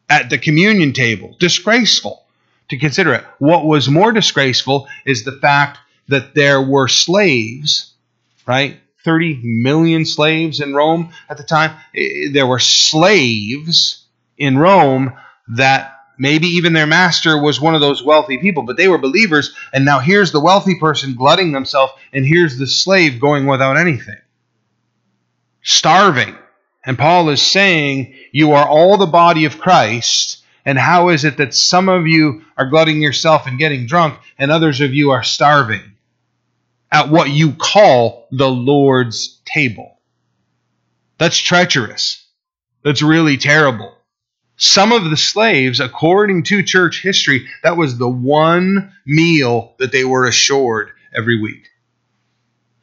at 0.10 0.30
the 0.30 0.38
communion 0.38 0.92
table. 0.92 1.36
Disgraceful 1.40 2.26
to 2.70 2.78
consider 2.78 3.14
it. 3.14 3.24
What 3.40 3.66
was 3.66 3.90
more 3.90 4.12
disgraceful 4.12 4.88
is 5.06 5.24
the 5.24 5.32
fact 5.32 5.80
that 6.10 6.36
there 6.36 6.62
were 6.62 6.90
slaves, 6.90 7.94
right? 8.46 8.78
30 9.04 9.40
million 9.44 10.06
slaves 10.06 10.60
in 10.60 10.74
Rome 10.74 11.12
at 11.30 11.38
the 11.38 11.44
time. 11.44 11.76
There 12.32 12.46
were 12.46 12.60
slaves 12.60 14.06
in 14.38 14.58
Rome 14.58 15.14
that 15.56 16.01
maybe 16.22 16.48
even 16.48 16.74
their 16.74 16.88
master 16.88 17.42
was 17.42 17.60
one 17.60 17.76
of 17.76 17.82
those 17.82 18.04
wealthy 18.04 18.38
people, 18.38 18.64
but 18.64 18.78
they 18.78 18.88
were 18.88 18.98
believers. 18.98 19.54
And 19.74 19.84
now 19.84 20.00
here's 20.00 20.32
the 20.32 20.40
wealthy 20.40 20.80
person 20.80 21.16
glutting 21.16 21.52
themselves, 21.52 21.94
and 22.14 22.26
here's 22.26 22.58
the 22.58 22.68
slave 22.68 23.20
going 23.20 23.48
without 23.48 23.78
anything, 23.78 24.20
starving. 25.64 26.36
And 26.86 26.98
Paul 26.98 27.30
is 27.30 27.42
saying, 27.42 28.16
You 28.32 28.54
are 28.54 28.68
all 28.68 28.98
the 28.98 29.06
body 29.06 29.46
of 29.46 29.60
Christ 29.60 30.42
and 30.66 30.78
how 30.78 31.10
is 31.10 31.26
it 31.26 31.38
that 31.38 31.54
some 31.54 31.90
of 31.90 32.08
you 32.08 32.44
are 32.58 32.70
glutting 32.70 33.02
yourself 33.02 33.48
and 33.48 33.58
getting 33.58 33.88
drunk, 33.88 34.20
and 34.38 34.52
others 34.52 34.82
of 34.82 34.94
you 34.94 35.12
are 35.12 35.24
starving 35.24 35.82
at 36.92 37.10
what 37.10 37.30
you 37.30 37.54
call 37.54 38.28
the 38.32 38.50
Lord's 38.50 39.40
table? 39.46 40.00
That's 41.18 41.38
treacherous. 41.38 42.26
That's 42.84 43.02
really 43.02 43.38
terrible. 43.38 43.96
Some 44.62 44.92
of 44.92 45.10
the 45.10 45.18
slaves, 45.18 45.80
according 45.80 46.44
to 46.44 46.62
church 46.62 47.02
history, 47.02 47.48
that 47.64 47.78
was 47.78 47.98
the 47.98 48.08
one 48.08 48.94
meal 49.08 49.74
that 49.80 49.92
they 49.92 50.04
were 50.04 50.28
assured 50.28 50.92
every 51.12 51.42
week. 51.42 51.68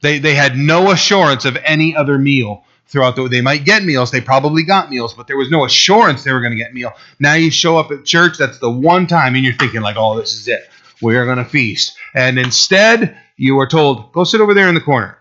They, 0.02 0.18
they 0.18 0.34
had 0.34 0.56
no 0.56 0.90
assurance 0.90 1.44
of 1.44 1.56
any 1.64 1.94
other 1.94 2.18
meal 2.18 2.64
throughout 2.88 3.14
the 3.14 3.28
they 3.28 3.42
might 3.42 3.64
get 3.64 3.84
meals 3.84 4.10
they 4.10 4.20
probably 4.20 4.62
got 4.62 4.88
meals 4.88 5.12
but 5.12 5.26
there 5.26 5.36
was 5.36 5.50
no 5.50 5.66
assurance 5.66 6.24
they 6.24 6.32
were 6.32 6.40
going 6.40 6.52
to 6.52 6.58
get 6.58 6.74
meal. 6.74 6.92
Now 7.20 7.34
you 7.34 7.50
show 7.50 7.78
up 7.78 7.92
at 7.92 8.04
church 8.04 8.38
that's 8.38 8.58
the 8.58 8.70
one 8.70 9.06
time 9.06 9.34
and 9.36 9.44
you're 9.44 9.54
thinking 9.54 9.82
like 9.82 9.96
oh 9.96 10.18
this 10.18 10.32
is 10.32 10.48
it. 10.48 10.68
We 11.00 11.16
are 11.16 11.26
going 11.26 11.38
to 11.38 11.44
feast. 11.44 11.96
And 12.14 12.38
instead 12.38 13.16
you 13.36 13.58
are 13.60 13.68
told 13.68 14.12
go 14.12 14.24
sit 14.24 14.40
over 14.40 14.54
there 14.54 14.68
in 14.68 14.74
the 14.74 14.80
corner 14.80 15.18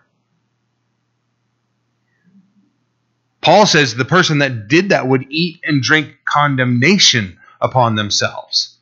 paul 3.48 3.66
says 3.66 3.94
the 3.94 4.04
person 4.04 4.38
that 4.38 4.68
did 4.68 4.90
that 4.90 5.06
would 5.06 5.26
eat 5.30 5.60
and 5.64 5.82
drink 5.82 6.16
condemnation 6.24 7.38
upon 7.60 7.94
themselves 7.94 8.76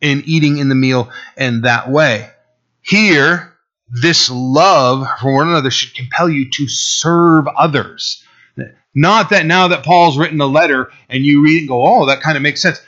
in 0.00 0.22
eating 0.26 0.58
in 0.58 0.68
the 0.68 0.74
meal 0.74 1.10
in 1.36 1.62
that 1.62 1.90
way 1.90 2.30
here 2.82 3.52
this 3.92 4.30
love 4.30 5.06
for 5.20 5.34
one 5.34 5.48
another 5.48 5.70
should 5.70 5.94
compel 5.94 6.28
you 6.28 6.50
to 6.50 6.68
serve 6.68 7.46
others. 7.46 8.24
Not 8.94 9.30
that 9.30 9.46
now 9.46 9.68
that 9.68 9.84
Paul's 9.84 10.18
written 10.18 10.40
a 10.40 10.46
letter 10.46 10.90
and 11.08 11.24
you 11.24 11.42
read 11.42 11.56
it 11.56 11.60
and 11.60 11.68
go, 11.68 11.86
oh, 11.86 12.06
that 12.06 12.22
kind 12.22 12.36
of 12.36 12.42
makes 12.42 12.60
sense. 12.60 12.80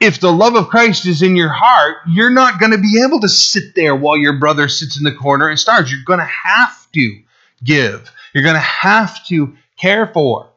If 0.00 0.20
the 0.20 0.32
love 0.32 0.56
of 0.56 0.68
Christ 0.68 1.06
is 1.06 1.22
in 1.22 1.36
your 1.36 1.52
heart, 1.52 1.98
you're 2.08 2.30
not 2.30 2.58
going 2.58 2.72
to 2.72 2.78
be 2.78 3.02
able 3.06 3.20
to 3.20 3.28
sit 3.28 3.74
there 3.74 3.94
while 3.94 4.16
your 4.16 4.38
brother 4.38 4.68
sits 4.68 4.98
in 4.98 5.04
the 5.04 5.14
corner 5.14 5.48
and 5.48 5.58
starves. 5.58 5.92
You're 5.92 6.04
going 6.04 6.18
to 6.18 6.24
have 6.24 6.90
to 6.92 7.20
give, 7.62 8.10
you're 8.34 8.42
going 8.42 8.56
to 8.56 8.60
have 8.60 9.24
to 9.26 9.56
care 9.82 10.06
for. 10.06 10.48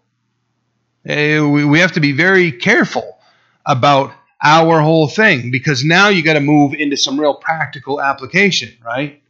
Eh, 1.06 1.42
we 1.42 1.80
have 1.80 1.92
to 1.94 2.00
be 2.00 2.14
very 2.14 2.52
careful 2.52 3.18
about 3.66 4.14
our 4.44 4.80
whole 4.80 5.08
thing 5.08 5.52
because 5.52 5.84
now 5.84 6.08
you 6.08 6.24
got 6.24 6.34
to 6.34 6.40
move 6.40 6.74
into 6.74 6.96
some 6.96 7.20
real 7.20 7.36
practical 7.36 8.02
application, 8.02 8.72
right? 8.86 9.22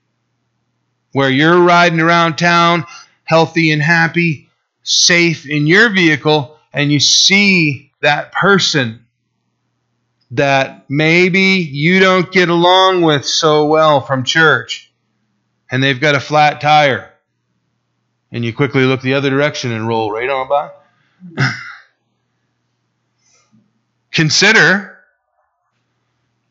where 1.16 1.30
you're 1.30 1.62
riding 1.62 2.02
around 2.02 2.36
town 2.36 2.84
healthy 3.24 3.72
and 3.72 3.82
happy, 3.82 4.50
safe 4.84 5.48
in 5.48 5.66
your 5.66 5.90
vehicle, 5.90 6.60
and 6.74 6.92
you 6.92 7.00
see 7.00 7.90
that 8.02 8.34
person 8.34 9.06
that 10.32 10.84
maybe 10.90 11.40
you 11.40 12.02
don't 12.02 12.34
get 12.34 12.50
along 12.50 13.02
with 13.02 13.26
so 13.26 13.66
well 13.66 14.02
from 14.02 14.26
church, 14.26 14.92
and 15.72 15.82
they've 15.82 16.02
got 16.02 16.16
a 16.16 16.20
flat 16.20 16.60
tire, 16.60 17.14
and 18.36 18.44
you 18.44 18.52
quickly 18.54 18.84
look 18.84 19.02
the 19.02 19.14
other 19.14 19.30
direction 19.30 19.72
and 19.72 19.88
roll 19.88 20.12
right 20.12 20.30
on 20.30 20.50
by. 20.50 20.70
consider 24.12 24.98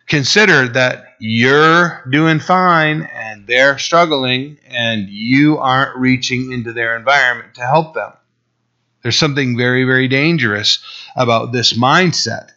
consider 0.07 0.67
that 0.69 1.05
you're 1.19 2.03
doing 2.11 2.39
fine 2.39 3.03
and 3.03 3.47
they're 3.47 3.79
struggling 3.79 4.57
and 4.67 5.11
you 5.11 5.59
aren't 5.59 5.95
reaching 5.99 6.53
into 6.53 6.73
their 6.73 6.97
environment 6.97 7.55
to 7.55 7.61
help 7.61 7.95
them. 7.95 8.13
There's 9.03 9.19
something 9.19 9.55
very, 9.55 9.85
very 9.85 10.09
dangerous 10.09 10.83
about 11.17 11.53
this 11.53 11.75
mindset. 11.75 12.49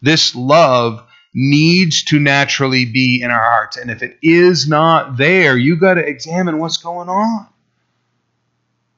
This 0.00 0.34
love 0.34 1.04
needs 1.34 2.02
to 2.04 2.18
naturally 2.18 2.84
be 2.84 3.22
in 3.22 3.30
our 3.30 3.50
hearts. 3.50 3.76
And 3.76 3.92
if 3.92 4.02
it 4.02 4.18
is 4.22 4.68
not 4.68 5.16
there, 5.18 5.56
you 5.56 5.76
got 5.76 5.94
to 5.94 6.04
examine 6.04 6.58
what's 6.58 6.78
going 6.78 7.08
on. 7.08 7.46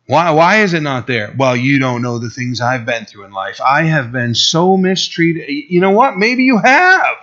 Why, 0.06 0.30
why 0.32 0.62
is 0.62 0.74
it 0.74 0.82
not 0.82 1.06
there? 1.06 1.34
Well, 1.36 1.56
you 1.56 1.78
don't 1.78 2.02
know 2.02 2.18
the 2.18 2.28
things 2.28 2.60
I've 2.60 2.84
been 2.84 3.06
through 3.06 3.24
in 3.24 3.32
life. 3.32 3.60
I 3.60 3.84
have 3.84 4.12
been 4.12 4.34
so 4.34 4.76
mistreated. 4.76 5.48
You 5.48 5.80
know 5.80 5.92
what? 5.92 6.16
Maybe 6.16 6.44
you 6.44 6.58
have. 6.58 7.16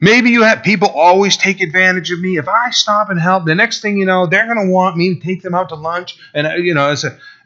Maybe 0.00 0.30
you 0.30 0.42
have 0.42 0.62
people 0.62 0.88
always 0.88 1.36
take 1.36 1.60
advantage 1.60 2.10
of 2.10 2.20
me. 2.20 2.36
If 2.36 2.48
I 2.48 2.70
stop 2.70 3.10
and 3.10 3.20
help, 3.20 3.44
the 3.44 3.54
next 3.54 3.80
thing 3.80 3.96
you 3.96 4.06
know, 4.06 4.26
they're 4.26 4.46
going 4.46 4.66
to 4.66 4.72
want 4.72 4.96
me 4.96 5.14
to 5.14 5.20
take 5.20 5.42
them 5.42 5.54
out 5.54 5.70
to 5.70 5.74
lunch. 5.74 6.16
And 6.34 6.46
uh, 6.46 6.54
you 6.54 6.74
know, 6.74 6.94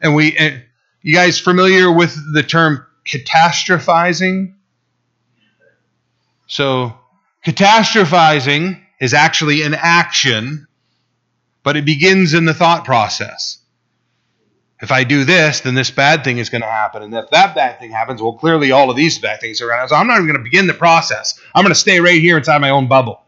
and 0.01 0.15
we, 0.15 0.35
and 0.37 0.63
you 1.01 1.13
guys 1.13 1.39
familiar 1.39 1.91
with 1.91 2.15
the 2.33 2.43
term 2.43 2.85
catastrophizing? 3.05 4.53
So, 6.47 6.97
catastrophizing 7.45 8.81
is 8.99 9.13
actually 9.13 9.61
an 9.61 9.75
action, 9.75 10.67
but 11.63 11.77
it 11.77 11.85
begins 11.85 12.33
in 12.33 12.45
the 12.45 12.53
thought 12.53 12.85
process 12.85 13.59
if 14.81 14.91
I 14.91 15.03
do 15.03 15.25
this, 15.25 15.61
then 15.61 15.75
this 15.75 15.91
bad 15.91 16.23
thing 16.23 16.37
is 16.37 16.49
going 16.49 16.61
to 16.61 16.67
happen. 16.67 17.03
And 17.03 17.13
if 17.13 17.29
that 17.31 17.53
bad 17.53 17.79
thing 17.79 17.91
happens, 17.91 18.21
well, 18.21 18.33
clearly 18.33 18.71
all 18.71 18.89
of 18.89 18.95
these 18.95 19.19
bad 19.19 19.41
things 19.41 19.61
are 19.61 19.65
going 19.65 19.75
to 19.75 19.79
happen. 19.81 19.89
So 19.89 19.95
I'm 19.95 20.07
not 20.07 20.15
even 20.15 20.27
going 20.27 20.37
to 20.37 20.43
begin 20.43 20.67
the 20.67 20.73
process. 20.73 21.39
I'm 21.53 21.63
going 21.63 21.73
to 21.73 21.79
stay 21.79 21.99
right 21.99 22.21
here 22.21 22.37
inside 22.37 22.59
my 22.59 22.69
own 22.69 22.87
bubble. 22.87 23.21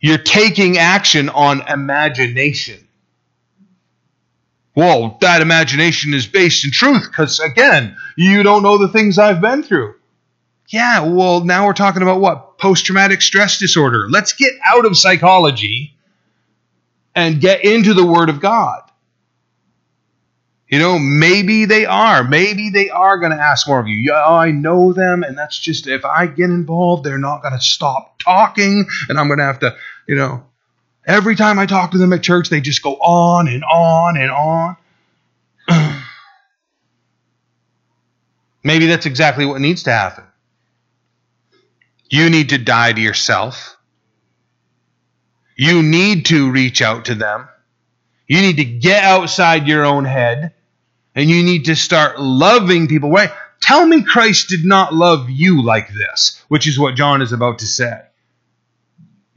You're 0.00 0.18
taking 0.18 0.78
action 0.78 1.28
on 1.30 1.66
imagination. 1.68 2.86
Well, 4.74 5.16
that 5.20 5.42
imagination 5.42 6.12
is 6.12 6.26
based 6.26 6.64
in 6.64 6.70
truth 6.70 7.04
because, 7.04 7.40
again, 7.40 7.96
you 8.16 8.42
don't 8.42 8.62
know 8.62 8.78
the 8.78 8.88
things 8.88 9.18
I've 9.18 9.40
been 9.40 9.62
through. 9.62 9.94
Yeah, 10.68 11.00
well, 11.00 11.44
now 11.44 11.66
we're 11.66 11.74
talking 11.74 12.02
about 12.02 12.20
what? 12.20 12.58
Post 12.58 12.86
traumatic 12.86 13.22
stress 13.22 13.58
disorder. 13.58 14.08
Let's 14.08 14.32
get 14.32 14.52
out 14.64 14.86
of 14.86 14.96
psychology 14.96 15.96
and 17.14 17.40
get 17.40 17.64
into 17.64 17.94
the 17.94 18.04
Word 18.06 18.28
of 18.28 18.40
God. 18.40 18.82
You 20.68 20.78
know, 20.78 20.98
maybe 20.98 21.66
they 21.66 21.84
are. 21.84 22.24
Maybe 22.24 22.70
they 22.70 22.88
are 22.88 23.18
going 23.18 23.32
to 23.32 23.36
ask 23.36 23.68
more 23.68 23.78
of 23.78 23.88
you. 23.88 23.96
Yeah, 23.96 24.24
oh, 24.26 24.36
I 24.36 24.52
know 24.52 24.94
them, 24.94 25.22
and 25.22 25.36
that's 25.36 25.58
just 25.58 25.86
if 25.86 26.02
I 26.06 26.26
get 26.26 26.48
involved, 26.48 27.04
they're 27.04 27.18
not 27.18 27.42
going 27.42 27.52
to 27.52 27.60
stop 27.60 28.18
talking, 28.18 28.86
and 29.10 29.18
I'm 29.18 29.26
going 29.26 29.38
to 29.38 29.44
have 29.44 29.58
to, 29.58 29.76
you 30.06 30.14
know, 30.14 30.44
every 31.06 31.36
time 31.36 31.58
I 31.58 31.66
talk 31.66 31.90
to 31.90 31.98
them 31.98 32.14
at 32.14 32.22
church, 32.22 32.48
they 32.48 32.62
just 32.62 32.82
go 32.82 32.94
on 32.94 33.48
and 33.48 33.62
on 33.64 34.16
and 34.16 34.30
on. 34.30 34.76
maybe 38.64 38.86
that's 38.86 39.04
exactly 39.04 39.44
what 39.44 39.60
needs 39.60 39.82
to 39.82 39.92
happen. 39.92 40.24
You 42.08 42.30
need 42.30 42.48
to 42.48 42.56
die 42.58 42.94
to 42.94 43.00
yourself. 43.00 43.76
You 45.62 45.80
need 45.84 46.26
to 46.26 46.50
reach 46.50 46.82
out 46.82 47.04
to 47.04 47.14
them. 47.14 47.48
You 48.26 48.40
need 48.40 48.56
to 48.56 48.64
get 48.64 49.04
outside 49.04 49.68
your 49.68 49.84
own 49.84 50.04
head 50.04 50.54
and 51.14 51.30
you 51.30 51.44
need 51.44 51.66
to 51.66 51.76
start 51.76 52.18
loving 52.18 52.88
people. 52.88 53.10
Wait, 53.10 53.30
tell 53.60 53.86
me 53.86 54.02
Christ 54.02 54.48
did 54.48 54.64
not 54.64 54.92
love 54.92 55.30
you 55.30 55.62
like 55.62 55.86
this, 55.86 56.42
which 56.48 56.66
is 56.66 56.80
what 56.80 56.96
John 56.96 57.22
is 57.22 57.32
about 57.32 57.60
to 57.60 57.66
say. 57.66 57.92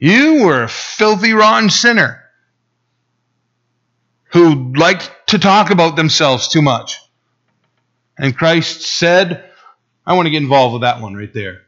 You 0.00 0.42
were 0.44 0.64
a 0.64 0.68
filthy, 0.68 1.32
rotten 1.32 1.70
sinner 1.70 2.24
who 4.32 4.72
liked 4.74 5.08
to 5.28 5.38
talk 5.38 5.70
about 5.70 5.94
themselves 5.94 6.48
too 6.48 6.60
much. 6.60 6.98
And 8.18 8.36
Christ 8.36 8.82
said, 8.82 9.48
I 10.04 10.14
want 10.14 10.26
to 10.26 10.30
get 10.30 10.42
involved 10.42 10.72
with 10.72 10.82
that 10.82 11.00
one 11.00 11.14
right 11.14 11.32
there. 11.32 11.62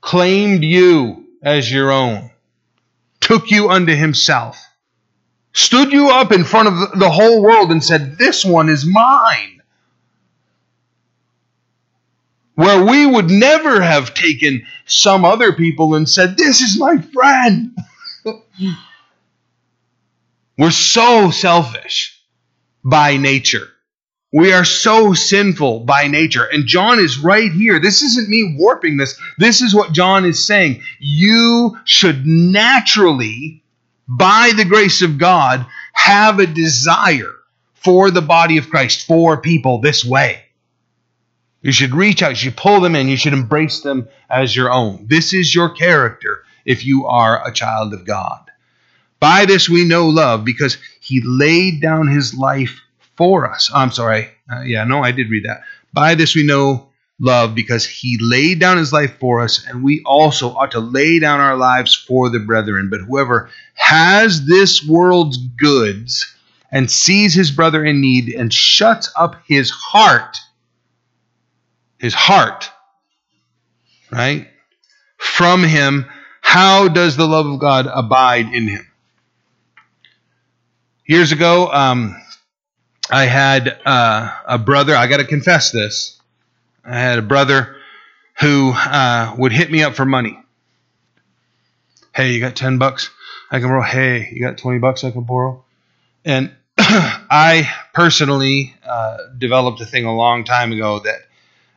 Claimed 0.00 0.62
you 0.62 1.26
as 1.42 1.68
your 1.68 1.90
own, 1.90 2.30
took 3.32 3.50
you 3.50 3.70
unto 3.70 3.94
himself, 3.94 4.62
stood 5.54 5.90
you 5.90 6.10
up 6.10 6.32
in 6.32 6.44
front 6.44 6.68
of 6.68 6.98
the 6.98 7.08
whole 7.08 7.42
world 7.42 7.70
and 7.70 7.82
said, 7.82 8.18
This 8.18 8.44
one 8.44 8.68
is 8.68 8.84
mine. 8.84 9.62
Where 12.56 12.84
we 12.84 13.06
would 13.06 13.30
never 13.30 13.80
have 13.80 14.12
taken 14.12 14.66
some 14.84 15.24
other 15.24 15.54
people 15.54 15.94
and 15.94 16.06
said, 16.06 16.36
This 16.36 16.60
is 16.60 16.78
my 16.78 16.98
friend. 16.98 17.74
We're 20.58 20.70
so 20.70 21.30
selfish 21.30 22.22
by 22.84 23.16
nature. 23.16 23.71
We 24.32 24.54
are 24.54 24.64
so 24.64 25.12
sinful 25.12 25.80
by 25.80 26.08
nature. 26.08 26.44
And 26.44 26.66
John 26.66 26.98
is 26.98 27.18
right 27.18 27.52
here. 27.52 27.78
This 27.78 28.00
isn't 28.00 28.30
me 28.30 28.56
warping 28.58 28.96
this. 28.96 29.20
This 29.36 29.60
is 29.60 29.74
what 29.74 29.92
John 29.92 30.24
is 30.24 30.46
saying. 30.46 30.82
You 30.98 31.78
should 31.84 32.26
naturally, 32.26 33.62
by 34.08 34.52
the 34.56 34.64
grace 34.64 35.02
of 35.02 35.18
God, 35.18 35.66
have 35.92 36.38
a 36.38 36.46
desire 36.46 37.34
for 37.74 38.10
the 38.10 38.22
body 38.22 38.56
of 38.56 38.70
Christ, 38.70 39.06
for 39.06 39.40
people 39.40 39.80
this 39.80 40.02
way. 40.02 40.44
You 41.60 41.72
should 41.72 41.94
reach 41.94 42.22
out, 42.22 42.30
you 42.30 42.36
should 42.36 42.56
pull 42.56 42.80
them 42.80 42.96
in, 42.96 43.08
you 43.08 43.16
should 43.16 43.34
embrace 43.34 43.80
them 43.80 44.08
as 44.30 44.56
your 44.56 44.72
own. 44.72 45.06
This 45.08 45.32
is 45.32 45.54
your 45.54 45.70
character 45.70 46.42
if 46.64 46.84
you 46.86 47.06
are 47.06 47.46
a 47.46 47.52
child 47.52 47.92
of 47.92 48.04
God. 48.06 48.40
By 49.20 49.44
this 49.44 49.68
we 49.68 49.84
know 49.84 50.08
love 50.08 50.44
because 50.44 50.78
he 51.00 51.20
laid 51.20 51.80
down 51.80 52.08
his 52.08 52.34
life 52.34 52.80
for 53.16 53.50
us. 53.50 53.70
I'm 53.74 53.90
sorry. 53.92 54.28
Uh, 54.52 54.62
yeah, 54.62 54.84
no, 54.84 55.02
I 55.02 55.12
did 55.12 55.30
read 55.30 55.44
that. 55.44 55.62
By 55.92 56.14
this 56.14 56.34
we 56.34 56.46
know 56.46 56.88
love 57.20 57.54
because 57.54 57.86
he 57.86 58.18
laid 58.20 58.58
down 58.58 58.76
his 58.76 58.92
life 58.92 59.16
for 59.18 59.40
us, 59.40 59.64
and 59.66 59.82
we 59.82 60.02
also 60.04 60.50
ought 60.50 60.72
to 60.72 60.80
lay 60.80 61.18
down 61.18 61.40
our 61.40 61.56
lives 61.56 61.94
for 61.94 62.28
the 62.28 62.40
brethren. 62.40 62.88
But 62.90 63.00
whoever 63.00 63.50
has 63.74 64.46
this 64.46 64.86
world's 64.86 65.36
goods 65.36 66.34
and 66.70 66.90
sees 66.90 67.34
his 67.34 67.50
brother 67.50 67.84
in 67.84 68.00
need 68.00 68.34
and 68.34 68.52
shuts 68.52 69.12
up 69.16 69.36
his 69.46 69.70
heart, 69.70 70.38
his 71.98 72.14
heart, 72.14 72.70
right, 74.10 74.48
from 75.18 75.62
him, 75.62 76.06
how 76.40 76.88
does 76.88 77.16
the 77.16 77.26
love 77.26 77.46
of 77.46 77.60
God 77.60 77.86
abide 77.86 78.52
in 78.52 78.66
him? 78.66 78.86
Years 81.06 81.30
ago, 81.30 81.70
um, 81.72 82.20
I 83.12 83.26
had 83.26 83.78
uh, 83.84 84.32
a 84.46 84.58
brother. 84.58 84.96
I 84.96 85.06
got 85.06 85.18
to 85.18 85.26
confess 85.26 85.70
this. 85.70 86.18
I 86.82 86.98
had 86.98 87.18
a 87.18 87.22
brother 87.22 87.76
who 88.40 88.72
uh, 88.74 89.34
would 89.36 89.52
hit 89.52 89.70
me 89.70 89.82
up 89.82 89.94
for 89.94 90.06
money. 90.06 90.38
Hey, 92.14 92.32
you 92.32 92.40
got 92.40 92.56
ten 92.56 92.78
bucks? 92.78 93.10
I 93.50 93.60
can 93.60 93.68
borrow. 93.68 93.82
Hey, 93.82 94.30
you 94.32 94.40
got 94.40 94.56
twenty 94.56 94.78
bucks? 94.78 95.04
I 95.04 95.10
can 95.10 95.24
borrow. 95.24 95.62
And 96.24 96.52
I 96.78 97.70
personally 97.92 98.74
uh, 98.82 99.18
developed 99.36 99.82
a 99.82 99.86
thing 99.86 100.06
a 100.06 100.14
long 100.14 100.44
time 100.44 100.72
ago 100.72 101.00
that 101.00 101.18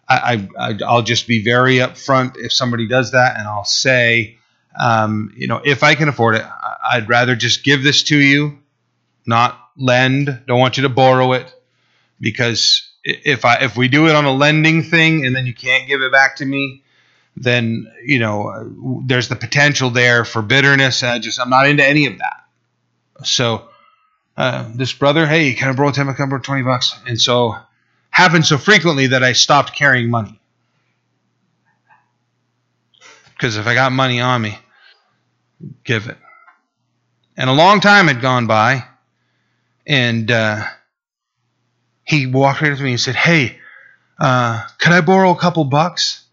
I, 0.08 0.48
I 0.58 0.80
I'll 0.86 1.02
just 1.02 1.28
be 1.28 1.44
very 1.44 1.76
upfront 1.78 2.38
if 2.38 2.54
somebody 2.54 2.88
does 2.88 3.12
that, 3.12 3.38
and 3.38 3.46
I'll 3.46 3.66
say, 3.66 4.38
um, 4.80 5.34
you 5.36 5.48
know, 5.48 5.62
if 5.66 5.84
I 5.84 5.96
can 5.96 6.08
afford 6.08 6.36
it, 6.36 6.46
I'd 6.90 7.10
rather 7.10 7.36
just 7.36 7.66
give 7.66 7.84
this 7.84 8.04
to 8.04 8.18
you, 8.18 8.58
not 9.26 9.60
lend. 9.78 10.42
Don't 10.48 10.60
want 10.60 10.78
you 10.78 10.84
to 10.84 10.90
borrow 10.90 11.34
it 11.34 11.54
because 12.20 12.92
if 13.04 13.46
I 13.46 13.58
if 13.58 13.78
we 13.78 13.88
do 13.88 14.08
it 14.08 14.16
on 14.16 14.26
a 14.26 14.32
lending 14.32 14.84
thing 14.84 15.26
and 15.26 15.36
then 15.36 15.46
you 15.46 15.54
can't 15.54 15.88
give 15.88 16.02
it 16.02 16.12
back 16.12 16.38
to 16.38 16.46
me, 16.46 16.84
then 17.38 17.92
you 18.04 18.20
know 18.20 19.02
there's 19.06 19.30
the 19.30 19.36
potential 19.36 19.90
there 19.90 20.26
for 20.26 20.42
bitterness. 20.42 21.04
I 21.04 21.20
just 21.20 21.40
I'm 21.40 21.50
not 21.50 21.68
into 21.68 21.86
any 21.86 22.08
of 22.08 22.18
that. 22.20 22.44
So 23.24 23.70
uh, 24.38 24.70
this 24.74 24.94
brother, 24.94 25.26
hey, 25.26 25.54
can 25.54 25.70
I 25.70 25.74
borrow 25.74 25.92
ten? 25.92 26.12
Can 26.14 26.26
I 26.26 26.30
borrow 26.30 26.42
twenty 26.42 26.64
bucks? 26.64 26.98
And 27.08 27.20
so 27.20 27.56
happened 28.10 28.46
so 28.46 28.58
frequently 28.58 29.08
that 29.08 29.24
I 29.24 29.34
stopped 29.34 29.76
carrying 29.76 30.10
money. 30.10 30.40
Because 33.34 33.58
if 33.58 33.68
I 33.68 33.74
got 33.74 33.92
money 33.92 34.22
on 34.22 34.42
me, 34.42 34.58
give 35.84 36.08
it. 36.08 36.18
And 37.36 37.50
a 37.50 37.54
long 37.54 37.82
time 37.82 38.08
had 38.08 38.22
gone 38.22 38.48
by, 38.48 38.86
and 39.86 40.30
uh, 40.32 40.64
he 42.04 42.28
walked 42.28 42.62
right 42.62 42.72
up 42.72 42.78
to 42.78 42.84
me 42.84 42.92
and 42.92 43.00
said, 43.00 43.16
"Hey, 43.16 43.58
uh, 44.20 44.66
could 44.80 44.94
I 44.94 45.02
borrow 45.02 45.32
a 45.32 45.38
couple 45.38 45.64
bucks?" 45.66 46.24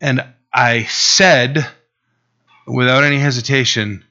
And 0.00 0.24
I 0.52 0.84
said, 0.84 1.66
without 2.66 3.04
any 3.04 3.18
hesitation, 3.18 4.04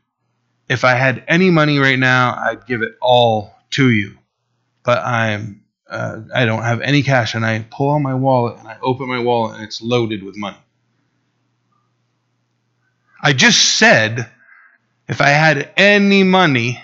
if 0.69 0.83
I 0.83 0.93
had 0.93 1.23
any 1.27 1.49
money 1.49 1.79
right 1.79 1.97
now, 1.97 2.35
I'd 2.37 2.67
give 2.67 2.81
it 2.83 2.95
all 3.01 3.55
to 3.71 3.89
you. 3.89 4.17
But 4.83 4.99
I'm 4.99 5.63
uh, 5.89 6.21
I 6.35 6.45
don't 6.45 6.61
have 6.61 6.81
any 6.81 7.01
cash, 7.01 7.33
and 7.33 7.43
I 7.45 7.65
pull 7.69 7.91
out 7.91 7.99
my 7.99 8.13
wallet 8.13 8.59
and 8.59 8.67
I 8.67 8.77
open 8.81 9.07
my 9.07 9.19
wallet 9.19 9.55
and 9.55 9.63
it's 9.63 9.81
loaded 9.81 10.23
with 10.23 10.37
money. 10.37 10.57
I 13.21 13.33
just 13.33 13.77
said 13.77 14.29
if 15.07 15.21
I 15.21 15.29
had 15.29 15.71
any 15.75 16.23
money, 16.23 16.79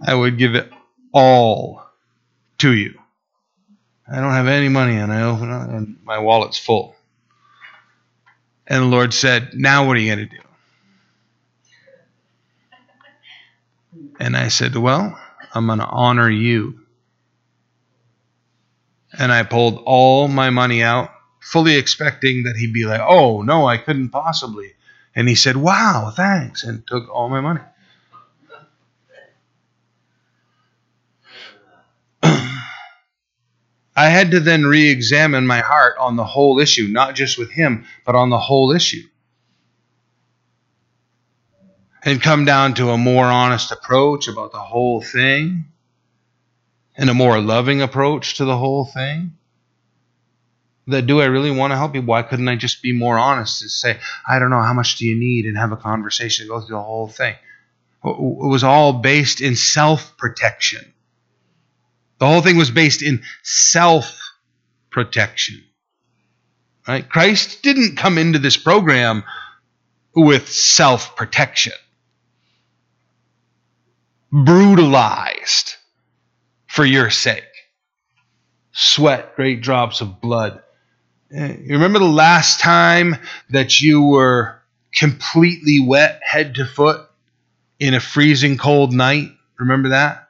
I 0.00 0.14
would 0.14 0.38
give 0.38 0.54
it 0.54 0.70
all 1.12 1.84
to 2.58 2.72
you. 2.72 2.98
I 4.10 4.20
don't 4.20 4.32
have 4.32 4.48
any 4.48 4.68
money, 4.68 4.96
and 4.96 5.12
I 5.12 5.22
open 5.22 5.50
it, 5.50 5.70
and 5.70 5.96
my 6.04 6.18
wallet's 6.18 6.58
full. 6.58 6.94
And 8.66 8.82
the 8.82 8.86
Lord 8.86 9.14
said, 9.14 9.50
Now 9.54 9.86
what 9.86 9.96
are 9.96 10.00
you 10.00 10.14
going 10.14 10.28
to 10.28 10.36
do? 10.36 10.42
And 14.20 14.36
I 14.36 14.48
said, 14.48 14.76
Well, 14.76 15.18
I'm 15.52 15.66
going 15.66 15.78
to 15.78 15.86
honor 15.86 16.30
you. 16.30 16.80
And 19.16 19.30
I 19.30 19.42
pulled 19.44 19.82
all 19.84 20.28
my 20.28 20.50
money 20.50 20.82
out, 20.82 21.10
fully 21.40 21.76
expecting 21.76 22.44
that 22.44 22.56
he'd 22.56 22.72
be 22.72 22.84
like, 22.84 23.00
Oh, 23.02 23.42
no, 23.42 23.66
I 23.66 23.78
couldn't 23.78 24.10
possibly. 24.10 24.72
And 25.14 25.28
he 25.28 25.34
said, 25.34 25.56
Wow, 25.56 26.12
thanks, 26.14 26.64
and 26.64 26.86
took 26.86 27.08
all 27.08 27.28
my 27.28 27.40
money. 27.40 27.60
I 33.96 34.08
had 34.08 34.32
to 34.32 34.40
then 34.40 34.64
re 34.64 34.90
examine 34.90 35.46
my 35.46 35.60
heart 35.60 35.96
on 35.98 36.16
the 36.16 36.24
whole 36.24 36.58
issue, 36.58 36.88
not 36.88 37.14
just 37.14 37.38
with 37.38 37.50
him, 37.50 37.84
but 38.04 38.16
on 38.16 38.30
the 38.30 38.38
whole 38.38 38.72
issue. 38.72 39.02
And 42.02 42.20
come 42.20 42.44
down 42.44 42.74
to 42.74 42.90
a 42.90 42.98
more 42.98 43.24
honest 43.24 43.70
approach 43.70 44.28
about 44.28 44.52
the 44.52 44.58
whole 44.58 45.00
thing 45.00 45.66
and 46.96 47.08
a 47.08 47.14
more 47.14 47.40
loving 47.40 47.82
approach 47.82 48.36
to 48.36 48.44
the 48.44 48.56
whole 48.56 48.84
thing. 48.84 49.32
That 50.86 51.06
do 51.06 51.22
I 51.22 51.26
really 51.26 51.50
want 51.50 51.70
to 51.70 51.78
help 51.78 51.94
you? 51.94 52.02
Why 52.02 52.22
couldn't 52.22 52.48
I 52.48 52.56
just 52.56 52.82
be 52.82 52.92
more 52.92 53.16
honest 53.16 53.62
and 53.62 53.70
say, 53.70 53.98
I 54.28 54.38
don't 54.38 54.50
know, 54.50 54.60
how 54.60 54.74
much 54.74 54.96
do 54.96 55.06
you 55.06 55.16
need? 55.16 55.46
And 55.46 55.56
have 55.56 55.72
a 55.72 55.78
conversation, 55.78 56.46
go 56.46 56.60
through 56.60 56.76
the 56.76 56.82
whole 56.82 57.08
thing. 57.08 57.34
It 58.04 58.16
was 58.18 58.64
all 58.64 58.92
based 58.92 59.40
in 59.40 59.56
self 59.56 60.14
protection 60.18 60.93
the 62.18 62.26
whole 62.26 62.40
thing 62.40 62.56
was 62.56 62.70
based 62.70 63.02
in 63.02 63.22
self 63.42 64.20
protection. 64.90 65.62
Right? 66.86 67.08
Christ 67.08 67.62
didn't 67.62 67.96
come 67.96 68.18
into 68.18 68.38
this 68.38 68.56
program 68.56 69.24
with 70.14 70.48
self 70.48 71.16
protection, 71.16 71.72
brutalized 74.30 75.74
for 76.66 76.84
your 76.84 77.10
sake, 77.10 77.44
sweat 78.72 79.34
great 79.36 79.60
drops 79.60 80.00
of 80.00 80.20
blood. 80.20 80.62
Eh, 81.32 81.56
you 81.62 81.72
remember 81.74 81.98
the 81.98 82.04
last 82.04 82.60
time 82.60 83.16
that 83.50 83.80
you 83.80 84.02
were 84.02 84.60
completely 84.94 85.80
wet 85.80 86.20
head 86.22 86.54
to 86.56 86.66
foot 86.66 87.08
in 87.78 87.94
a 87.94 88.00
freezing 88.00 88.56
cold 88.56 88.92
night? 88.92 89.30
Remember 89.58 89.90
that? 89.90 90.23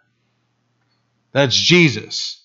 That's 1.34 1.54
Jesus, 1.54 2.44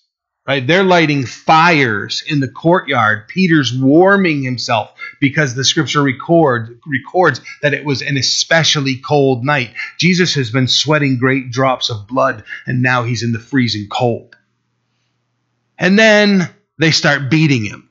Right? 0.50 0.66
They're 0.66 0.82
lighting 0.82 1.26
fires 1.26 2.24
in 2.26 2.40
the 2.40 2.48
courtyard. 2.48 3.28
Peter's 3.28 3.72
warming 3.72 4.42
himself 4.42 4.92
because 5.20 5.54
the 5.54 5.62
scripture 5.62 6.02
record, 6.02 6.80
records 6.86 7.40
that 7.62 7.72
it 7.72 7.84
was 7.84 8.02
an 8.02 8.16
especially 8.16 8.96
cold 8.96 9.44
night. 9.44 9.70
Jesus 9.98 10.34
has 10.34 10.50
been 10.50 10.66
sweating 10.66 11.18
great 11.18 11.52
drops 11.52 11.88
of 11.88 12.08
blood, 12.08 12.42
and 12.66 12.82
now 12.82 13.04
he's 13.04 13.22
in 13.22 13.30
the 13.30 13.38
freezing 13.38 13.86
cold. 13.88 14.34
And 15.78 15.96
then 15.96 16.48
they 16.80 16.90
start 16.90 17.30
beating 17.30 17.64
him. 17.64 17.88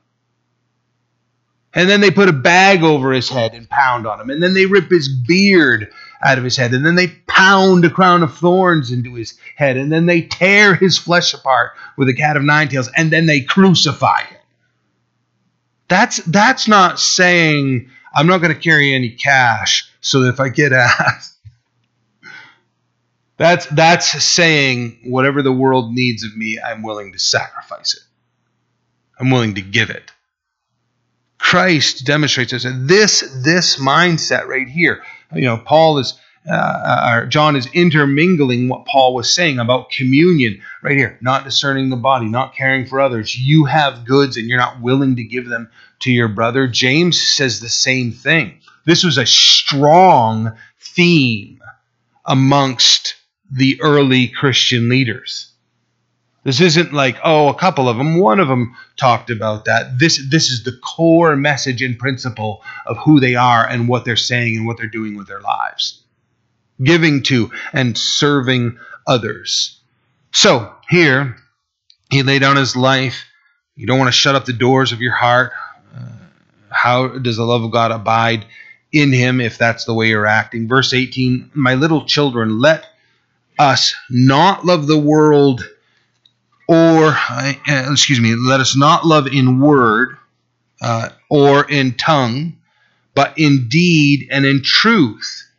And 1.74 1.88
then 1.88 2.02
they 2.02 2.12
put 2.12 2.28
a 2.28 2.34
bag 2.34 2.84
over 2.84 3.14
his 3.14 3.30
head 3.30 3.54
and 3.54 3.70
pound 3.70 4.06
on 4.06 4.20
him. 4.20 4.32
And 4.32 4.44
then 4.44 4.54
they 4.54 4.66
rip 4.66 4.90
his 4.90 5.08
beard 5.08 5.94
out 6.22 6.38
of 6.38 6.44
his 6.44 6.58
head. 6.58 6.74
And 6.74 6.86
then 6.86 6.96
they 6.96 7.08
pound 7.08 7.86
a 7.86 7.90
crown 7.90 8.24
of 8.24 8.36
thorns 8.38 8.92
into 8.92 9.14
his 9.14 9.38
head. 9.56 9.78
And 9.78 9.92
then 9.92 10.06
they 10.06 10.22
tear 10.22 10.76
his 10.76 10.98
flesh 10.98 11.34
apart 11.34 11.72
with 11.98 12.10
a 12.10 12.14
cat 12.14 12.38
of 12.38 12.44
nine 12.44 12.68
tails. 12.68 12.90
And 12.96 13.12
then 13.12 13.26
they 13.26 13.42
crucify 13.42 14.24
him. 14.24 14.38
That's, 15.88 16.18
that's 16.18 16.68
not 16.68 17.00
saying, 17.00 17.90
I'm 18.14 18.28
not 18.28 18.40
going 18.40 18.54
to 18.54 18.60
carry 18.60 18.94
any 18.94 19.10
cash 19.10 19.90
so 20.02 20.22
that 20.22 20.30
if 20.30 20.40
I 20.40 20.50
get 20.50 20.74
asked, 20.74 21.36
that's, 23.38 23.66
that's 23.68 24.22
saying, 24.22 25.00
whatever 25.06 25.42
the 25.42 25.52
world 25.52 25.94
needs 25.94 26.26
of 26.26 26.36
me, 26.36 26.60
I'm 26.60 26.84
willing 26.84 27.14
to 27.14 27.20
sacrifice 27.20 27.96
it. 27.96 28.04
I'm 29.18 29.32
willing 29.32 29.56
to 29.56 29.62
give 29.62 29.90
it. 29.90 30.12
Christ 31.38 32.06
demonstrates 32.06 32.54
us. 32.54 32.66
This, 32.68 33.22
this 33.44 33.78
mindset 33.78 34.46
right 34.48 34.68
here 34.68 35.04
you 35.34 35.42
know, 35.42 35.58
Paul 35.58 36.00
is, 36.00 36.14
uh, 36.48 36.52
uh, 36.54 37.12
or 37.14 37.26
John 37.28 37.56
is 37.56 37.68
intermingling 37.74 38.70
what 38.70 38.86
Paul 38.86 39.14
was 39.14 39.34
saying 39.34 39.60
about 39.60 39.92
communion 39.92 40.62
right 40.82 40.98
here, 40.98 41.18
not 41.22 41.44
discerning 41.44 41.90
the 41.90 41.96
body, 41.96 42.28
not 42.28 42.56
caring 42.56 42.86
for 42.86 43.00
others. 43.00 43.38
You 43.38 43.66
have 43.66 44.06
goods 44.06 44.38
and 44.38 44.48
you're 44.48 44.58
not 44.58 44.82
willing 44.82 45.16
to 45.18 45.24
give 45.24 45.48
them 45.48 45.70
to 46.00 46.12
your 46.12 46.30
brother. 46.30 46.68
James 46.68 47.22
says 47.22 47.60
the 47.60 47.70
same 47.70 48.12
thing. 48.12 48.60
This 48.86 49.04
was 49.04 49.18
a 49.18 49.26
strong 49.26 50.58
theme 50.80 51.62
amongst 52.26 53.16
the 53.52 53.80
early 53.82 54.28
Christian 54.28 54.90
leaders. 54.90 55.49
This 56.44 56.62
isn't 56.62 56.94
like, 56.94 57.18
oh, 57.24 57.50
a 57.50 57.54
couple 57.54 57.90
of 57.90 57.98
them, 57.98 58.18
one 58.18 58.40
of 58.40 58.48
them 58.48 58.76
talked 58.96 59.30
about 59.30 59.66
that. 59.66 60.00
This 60.00 60.26
this 60.30 60.50
is 60.50 60.64
the 60.64 60.78
core 60.82 61.36
message 61.36 61.82
and 61.82 62.00
principle 62.00 62.64
of 62.86 62.98
who 62.98 63.20
they 63.20 63.36
are 63.36 63.68
and 63.68 63.88
what 63.88 64.06
they're 64.06 64.16
saying 64.16 64.56
and 64.56 64.66
what 64.66 64.78
they're 64.78 64.88
doing 64.88 65.18
with 65.18 65.28
their 65.28 65.42
lives. 65.42 66.02
Giving 66.82 67.24
to 67.24 67.52
and 67.74 67.98
serving 67.98 68.80
others. 69.06 69.82
So, 70.32 70.74
here 70.90 71.36
he 72.10 72.24
laid 72.24 72.40
down 72.40 72.56
his 72.56 72.76
life. 72.76 73.26
You 73.76 73.86
don't 73.86 74.00
want 74.00 74.08
to 74.08 74.18
shut 74.18 74.36
up 74.36 74.46
the 74.46 74.54
doors 74.54 74.94
of 74.94 75.02
your 75.02 75.16
heart. 75.16 75.52
Uh, 75.94 76.08
how 76.70 77.08
does 77.08 77.36
the 77.36 77.44
love 77.44 77.64
of 77.64 77.72
God 77.72 77.92
abide 77.92 78.46
in 78.94 79.12
him 79.12 79.42
if 79.42 79.58
that's 79.58 79.84
the 79.84 79.94
way 79.94 80.08
you're 80.08 80.26
acting? 80.26 80.70
Verse 80.70 80.94
18, 80.94 81.52
my 81.54 81.76
little 81.76 82.06
children, 82.06 82.60
let 82.60 82.86
us 83.58 83.94
not 84.10 84.66
love 84.66 84.88
the 84.88 84.98
world 84.98 85.68
or 86.70 87.18
uh, 87.32 87.54
excuse 87.90 88.20
me, 88.20 88.36
let 88.36 88.60
us 88.60 88.78
not 88.78 89.04
love 89.04 89.26
in 89.26 89.60
word 89.60 90.16
uh, 90.80 91.10
or 91.28 91.68
in 91.68 91.96
tongue, 91.96 92.58
but 93.16 93.34
in 93.40 93.68
deed 93.70 94.28
and 94.30 94.46
in 94.46 94.62
truth. 94.64 95.50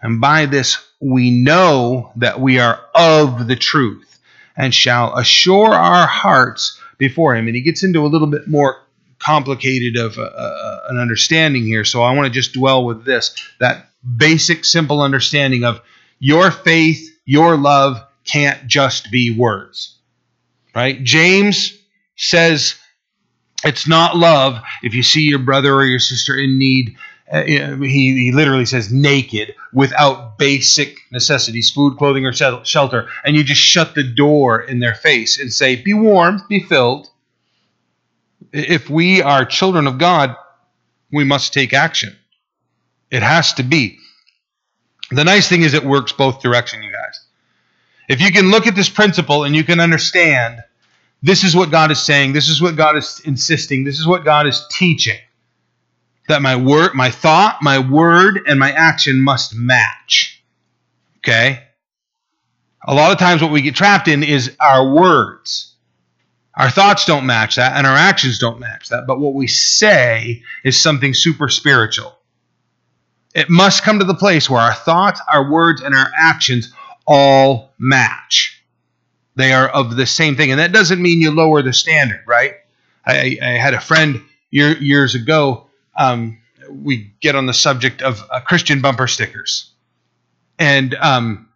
And 0.00 0.20
by 0.20 0.46
this 0.46 0.78
we 1.00 1.32
know 1.32 2.12
that 2.16 2.38
we 2.38 2.60
are 2.60 2.80
of 2.94 3.48
the 3.48 3.56
truth 3.56 4.20
and 4.56 4.72
shall 4.72 5.16
assure 5.16 5.74
our 5.74 6.06
hearts 6.06 6.80
before 6.98 7.34
Him. 7.34 7.48
And 7.48 7.56
he 7.56 7.62
gets 7.62 7.82
into 7.82 8.06
a 8.06 8.06
little 8.06 8.28
bit 8.28 8.46
more 8.46 8.80
complicated 9.18 9.96
of 9.96 10.18
uh, 10.18 10.22
uh 10.22 10.80
an 10.88 10.98
understanding 10.98 11.64
here. 11.64 11.84
So 11.84 12.02
I 12.02 12.14
want 12.14 12.26
to 12.26 12.32
just 12.32 12.52
dwell 12.52 12.84
with 12.84 13.04
this 13.04 13.34
that 13.58 13.88
basic, 14.16 14.64
simple 14.64 15.02
understanding 15.02 15.64
of 15.64 15.80
your 16.20 16.52
faith, 16.52 17.10
your 17.24 17.56
love 17.56 18.00
can't 18.24 18.68
just 18.68 19.10
be 19.10 19.36
words 19.36 19.96
right? 20.74 21.02
James 21.02 21.76
says 22.16 22.74
it's 23.64 23.88
not 23.88 24.16
love 24.16 24.60
if 24.82 24.94
you 24.94 25.02
see 25.02 25.22
your 25.22 25.38
brother 25.38 25.74
or 25.74 25.84
your 25.84 25.98
sister 25.98 26.36
in 26.36 26.58
need. 26.58 26.96
Uh, 27.30 27.42
he, 27.42 28.24
he 28.24 28.32
literally 28.32 28.64
says 28.64 28.92
naked 28.92 29.54
without 29.72 30.36
basic 30.36 30.96
necessities, 31.12 31.70
food, 31.70 31.96
clothing, 31.96 32.26
or 32.26 32.32
shelter, 32.32 33.08
and 33.24 33.36
you 33.36 33.44
just 33.44 33.60
shut 33.60 33.94
the 33.94 34.02
door 34.02 34.60
in 34.60 34.80
their 34.80 34.94
face 34.94 35.38
and 35.38 35.52
say, 35.52 35.76
Be 35.76 35.94
warm, 35.94 36.42
be 36.48 36.60
filled. 36.60 37.08
If 38.52 38.90
we 38.90 39.22
are 39.22 39.44
children 39.44 39.86
of 39.86 39.98
God, 39.98 40.34
we 41.12 41.22
must 41.22 41.52
take 41.52 41.72
action. 41.72 42.16
It 43.12 43.22
has 43.22 43.52
to 43.54 43.62
be. 43.62 43.98
The 45.12 45.24
nice 45.24 45.48
thing 45.48 45.62
is, 45.62 45.74
it 45.74 45.84
works 45.84 46.12
both 46.12 46.42
direction, 46.42 46.82
you 46.82 46.92
guys. 46.92 47.20
If 48.10 48.20
you 48.20 48.32
can 48.32 48.50
look 48.50 48.66
at 48.66 48.74
this 48.74 48.88
principle 48.88 49.44
and 49.44 49.54
you 49.54 49.62
can 49.62 49.78
understand 49.78 50.64
this 51.22 51.44
is 51.44 51.54
what 51.54 51.70
God 51.70 51.92
is 51.92 52.02
saying, 52.02 52.32
this 52.32 52.48
is 52.48 52.60
what 52.60 52.74
God 52.74 52.96
is 52.96 53.22
insisting, 53.24 53.84
this 53.84 54.00
is 54.00 54.06
what 54.06 54.24
God 54.24 54.48
is 54.48 54.66
teaching. 54.68 55.18
That 56.26 56.42
my 56.42 56.56
word, 56.56 56.96
my 56.96 57.12
thought, 57.12 57.58
my 57.62 57.78
word, 57.78 58.40
and 58.48 58.58
my 58.58 58.72
action 58.72 59.20
must 59.20 59.54
match. 59.54 60.42
Okay? 61.18 61.62
A 62.84 62.94
lot 62.94 63.12
of 63.12 63.18
times 63.18 63.42
what 63.42 63.52
we 63.52 63.62
get 63.62 63.76
trapped 63.76 64.08
in 64.08 64.24
is 64.24 64.56
our 64.58 64.92
words. 64.92 65.76
Our 66.56 66.68
thoughts 66.68 67.04
don't 67.04 67.26
match 67.26 67.54
that, 67.56 67.76
and 67.76 67.86
our 67.86 67.96
actions 67.96 68.40
don't 68.40 68.58
match 68.58 68.88
that. 68.88 69.06
But 69.06 69.20
what 69.20 69.34
we 69.34 69.46
say 69.46 70.42
is 70.64 70.80
something 70.80 71.14
super 71.14 71.48
spiritual. 71.48 72.18
It 73.36 73.48
must 73.48 73.84
come 73.84 74.00
to 74.00 74.04
the 74.04 74.16
place 74.16 74.50
where 74.50 74.60
our 74.60 74.74
thoughts, 74.74 75.20
our 75.32 75.48
words, 75.48 75.80
and 75.80 75.94
our 75.94 76.10
actions 76.18 76.72
all 77.10 77.72
match. 77.76 78.62
They 79.34 79.52
are 79.52 79.68
of 79.68 79.96
the 79.96 80.06
same 80.06 80.36
thing. 80.36 80.52
And 80.52 80.60
that 80.60 80.72
doesn't 80.72 81.02
mean 81.02 81.20
you 81.20 81.32
lower 81.32 81.60
the 81.60 81.72
standard, 81.72 82.22
right? 82.26 82.54
I, 83.04 83.36
I 83.42 83.48
had 83.48 83.74
a 83.74 83.80
friend 83.80 84.22
year, 84.50 84.76
years 84.78 85.16
ago. 85.16 85.66
Um, 85.96 86.38
we 86.70 87.12
get 87.20 87.34
on 87.34 87.46
the 87.46 87.52
subject 87.52 88.00
of 88.00 88.22
uh, 88.30 88.40
Christian 88.40 88.80
bumper 88.80 89.08
stickers. 89.08 89.72
And 90.56 90.94
um, 90.94 91.48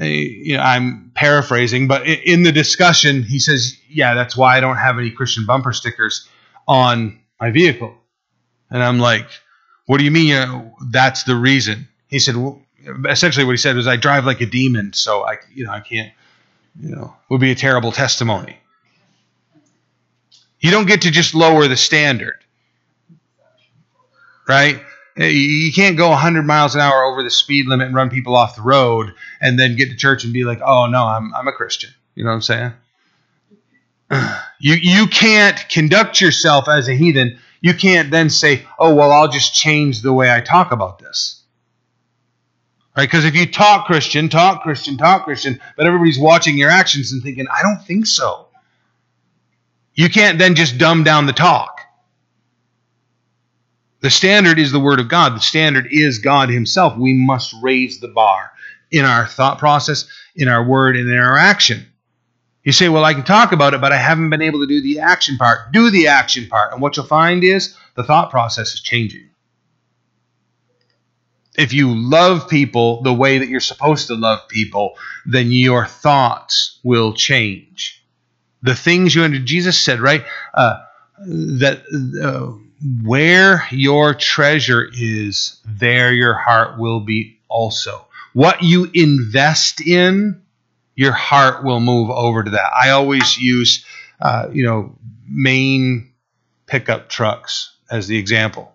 I, 0.00 0.04
you 0.06 0.56
know, 0.56 0.62
I'm 0.62 1.12
paraphrasing, 1.14 1.88
but 1.88 2.06
in 2.06 2.42
the 2.42 2.52
discussion, 2.52 3.22
he 3.22 3.38
says, 3.38 3.76
Yeah, 3.90 4.14
that's 4.14 4.34
why 4.34 4.56
I 4.56 4.60
don't 4.60 4.78
have 4.78 4.98
any 4.98 5.10
Christian 5.10 5.44
bumper 5.44 5.74
stickers 5.74 6.26
on 6.66 7.20
my 7.38 7.50
vehicle. 7.50 7.94
And 8.70 8.82
I'm 8.82 8.98
like, 8.98 9.26
What 9.86 9.98
do 9.98 10.04
you 10.04 10.10
mean? 10.10 10.32
Uh, 10.32 10.70
that's 10.90 11.24
the 11.24 11.36
reason. 11.36 11.88
He 12.08 12.18
said, 12.18 12.36
well, 12.36 12.62
essentially 13.08 13.44
what 13.44 13.52
he 13.52 13.56
said 13.56 13.76
was 13.76 13.86
I 13.86 13.96
drive 13.96 14.24
like 14.24 14.40
a 14.40 14.46
demon, 14.46 14.92
so 14.92 15.22
I 15.24 15.38
you 15.54 15.64
know 15.64 15.72
I 15.72 15.80
can't 15.80 16.12
you 16.80 16.94
know 16.94 17.14
would 17.28 17.40
be 17.40 17.50
a 17.50 17.54
terrible 17.54 17.92
testimony. 17.92 18.56
You 20.60 20.70
don't 20.70 20.86
get 20.86 21.02
to 21.02 21.10
just 21.10 21.34
lower 21.34 21.66
the 21.66 21.76
standard, 21.76 22.36
right? 24.48 24.80
You 25.16 25.72
can't 25.72 25.96
go 25.96 26.08
100 26.10 26.42
miles 26.42 26.74
an 26.74 26.80
hour 26.80 27.04
over 27.04 27.22
the 27.22 27.30
speed 27.30 27.66
limit 27.66 27.88
and 27.88 27.94
run 27.94 28.08
people 28.08 28.34
off 28.34 28.56
the 28.56 28.62
road, 28.62 29.12
and 29.40 29.58
then 29.58 29.76
get 29.76 29.90
to 29.90 29.96
church 29.96 30.24
and 30.24 30.32
be 30.32 30.44
like, 30.44 30.60
"Oh 30.64 30.86
no, 30.86 31.04
I'm 31.04 31.34
I'm 31.34 31.48
a 31.48 31.52
Christian." 31.52 31.90
You 32.14 32.24
know 32.24 32.30
what 32.30 32.36
I'm 32.36 32.42
saying? 32.42 32.72
You 34.64 34.74
you 34.74 35.08
can't 35.08 35.58
conduct 35.68 36.20
yourself 36.20 36.68
as 36.68 36.86
a 36.86 36.94
heathen. 36.94 37.40
You 37.60 37.74
can't 37.74 38.12
then 38.12 38.30
say, 38.30 38.64
"Oh 38.78 38.94
well, 38.94 39.10
I'll 39.10 39.28
just 39.28 39.56
change 39.56 40.02
the 40.02 40.12
way 40.12 40.32
I 40.32 40.40
talk 40.40 40.70
about 40.70 41.00
this." 41.00 41.41
Right? 42.96 43.04
Because 43.04 43.24
if 43.24 43.34
you 43.34 43.46
talk 43.46 43.86
Christian, 43.86 44.28
talk 44.28 44.62
Christian, 44.62 44.98
talk 44.98 45.24
Christian, 45.24 45.60
but 45.76 45.86
everybody's 45.86 46.18
watching 46.18 46.58
your 46.58 46.70
actions 46.70 47.12
and 47.12 47.22
thinking, 47.22 47.46
I 47.50 47.62
don't 47.62 47.82
think 47.82 48.06
so. 48.06 48.48
You 49.94 50.10
can't 50.10 50.38
then 50.38 50.54
just 50.54 50.78
dumb 50.78 51.04
down 51.04 51.26
the 51.26 51.32
talk. 51.32 51.80
The 54.00 54.10
standard 54.10 54.58
is 54.58 54.72
the 54.72 54.80
Word 54.80 55.00
of 55.00 55.08
God. 55.08 55.36
The 55.36 55.40
standard 55.40 55.86
is 55.90 56.18
God 56.18 56.50
Himself. 56.50 56.96
We 56.98 57.14
must 57.14 57.54
raise 57.62 58.00
the 58.00 58.08
bar 58.08 58.50
in 58.90 59.04
our 59.04 59.26
thought 59.26 59.58
process, 59.58 60.06
in 60.34 60.48
our 60.48 60.64
word, 60.64 60.96
and 60.96 61.08
in 61.08 61.18
our 61.18 61.38
action. 61.38 61.86
You 62.64 62.72
say, 62.72 62.88
Well, 62.88 63.04
I 63.04 63.14
can 63.14 63.24
talk 63.24 63.52
about 63.52 63.74
it, 63.74 63.80
but 63.80 63.92
I 63.92 63.96
haven't 63.96 64.30
been 64.30 64.42
able 64.42 64.60
to 64.60 64.66
do 64.66 64.82
the 64.82 65.00
action 65.00 65.36
part. 65.38 65.72
Do 65.72 65.90
the 65.90 66.08
action 66.08 66.48
part. 66.48 66.72
And 66.72 66.82
what 66.82 66.96
you'll 66.96 67.06
find 67.06 67.42
is 67.42 67.76
the 67.94 68.04
thought 68.04 68.30
process 68.30 68.74
is 68.74 68.80
changing 68.80 69.28
if 71.56 71.72
you 71.72 71.94
love 71.94 72.48
people 72.48 73.02
the 73.02 73.12
way 73.12 73.38
that 73.38 73.48
you're 73.48 73.60
supposed 73.60 74.06
to 74.08 74.14
love 74.14 74.48
people, 74.48 74.96
then 75.26 75.50
your 75.50 75.86
thoughts 75.86 76.78
will 76.82 77.12
change. 77.12 78.04
The 78.62 78.74
things 78.74 79.14
you 79.14 79.24
under 79.24 79.38
Jesus 79.38 79.78
said, 79.78 80.00
right? 80.00 80.24
Uh, 80.54 80.78
that 81.18 81.82
uh, 82.22 82.58
where 83.04 83.66
your 83.70 84.14
treasure 84.14 84.88
is, 84.92 85.60
there 85.64 86.12
your 86.12 86.34
heart 86.34 86.78
will 86.78 87.00
be 87.00 87.38
also. 87.48 88.06
What 88.32 88.62
you 88.62 88.90
invest 88.94 89.86
in, 89.86 90.42
your 90.94 91.12
heart 91.12 91.64
will 91.64 91.80
move 91.80 92.10
over 92.10 92.44
to 92.44 92.50
that. 92.50 92.70
I 92.74 92.90
always 92.90 93.36
use 93.36 93.84
uh, 94.22 94.48
you 94.52 94.64
know, 94.64 94.96
main 95.28 96.12
pickup 96.66 97.08
trucks 97.08 97.74
as 97.90 98.06
the 98.06 98.16
example. 98.16 98.71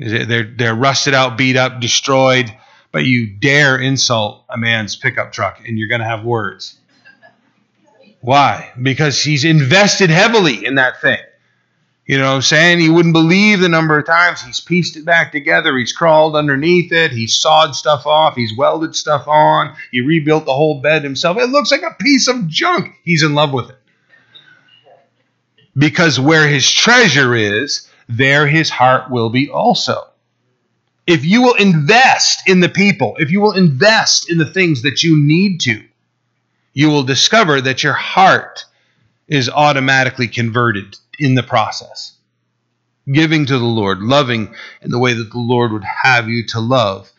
They're, 0.00 0.44
they're 0.44 0.74
rusted 0.74 1.12
out, 1.12 1.36
beat 1.36 1.56
up, 1.56 1.80
destroyed, 1.80 2.50
but 2.90 3.04
you 3.04 3.26
dare 3.26 3.78
insult 3.78 4.44
a 4.48 4.56
man's 4.56 4.96
pickup 4.96 5.32
truck 5.32 5.60
and 5.66 5.78
you're 5.78 5.88
going 5.88 6.00
to 6.00 6.06
have 6.06 6.24
words. 6.24 6.78
Why? 8.22 8.72
Because 8.80 9.22
he's 9.22 9.44
invested 9.44 10.10
heavily 10.10 10.64
in 10.64 10.76
that 10.76 11.00
thing. 11.00 11.18
You 12.06 12.18
know 12.18 12.30
what 12.30 12.36
I'm 12.36 12.42
saying? 12.42 12.80
You 12.80 12.92
wouldn't 12.92 13.14
believe 13.14 13.60
the 13.60 13.68
number 13.68 13.96
of 13.96 14.04
times 14.04 14.42
he's 14.42 14.58
pieced 14.58 14.96
it 14.96 15.04
back 15.04 15.30
together. 15.30 15.76
He's 15.76 15.92
crawled 15.92 16.34
underneath 16.34 16.90
it. 16.92 17.12
He's 17.12 17.34
sawed 17.34 17.76
stuff 17.76 18.04
off. 18.04 18.34
He's 18.34 18.56
welded 18.56 18.96
stuff 18.96 19.28
on. 19.28 19.76
He 19.92 20.00
rebuilt 20.00 20.44
the 20.44 20.52
whole 20.52 20.80
bed 20.80 21.04
himself. 21.04 21.36
It 21.36 21.50
looks 21.50 21.70
like 21.70 21.82
a 21.82 21.94
piece 22.02 22.26
of 22.26 22.48
junk. 22.48 22.96
He's 23.04 23.22
in 23.22 23.34
love 23.34 23.52
with 23.52 23.70
it. 23.70 23.78
Because 25.76 26.18
where 26.18 26.48
his 26.48 26.68
treasure 26.68 27.34
is, 27.34 27.88
there 28.10 28.46
his 28.46 28.70
heart 28.70 29.10
will 29.10 29.30
be 29.30 29.48
also. 29.48 30.06
If 31.06 31.24
you 31.24 31.42
will 31.42 31.54
invest 31.54 32.48
in 32.48 32.60
the 32.60 32.68
people, 32.68 33.16
if 33.18 33.30
you 33.30 33.40
will 33.40 33.52
invest 33.52 34.30
in 34.30 34.38
the 34.38 34.46
things 34.46 34.82
that 34.82 35.02
you 35.02 35.16
need 35.16 35.60
to, 35.62 35.82
you 36.72 36.88
will 36.88 37.02
discover 37.02 37.60
that 37.60 37.82
your 37.82 37.94
heart 37.94 38.64
is 39.26 39.48
automatically 39.48 40.28
converted 40.28 40.96
in 41.18 41.34
the 41.34 41.42
process. 41.42 42.12
Giving 43.10 43.46
to 43.46 43.58
the 43.58 43.64
Lord, 43.64 44.00
loving 44.00 44.54
in 44.82 44.90
the 44.90 44.98
way 44.98 45.14
that 45.14 45.30
the 45.30 45.38
Lord 45.38 45.72
would 45.72 45.84
have 45.84 46.28
you 46.28 46.46
to 46.48 46.60
love. 46.60 47.10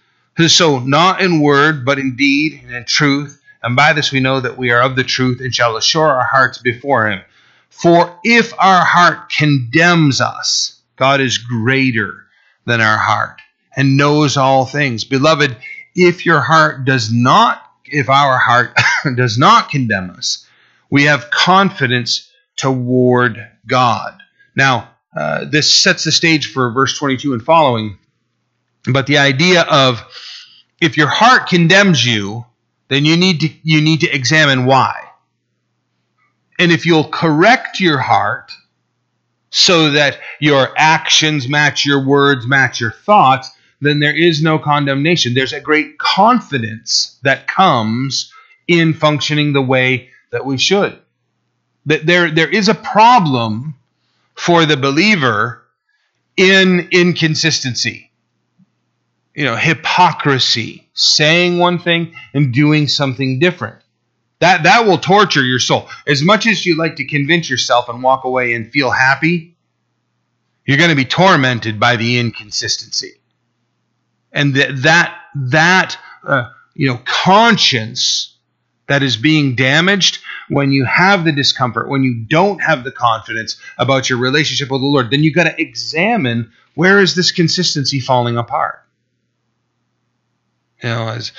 So, 0.47 0.79
not 0.79 1.21
in 1.21 1.41
word, 1.41 1.85
but 1.85 1.99
in 1.99 2.15
deed 2.15 2.61
and 2.63 2.73
in 2.73 2.85
truth. 2.85 3.41
And 3.61 3.75
by 3.75 3.93
this 3.93 4.11
we 4.11 4.19
know 4.19 4.39
that 4.39 4.57
we 4.57 4.71
are 4.71 4.81
of 4.81 4.95
the 4.95 5.03
truth 5.03 5.39
and 5.41 5.53
shall 5.53 5.77
assure 5.77 6.07
our 6.07 6.23
hearts 6.23 6.57
before 6.57 7.09
Him. 7.09 7.21
For 7.69 8.17
if 8.23 8.53
our 8.59 8.83
heart 8.85 9.31
condemns 9.31 10.21
us, 10.21 10.80
God 11.01 11.19
is 11.19 11.39
greater 11.39 12.27
than 12.67 12.79
our 12.79 12.99
heart 12.99 13.41
and 13.75 13.97
knows 13.97 14.37
all 14.37 14.67
things. 14.67 15.03
Beloved, 15.03 15.57
if 15.95 16.27
your 16.27 16.41
heart 16.41 16.85
does 16.85 17.11
not, 17.11 17.59
if 17.85 18.07
our 18.07 18.37
heart 18.37 18.77
does 19.15 19.35
not 19.35 19.71
condemn 19.71 20.11
us, 20.11 20.45
we 20.91 21.05
have 21.05 21.31
confidence 21.31 22.31
toward 22.55 23.43
God. 23.65 24.21
Now, 24.55 24.91
uh, 25.17 25.45
this 25.45 25.73
sets 25.73 26.03
the 26.03 26.11
stage 26.11 26.53
for 26.53 26.71
verse 26.71 26.95
22 26.99 27.33
and 27.33 27.43
following. 27.43 27.97
But 28.85 29.07
the 29.07 29.17
idea 29.17 29.63
of 29.63 30.03
if 30.79 30.97
your 30.97 31.07
heart 31.07 31.49
condemns 31.49 32.05
you, 32.05 32.45
then 32.89 33.05
you 33.05 33.17
need 33.17 33.39
to 33.39 33.49
you 33.63 33.81
need 33.81 34.01
to 34.01 34.15
examine 34.15 34.65
why. 34.65 35.01
And 36.59 36.71
if 36.71 36.85
you'll 36.85 37.09
correct 37.09 37.79
your 37.79 37.97
heart 37.97 38.51
so 39.51 39.91
that 39.91 40.17
your 40.39 40.69
actions 40.77 41.47
match 41.47 41.85
your 41.85 42.03
words, 42.03 42.47
match 42.47 42.79
your 42.79 42.91
thoughts, 42.91 43.51
then 43.81 43.99
there 43.99 44.15
is 44.15 44.41
no 44.41 44.57
condemnation. 44.57 45.33
There's 45.33 45.53
a 45.53 45.59
great 45.59 45.97
confidence 45.97 47.19
that 47.23 47.47
comes 47.47 48.31
in 48.67 48.93
functioning 48.93 49.53
the 49.53 49.61
way 49.61 50.09
that 50.31 50.45
we 50.45 50.57
should. 50.57 50.97
That 51.85 52.05
there, 52.05 52.31
there 52.31 52.49
is 52.49 52.69
a 52.69 52.75
problem 52.75 53.75
for 54.35 54.65
the 54.65 54.77
believer 54.77 55.63
in 56.37 56.87
inconsistency. 56.91 58.09
You 59.35 59.45
know, 59.45 59.55
hypocrisy, 59.55 60.87
saying 60.93 61.57
one 61.57 61.79
thing 61.79 62.13
and 62.33 62.53
doing 62.53 62.87
something 62.87 63.39
different. 63.39 63.80
That 64.41 64.63
that 64.63 64.85
will 64.85 64.97
torture 64.97 65.43
your 65.43 65.59
soul. 65.59 65.87
As 66.07 66.23
much 66.23 66.47
as 66.47 66.65
you 66.65 66.75
like 66.75 66.95
to 66.95 67.05
convince 67.05 67.49
yourself 67.49 67.87
and 67.89 68.01
walk 68.01 68.25
away 68.25 68.53
and 68.53 68.71
feel 68.71 68.89
happy, 68.89 69.55
you're 70.65 70.79
going 70.79 70.89
to 70.89 70.95
be 70.95 71.05
tormented 71.05 71.79
by 71.79 71.95
the 71.95 72.17
inconsistency. 72.17 73.13
And 74.31 74.55
that 74.55 74.81
that 74.81 75.17
that 75.35 75.97
uh, 76.27 76.49
you 76.73 76.87
know 76.87 76.99
conscience 77.05 78.35
that 78.87 79.03
is 79.03 79.15
being 79.15 79.55
damaged 79.55 80.19
when 80.49 80.71
you 80.71 80.85
have 80.85 81.23
the 81.23 81.31
discomfort, 81.31 81.87
when 81.87 82.03
you 82.03 82.25
don't 82.27 82.63
have 82.63 82.83
the 82.83 82.91
confidence 82.91 83.57
about 83.77 84.09
your 84.09 84.17
relationship 84.17 84.71
with 84.71 84.81
the 84.81 84.87
Lord, 84.87 85.11
then 85.11 85.23
you 85.23 85.31
got 85.31 85.43
to 85.43 85.61
examine 85.61 86.51
where 86.73 86.99
is 86.99 87.13
this 87.13 87.31
consistency 87.31 87.99
falling 87.99 88.37
apart. 88.37 88.79
You 90.81 90.89
know, 90.89 91.09
as 91.09 91.31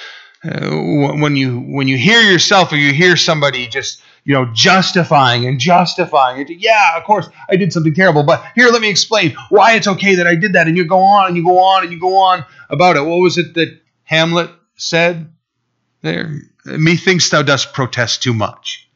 uh, 0.45 0.71
when 0.71 1.37
you 1.37 1.61
when 1.61 1.87
you 1.87 1.97
hear 1.97 2.21
yourself 2.21 2.73
or 2.73 2.77
you 2.77 2.93
hear 2.93 3.17
somebody 3.17 3.69
just 3.69 4.03
you 4.25 4.35
know 4.35 4.47
justifying 4.53 5.47
and 5.47 5.61
justifying 5.61 6.41
it, 6.41 6.51
yeah, 6.51 6.97
of 6.97 7.05
course 7.05 7.29
I 7.49 7.57
did 7.57 7.73
something 7.73 7.95
terrible, 7.95 8.25
but 8.25 8.45
here 8.55 8.69
let 8.69 8.83
me 8.83 8.91
explain 8.91 9.37
why 9.51 9.75
it's 9.75 9.87
okay 9.87 10.17
that 10.17 10.27
I 10.27 10.35
did 10.35 10.55
that, 10.55 10.67
and 10.67 10.77
you 10.77 10.85
go 10.85 11.01
on 11.01 11.29
and 11.29 11.37
you 11.37 11.45
go 11.45 11.59
on 11.61 11.85
and 11.85 11.93
you 11.93 12.01
go 12.01 12.17
on 12.17 12.45
about 12.71 12.97
it. 12.97 13.03
What 13.03 13.19
was 13.19 13.39
it 13.39 13.55
that 13.55 13.81
Hamlet 14.05 14.51
said? 14.77 15.33
There, 16.01 16.41
methinks 16.65 17.31
thou 17.31 17.43
dost 17.43 17.73
protest 17.73 18.23
too 18.23 18.35
much. 18.35 18.89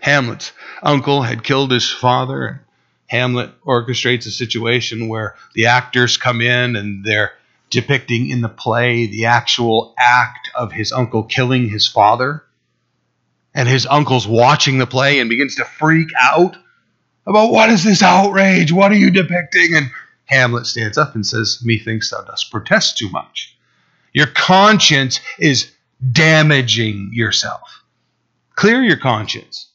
Hamlet's 0.00 0.52
uncle 0.80 1.22
had 1.22 1.42
killed 1.42 1.72
his 1.72 1.90
father. 1.90 2.64
Hamlet 3.08 3.50
orchestrates 3.62 4.26
a 4.26 4.30
situation 4.30 5.08
where 5.08 5.34
the 5.54 5.66
actors 5.66 6.16
come 6.16 6.40
in 6.40 6.76
and 6.76 7.04
they're 7.04 7.32
depicting 7.70 8.30
in 8.30 8.40
the 8.40 8.48
play 8.48 9.06
the 9.06 9.26
actual 9.26 9.94
act 9.98 10.50
of 10.54 10.72
his 10.72 10.92
uncle 10.92 11.22
killing 11.22 11.68
his 11.68 11.86
father. 11.86 12.44
And 13.54 13.68
his 13.68 13.86
uncle's 13.86 14.28
watching 14.28 14.78
the 14.78 14.86
play 14.86 15.18
and 15.18 15.30
begins 15.30 15.56
to 15.56 15.64
freak 15.64 16.08
out 16.20 16.56
about 17.26 17.50
what 17.50 17.70
is 17.70 17.84
this 17.84 18.02
outrage? 18.02 18.72
What 18.72 18.92
are 18.92 18.96
you 18.96 19.10
depicting? 19.10 19.74
And 19.74 19.90
Hamlet 20.24 20.66
stands 20.66 20.96
up 20.96 21.14
and 21.14 21.26
says, 21.26 21.60
Methinks 21.62 22.10
thou 22.10 22.22
dost 22.22 22.50
protest 22.50 22.98
too 22.98 23.10
much. 23.10 23.56
Your 24.12 24.26
conscience 24.26 25.20
is 25.38 25.70
damaging 26.12 27.10
yourself. 27.12 27.82
Clear 28.54 28.82
your 28.82 28.96
conscience 28.96 29.70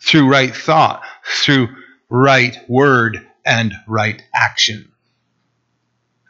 through 0.00 0.28
right 0.28 0.54
thought, 0.54 1.02
through 1.24 1.68
right 2.10 2.56
word, 2.68 3.26
and 3.44 3.74
right 3.86 4.22
action. 4.34 4.90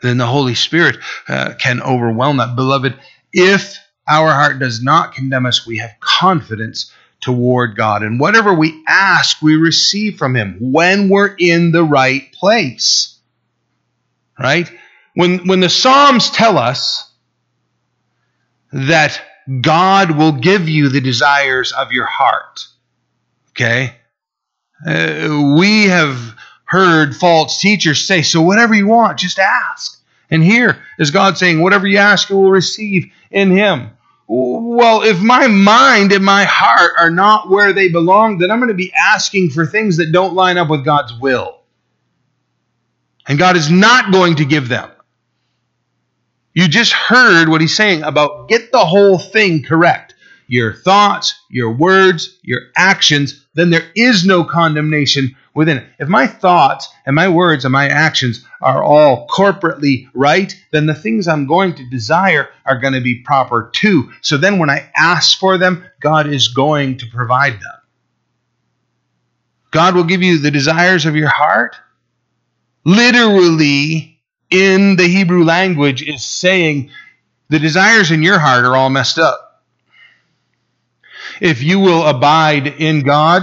Then 0.05 0.19
the 0.19 0.27
Holy 0.27 0.55
Spirit 0.55 0.99
uh, 1.29 1.55
can 1.59 1.83
overwhelm 1.83 2.37
that. 2.37 2.57
Beloved, 2.57 2.97
if 3.33 3.79
our 4.09 4.31
heart 4.33 4.59
does 4.59 4.83
not 4.83 5.15
condemn 5.15 5.47
us, 5.47 5.67
we 5.67 5.79
have 5.79 5.93
confidence 6.01 6.93
toward 7.21 7.77
God. 7.77 8.03
And 8.03 8.21
whatever 8.21 8.53
we 8.55 8.85
ask, 8.87 9.41
we 9.41 9.57
receive 9.57 10.17
from 10.19 10.37
Him 10.37 10.59
when 10.61 11.09
we're 11.09 11.35
in 11.39 11.73
the 11.73 11.85
right 11.85 12.33
place. 12.33 13.19
Right? 14.39 14.71
When, 15.15 15.47
when 15.47 15.61
the 15.61 15.69
Psalms 15.69 16.31
tell 16.31 16.59
us 16.59 17.11
that 18.73 19.21
God 19.61 20.13
will 20.13 20.33
give 20.33 20.69
you 20.69 20.89
the 20.89 21.01
desires 21.01 21.73
of 21.73 21.93
your 21.93 22.07
heart, 22.07 22.67
Okay? 23.55 23.95
Uh, 24.85 25.55
we 25.57 25.85
have 25.85 26.35
heard 26.65 27.15
false 27.15 27.61
teachers 27.61 28.05
say, 28.05 28.23
so 28.23 28.43
whatever 28.43 28.75
you 28.75 28.89
want, 28.89 29.19
just 29.19 29.39
ask. 29.39 29.94
And 30.35 30.43
here 30.43 30.82
is 30.99 31.12
God 31.12 31.39
saying, 31.39 31.61
whatever 31.61 31.87
you 31.87 31.99
ask, 31.99 32.28
you 32.28 32.35
will 32.35 32.51
receive 32.51 33.12
in 33.30 33.53
Him. 33.53 33.91
Well, 34.26 35.03
if 35.03 35.20
my 35.20 35.47
mind 35.47 36.11
and 36.11 36.24
my 36.24 36.43
heart 36.43 36.95
are 36.99 37.11
not 37.11 37.49
where 37.49 37.72
they 37.72 37.89
belong, 37.89 38.39
then 38.39 38.51
I'm 38.51 38.59
going 38.59 38.66
to 38.66 38.74
be 38.74 38.93
asking 38.93 39.51
for 39.51 39.64
things 39.64 39.99
that 39.99 40.11
don't 40.11 40.35
line 40.35 40.59
up 40.59 40.68
with 40.68 40.85
God's 40.85 41.16
will. 41.20 41.61
And 43.28 43.39
God 43.39 43.57
is 43.57 43.70
not 43.70 44.11
going 44.11 44.35
to 44.37 44.45
give 44.45 44.68
them. 44.68 44.91
You 46.53 46.66
just 46.66 46.93
heard 46.93 47.49
what 47.49 47.61
He's 47.61 47.76
saying 47.76 48.03
about 48.03 48.49
get 48.49 48.72
the 48.72 48.85
whole 48.85 49.20
thing 49.20 49.62
correct 49.62 50.14
your 50.49 50.74
thoughts, 50.74 51.41
your 51.49 51.72
words, 51.72 52.41
your 52.43 52.61
actions, 52.76 53.47
then 53.55 53.70
there 53.70 53.89
is 53.95 54.26
no 54.26 54.43
condemnation 54.43 55.37
within. 55.55 55.87
If 55.99 56.09
my 56.09 56.27
thoughts 56.27 56.89
and 57.07 57.15
my 57.15 57.29
words 57.29 57.65
and 57.65 57.73
my 57.73 57.89
actions 57.89 58.47
are 58.61 58.83
all 58.83 59.27
corporately 59.29 60.09
right, 60.15 60.55
then 60.73 60.87
the 60.87 60.95
things 60.95 61.29
I'm 61.29 61.47
going 61.47 61.75
to 61.77 61.89
desire 61.89 62.49
are 62.67 62.79
going 62.79 62.95
to 62.95 63.01
be 63.01 63.23
proper 63.23 63.71
too. 63.73 64.13
So 64.21 64.37
then 64.37 64.59
when 64.59 64.71
I 64.71 64.91
ask 64.97 65.39
for 65.39 65.57
them, 65.57 65.85
God 66.01 66.27
is 66.27 66.49
going 66.49 66.99
to 66.99 67.07
provide 67.07 67.55
them. 67.55 67.81
God 69.71 69.95
will 69.95 70.05
give 70.05 70.23
you 70.23 70.39
the 70.39 70.51
desires 70.51 71.07
of 71.07 71.17
your 71.17 71.29
heart. 71.29 71.77
Literally, 72.85 74.21
in 74.51 74.97
the 74.97 75.09
Hebrew 75.09 75.43
language, 75.43 76.03
is 76.03 76.23
saying 76.23 76.91
the 77.49 77.59
desires 77.59 78.11
in 78.11 78.23
your 78.23 78.39
heart 78.39 78.65
are 78.65 78.77
all 78.77 78.91
messed 78.91 79.19
up. 79.19 79.63
If 81.41 81.63
you 81.63 81.81
will 81.81 82.07
abide 82.07 82.67
in 82.67 83.03
God, 83.03 83.43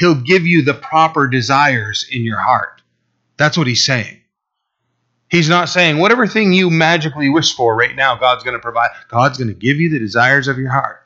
He'll 0.00 0.14
give 0.14 0.46
you 0.46 0.62
the 0.62 0.72
proper 0.72 1.28
desires 1.28 2.06
in 2.10 2.22
your 2.22 2.38
heart. 2.38 2.80
That's 3.36 3.58
what 3.58 3.66
He's 3.66 3.84
saying. 3.84 4.16
He's 5.28 5.50
not 5.50 5.68
saying 5.68 5.98
whatever 5.98 6.26
thing 6.26 6.54
you 6.54 6.70
magically 6.70 7.28
wish 7.28 7.54
for 7.54 7.76
right 7.76 7.94
now, 7.94 8.16
God's 8.16 8.42
going 8.42 8.56
to 8.56 8.62
provide. 8.62 8.88
God's 9.08 9.36
going 9.36 9.48
to 9.48 9.54
give 9.54 9.76
you 9.76 9.90
the 9.90 9.98
desires 9.98 10.48
of 10.48 10.58
your 10.58 10.70
heart. 10.70 11.04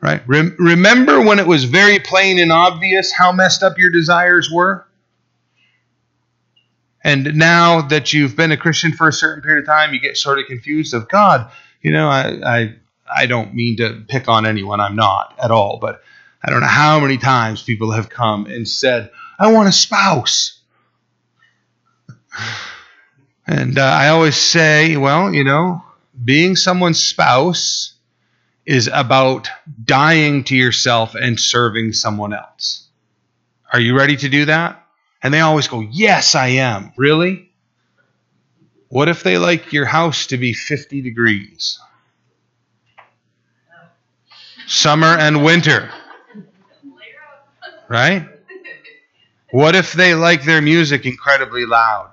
Right? 0.00 0.22
Rem- 0.28 0.54
remember 0.58 1.22
when 1.22 1.38
it 1.38 1.46
was 1.46 1.64
very 1.64 1.98
plain 1.98 2.38
and 2.38 2.52
obvious 2.52 3.12
how 3.12 3.32
messed 3.32 3.62
up 3.62 3.78
your 3.78 3.90
desires 3.90 4.50
were? 4.52 4.86
And 7.02 7.34
now 7.34 7.80
that 7.80 8.12
you've 8.12 8.36
been 8.36 8.52
a 8.52 8.58
Christian 8.58 8.92
for 8.92 9.08
a 9.08 9.12
certain 9.12 9.42
period 9.42 9.62
of 9.62 9.66
time, 9.66 9.94
you 9.94 10.00
get 10.00 10.18
sort 10.18 10.38
of 10.38 10.44
confused 10.46 10.92
of 10.92 11.08
God, 11.08 11.50
you 11.80 11.90
know, 11.92 12.08
I, 12.08 12.40
I 12.44 12.74
I 13.10 13.26
don't 13.26 13.54
mean 13.54 13.78
to 13.78 14.04
pick 14.06 14.28
on 14.28 14.44
anyone, 14.44 14.80
I'm 14.80 14.96
not 14.96 15.34
at 15.42 15.50
all, 15.50 15.78
but 15.80 16.02
I 16.42 16.50
don't 16.50 16.60
know 16.60 16.66
how 16.66 17.00
many 17.00 17.18
times 17.18 17.62
people 17.62 17.92
have 17.92 18.08
come 18.08 18.46
and 18.46 18.68
said, 18.68 19.10
I 19.38 19.52
want 19.52 19.68
a 19.68 19.72
spouse. 19.72 20.60
And 23.46 23.78
uh, 23.78 23.82
I 23.82 24.08
always 24.08 24.36
say, 24.36 24.96
well, 24.96 25.32
you 25.32 25.42
know, 25.42 25.82
being 26.22 26.54
someone's 26.54 27.02
spouse 27.02 27.94
is 28.66 28.90
about 28.92 29.48
dying 29.82 30.44
to 30.44 30.54
yourself 30.54 31.14
and 31.14 31.40
serving 31.40 31.94
someone 31.94 32.34
else. 32.34 32.86
Are 33.72 33.80
you 33.80 33.96
ready 33.96 34.16
to 34.16 34.28
do 34.28 34.44
that? 34.44 34.84
And 35.22 35.32
they 35.32 35.40
always 35.40 35.68
go, 35.68 35.80
Yes, 35.80 36.34
I 36.34 36.48
am. 36.48 36.92
Really? 36.96 37.50
What 38.88 39.08
if 39.08 39.22
they 39.22 39.38
like 39.38 39.72
your 39.72 39.86
house 39.86 40.26
to 40.28 40.36
be 40.36 40.52
50 40.52 41.02
degrees? 41.02 41.78
Summer 44.66 45.16
and 45.18 45.44
winter. 45.44 45.90
Right? 47.88 48.28
What 49.50 49.74
if 49.74 49.92
they 49.92 50.14
like 50.14 50.44
their 50.44 50.60
music 50.60 51.06
incredibly 51.06 51.64
loud? 51.64 52.10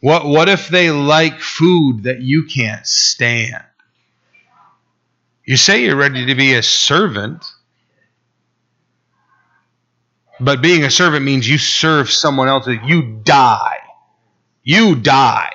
What, 0.00 0.24
what 0.26 0.48
if 0.48 0.68
they 0.68 0.90
like 0.90 1.40
food 1.40 2.04
that 2.04 2.20
you 2.20 2.46
can't 2.46 2.86
stand? 2.86 3.62
You 5.44 5.56
say 5.56 5.84
you're 5.84 5.96
ready 5.96 6.26
to 6.26 6.34
be 6.34 6.54
a 6.54 6.62
servant, 6.62 7.44
but 10.40 10.62
being 10.62 10.84
a 10.84 10.90
servant 10.90 11.24
means 11.24 11.48
you 11.48 11.58
serve 11.58 12.10
someone 12.10 12.48
else. 12.48 12.66
You 12.66 13.20
die. 13.24 13.78
You 14.62 14.96
die 14.96 15.52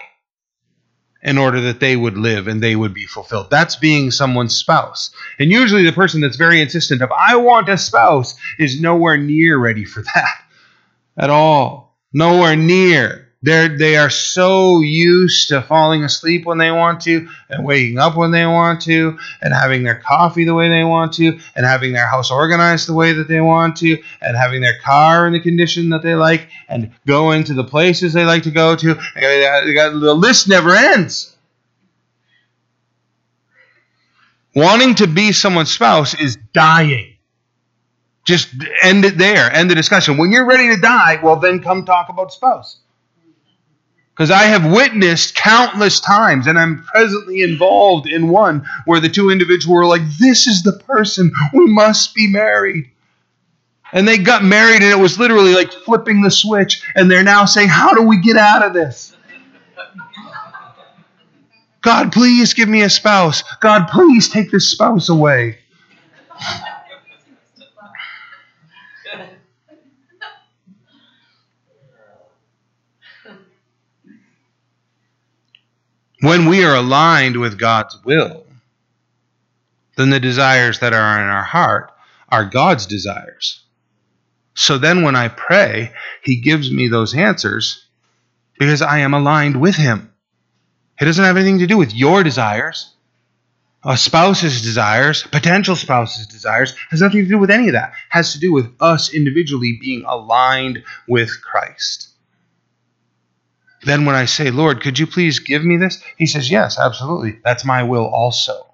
in 1.23 1.37
order 1.37 1.61
that 1.61 1.79
they 1.79 1.95
would 1.95 2.17
live 2.17 2.47
and 2.47 2.61
they 2.61 2.75
would 2.75 2.93
be 2.93 3.05
fulfilled. 3.05 3.49
That's 3.49 3.75
being 3.75 4.11
someone's 4.11 4.55
spouse. 4.55 5.11
And 5.39 5.51
usually 5.51 5.83
the 5.83 5.91
person 5.91 6.21
that's 6.21 6.37
very 6.37 6.61
insistent 6.61 7.01
of, 7.01 7.11
I 7.11 7.35
want 7.35 7.69
a 7.69 7.77
spouse, 7.77 8.35
is 8.57 8.81
nowhere 8.81 9.17
near 9.17 9.57
ready 9.57 9.85
for 9.85 10.01
that 10.01 10.43
at 11.17 11.29
all. 11.29 11.97
Nowhere 12.13 12.55
near. 12.55 13.20
They're, 13.43 13.75
they 13.75 13.97
are 13.97 14.11
so 14.11 14.81
used 14.81 15.49
to 15.49 15.63
falling 15.63 16.03
asleep 16.03 16.45
when 16.45 16.59
they 16.59 16.69
want 16.69 17.01
to, 17.01 17.27
and 17.49 17.65
waking 17.65 17.97
up 17.97 18.15
when 18.15 18.29
they 18.29 18.45
want 18.45 18.81
to, 18.81 19.17
and 19.41 19.51
having 19.51 19.81
their 19.81 19.95
coffee 19.99 20.45
the 20.45 20.53
way 20.53 20.69
they 20.69 20.83
want 20.83 21.13
to, 21.13 21.39
and 21.55 21.65
having 21.65 21.91
their 21.91 22.05
house 22.05 22.29
organized 22.29 22.87
the 22.87 22.93
way 22.93 23.13
that 23.13 23.27
they 23.27 23.41
want 23.41 23.77
to, 23.77 23.97
and 24.21 24.37
having 24.37 24.61
their 24.61 24.77
car 24.83 25.25
in 25.25 25.33
the 25.33 25.39
condition 25.39 25.89
that 25.89 26.03
they 26.03 26.13
like, 26.13 26.49
and 26.69 26.91
going 27.07 27.43
to 27.45 27.55
the 27.55 27.63
places 27.63 28.13
they 28.13 28.25
like 28.25 28.43
to 28.43 28.51
go 28.51 28.75
to. 28.75 28.93
The 28.93 30.15
list 30.15 30.47
never 30.47 30.75
ends. 30.75 31.35
Wanting 34.53 34.95
to 34.95 35.07
be 35.07 35.31
someone's 35.31 35.71
spouse 35.71 36.13
is 36.13 36.37
dying. 36.53 37.15
Just 38.23 38.49
end 38.83 39.03
it 39.03 39.17
there, 39.17 39.51
end 39.51 39.71
the 39.71 39.75
discussion. 39.75 40.17
When 40.17 40.31
you're 40.31 40.45
ready 40.45 40.75
to 40.75 40.79
die, 40.79 41.19
well, 41.23 41.37
then 41.37 41.63
come 41.63 41.85
talk 41.85 42.09
about 42.09 42.31
spouse. 42.31 42.77
Because 44.13 44.29
I 44.31 44.43
have 44.43 44.71
witnessed 44.71 45.35
countless 45.35 45.99
times, 45.99 46.47
and 46.47 46.59
I'm 46.59 46.83
presently 46.83 47.41
involved 47.41 48.07
in 48.07 48.29
one 48.29 48.65
where 48.85 48.99
the 48.99 49.09
two 49.09 49.29
individuals 49.29 49.67
were 49.67 49.85
like, 49.85 50.01
This 50.19 50.47
is 50.47 50.63
the 50.63 50.73
person, 50.73 51.31
we 51.53 51.67
must 51.67 52.13
be 52.13 52.27
married. 52.27 52.91
And 53.93 54.07
they 54.07 54.17
got 54.17 54.43
married, 54.43 54.83
and 54.83 54.91
it 54.91 54.99
was 54.99 55.17
literally 55.17 55.53
like 55.53 55.71
flipping 55.71 56.21
the 56.21 56.31
switch, 56.31 56.83
and 56.95 57.09
they're 57.09 57.23
now 57.23 57.45
saying, 57.45 57.69
How 57.69 57.93
do 57.93 58.03
we 58.03 58.21
get 58.21 58.37
out 58.37 58.63
of 58.63 58.73
this? 58.73 59.15
God, 61.81 62.11
please 62.11 62.53
give 62.53 62.69
me 62.69 62.83
a 62.83 62.89
spouse. 62.89 63.43
God, 63.59 63.87
please 63.87 64.29
take 64.29 64.51
this 64.51 64.69
spouse 64.69 65.09
away. 65.09 65.57
When 76.21 76.45
we 76.45 76.63
are 76.63 76.75
aligned 76.75 77.37
with 77.37 77.57
God's 77.57 77.97
will, 78.05 78.45
then 79.97 80.11
the 80.11 80.19
desires 80.19 80.79
that 80.79 80.93
are 80.93 81.19
in 81.19 81.27
our 81.27 81.43
heart 81.43 81.91
are 82.29 82.45
God's 82.45 82.85
desires. 82.85 83.63
So 84.53 84.77
then 84.77 85.01
when 85.01 85.15
I 85.15 85.29
pray, 85.29 85.93
He 86.23 86.39
gives 86.41 86.71
me 86.71 86.87
those 86.87 87.15
answers 87.15 87.87
because 88.59 88.83
I 88.83 88.99
am 88.99 89.15
aligned 89.15 89.59
with 89.59 89.75
Him. 89.75 90.13
It 90.99 91.05
doesn't 91.05 91.23
have 91.23 91.37
anything 91.37 91.59
to 91.59 91.67
do 91.67 91.77
with 91.77 91.95
your 91.95 92.23
desires, 92.23 92.93
a 93.83 93.97
spouse's 93.97 94.61
desires, 94.61 95.23
potential 95.23 95.75
spouse's 95.75 96.27
desires, 96.27 96.75
has 96.91 97.01
nothing 97.01 97.23
to 97.23 97.29
do 97.29 97.39
with 97.39 97.49
any 97.49 97.69
of 97.69 97.73
that. 97.73 97.89
It 97.89 97.95
has 98.09 98.33
to 98.33 98.39
do 98.39 98.53
with 98.53 98.71
us 98.79 99.11
individually 99.11 99.79
being 99.81 100.03
aligned 100.05 100.83
with 101.07 101.41
Christ. 101.41 102.10
Then 103.83 104.05
when 104.05 104.15
I 104.15 104.25
say, 104.25 104.51
Lord, 104.51 104.81
could 104.81 104.99
you 104.99 105.07
please 105.07 105.39
give 105.39 105.63
me 105.63 105.77
this? 105.77 106.01
He 106.17 106.27
says, 106.27 106.51
Yes, 106.51 106.77
absolutely. 106.77 107.39
That's 107.43 107.65
my 107.65 107.83
will 107.83 108.05
also. 108.05 108.67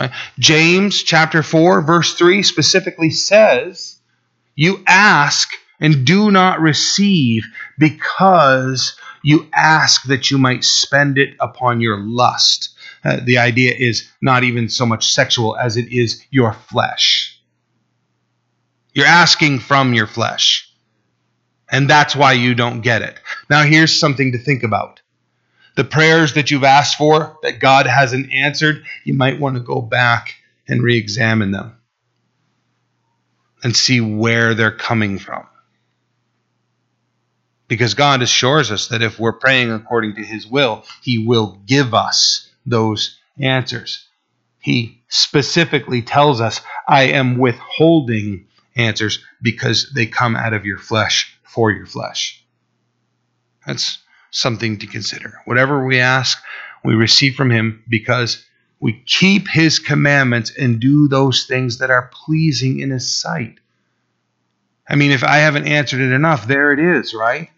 Right? 0.00 0.10
James 0.38 1.02
chapter 1.02 1.42
4, 1.42 1.82
verse 1.82 2.14
3 2.14 2.42
specifically 2.42 3.10
says, 3.10 3.96
You 4.54 4.82
ask 4.86 5.50
and 5.80 6.06
do 6.06 6.30
not 6.30 6.60
receive 6.60 7.44
because 7.78 8.96
you 9.22 9.48
ask 9.54 10.04
that 10.04 10.30
you 10.30 10.38
might 10.38 10.64
spend 10.64 11.18
it 11.18 11.34
upon 11.40 11.80
your 11.80 11.98
lust. 11.98 12.70
Uh, 13.04 13.20
the 13.22 13.38
idea 13.38 13.74
is 13.76 14.10
not 14.20 14.44
even 14.44 14.68
so 14.68 14.86
much 14.86 15.12
sexual 15.12 15.56
as 15.56 15.76
it 15.76 15.92
is 15.92 16.24
your 16.30 16.52
flesh. 16.52 17.40
You're 18.92 19.06
asking 19.06 19.58
from 19.58 19.92
your 19.92 20.06
flesh. 20.06 20.70
And 21.74 21.90
that's 21.90 22.14
why 22.14 22.34
you 22.34 22.54
don't 22.54 22.82
get 22.82 23.02
it. 23.02 23.18
Now, 23.50 23.64
here's 23.64 23.98
something 23.98 24.30
to 24.30 24.38
think 24.38 24.62
about. 24.62 25.00
The 25.74 25.82
prayers 25.82 26.34
that 26.34 26.52
you've 26.52 26.62
asked 26.62 26.96
for 26.96 27.36
that 27.42 27.58
God 27.58 27.88
hasn't 27.88 28.32
answered, 28.32 28.84
you 29.02 29.14
might 29.14 29.40
want 29.40 29.56
to 29.56 29.60
go 29.60 29.82
back 29.82 30.36
and 30.68 30.80
re 30.80 30.96
examine 30.96 31.50
them 31.50 31.76
and 33.64 33.74
see 33.74 34.00
where 34.00 34.54
they're 34.54 34.70
coming 34.70 35.18
from. 35.18 35.48
Because 37.66 37.94
God 37.94 38.22
assures 38.22 38.70
us 38.70 38.86
that 38.88 39.02
if 39.02 39.18
we're 39.18 39.32
praying 39.32 39.72
according 39.72 40.14
to 40.14 40.22
His 40.22 40.46
will, 40.46 40.84
He 41.02 41.18
will 41.18 41.58
give 41.66 41.92
us 41.92 42.48
those 42.64 43.18
answers. 43.36 44.06
He 44.60 45.02
specifically 45.08 46.02
tells 46.02 46.40
us, 46.40 46.60
I 46.86 47.08
am 47.08 47.36
withholding 47.36 48.46
answers 48.76 49.18
because 49.42 49.90
they 49.92 50.06
come 50.06 50.36
out 50.36 50.52
of 50.52 50.64
your 50.64 50.78
flesh 50.78 51.33
for 51.54 51.70
your 51.70 51.86
flesh. 51.86 52.44
That's 53.66 53.98
something 54.30 54.78
to 54.78 54.86
consider. 54.86 55.40
Whatever 55.44 55.86
we 55.86 56.00
ask, 56.00 56.36
we 56.84 56.94
receive 56.94 57.36
from 57.36 57.50
Him 57.50 57.84
because 57.88 58.44
we 58.80 59.02
keep 59.06 59.48
His 59.48 59.78
commandments 59.78 60.52
and 60.58 60.80
do 60.80 61.06
those 61.06 61.46
things 61.46 61.78
that 61.78 61.90
are 61.90 62.10
pleasing 62.12 62.80
in 62.80 62.90
His 62.90 63.14
sight. 63.14 63.58
I 64.88 64.96
mean, 64.96 65.12
if 65.12 65.24
I 65.24 65.36
haven't 65.36 65.66
answered 65.66 66.00
it 66.00 66.12
enough, 66.12 66.46
there 66.46 66.72
it 66.72 66.80
is, 66.80 67.14
right? 67.14 67.48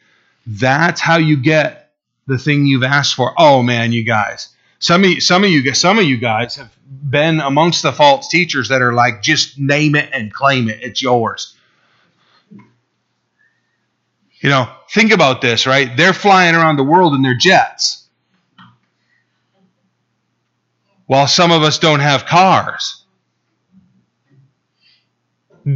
That's 0.47 1.01
how 1.01 1.17
you 1.17 1.37
get 1.37 1.91
the 2.27 2.39
thing 2.39 2.67
you've 2.67 2.85
asked 2.85 3.15
for. 3.15 3.33
Oh 3.37 3.63
man, 3.63 3.93
you 3.93 4.05
guys. 4.05 4.51
Some 4.79 5.05
of 5.05 5.11
you, 5.11 5.21
some 5.21 5.43
of 5.43 5.51
you 5.51 5.75
some 5.75 5.99
of 5.99 6.05
you 6.05 6.19
guys 6.19 6.57
have 6.57 6.77
been 6.87 7.41
amongst 7.41 7.83
the 7.83 7.93
false 7.93 8.29
teachers 8.29 8.69
that 8.69 8.83
are 8.83 8.93
like 8.93 9.23
just 9.23 9.59
name 9.59 9.97
it 9.97 10.11
and 10.13 10.33
claim 10.33 10.69
it. 10.69 10.81
It's 10.83 11.03
yours. 11.03 11.56
You 14.41 14.51
know, 14.51 14.69
think 14.91 15.13
about 15.13 15.41
this, 15.41 15.67
right? 15.67 15.97
They're 15.97 16.13
flying 16.13 16.55
around 16.55 16.77
the 16.77 16.85
world 16.85 17.15
in 17.15 17.23
their 17.23 17.37
jets. 17.37 18.07
While 21.07 21.27
some 21.27 21.53
of 21.53 21.63
us 21.63 21.79
don't 21.79 22.01
have 22.01 22.27
cars. 22.27 23.03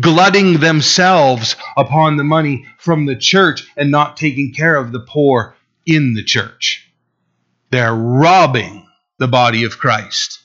Glutting 0.01 0.59
themselves 0.61 1.57
upon 1.77 2.17
the 2.17 2.25
money 2.25 2.67
from 2.79 3.07
the 3.07 3.17
church 3.17 3.67
and 3.77 3.91
not 3.91 4.17
taking 4.17 4.53
care 4.53 4.77
of 4.77 4.93
the 4.93 5.01
poor 5.01 5.57
in 5.87 6.15
the 6.15 6.23
church. 6.23 6.89
They're 7.71 7.95
robbing 7.95 8.87
the 9.19 9.29
body 9.29 9.65
of 9.65 9.79
Christ 9.79 10.41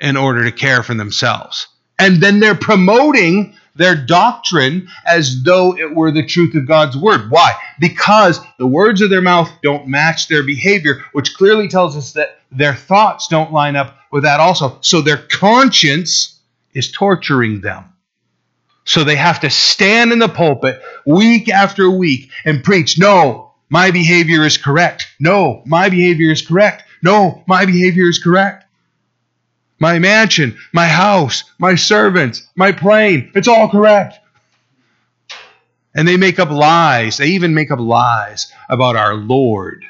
in 0.00 0.16
order 0.16 0.44
to 0.44 0.52
care 0.52 0.82
for 0.82 0.94
themselves. 0.94 1.68
And 1.98 2.16
then 2.16 2.40
they're 2.40 2.54
promoting 2.54 3.56
their 3.74 3.96
doctrine 3.96 4.88
as 5.04 5.42
though 5.42 5.76
it 5.76 5.94
were 5.94 6.10
the 6.10 6.26
truth 6.26 6.54
of 6.54 6.66
God's 6.66 6.96
word. 6.96 7.30
Why? 7.30 7.54
Because 7.80 8.40
the 8.58 8.66
words 8.66 9.00
of 9.00 9.10
their 9.10 9.22
mouth 9.22 9.50
don't 9.62 9.88
match 9.88 10.28
their 10.28 10.42
behavior, 10.42 11.04
which 11.12 11.34
clearly 11.34 11.68
tells 11.68 11.96
us 11.96 12.12
that 12.12 12.38
their 12.52 12.74
thoughts 12.74 13.28
don't 13.28 13.52
line 13.52 13.76
up 13.76 13.96
with 14.12 14.22
that 14.22 14.40
also. 14.40 14.78
So 14.80 15.00
their 15.00 15.16
conscience 15.16 16.40
is 16.72 16.90
torturing 16.90 17.60
them. 17.60 17.84
So 18.84 19.02
they 19.02 19.16
have 19.16 19.40
to 19.40 19.50
stand 19.50 20.12
in 20.12 20.18
the 20.18 20.28
pulpit 20.28 20.80
week 21.06 21.48
after 21.48 21.90
week 21.90 22.30
and 22.44 22.62
preach, 22.62 22.98
no, 22.98 23.52
my 23.70 23.90
behavior 23.90 24.44
is 24.44 24.58
correct. 24.58 25.08
No, 25.18 25.62
my 25.66 25.88
behavior 25.88 26.30
is 26.30 26.46
correct. 26.46 26.84
No, 27.02 27.42
my 27.46 27.64
behavior 27.64 28.08
is 28.08 28.22
correct. 28.22 28.63
My 29.78 29.98
mansion, 29.98 30.56
my 30.72 30.86
house, 30.86 31.44
my 31.58 31.74
servants, 31.74 32.46
my 32.54 32.72
plane, 32.72 33.30
it's 33.34 33.48
all 33.48 33.68
correct. 33.68 34.18
And 35.94 36.08
they 36.08 36.16
make 36.16 36.38
up 36.38 36.50
lies. 36.50 37.18
They 37.18 37.28
even 37.28 37.54
make 37.54 37.70
up 37.70 37.78
lies 37.78 38.52
about 38.68 38.96
our 38.96 39.14
Lord 39.14 39.84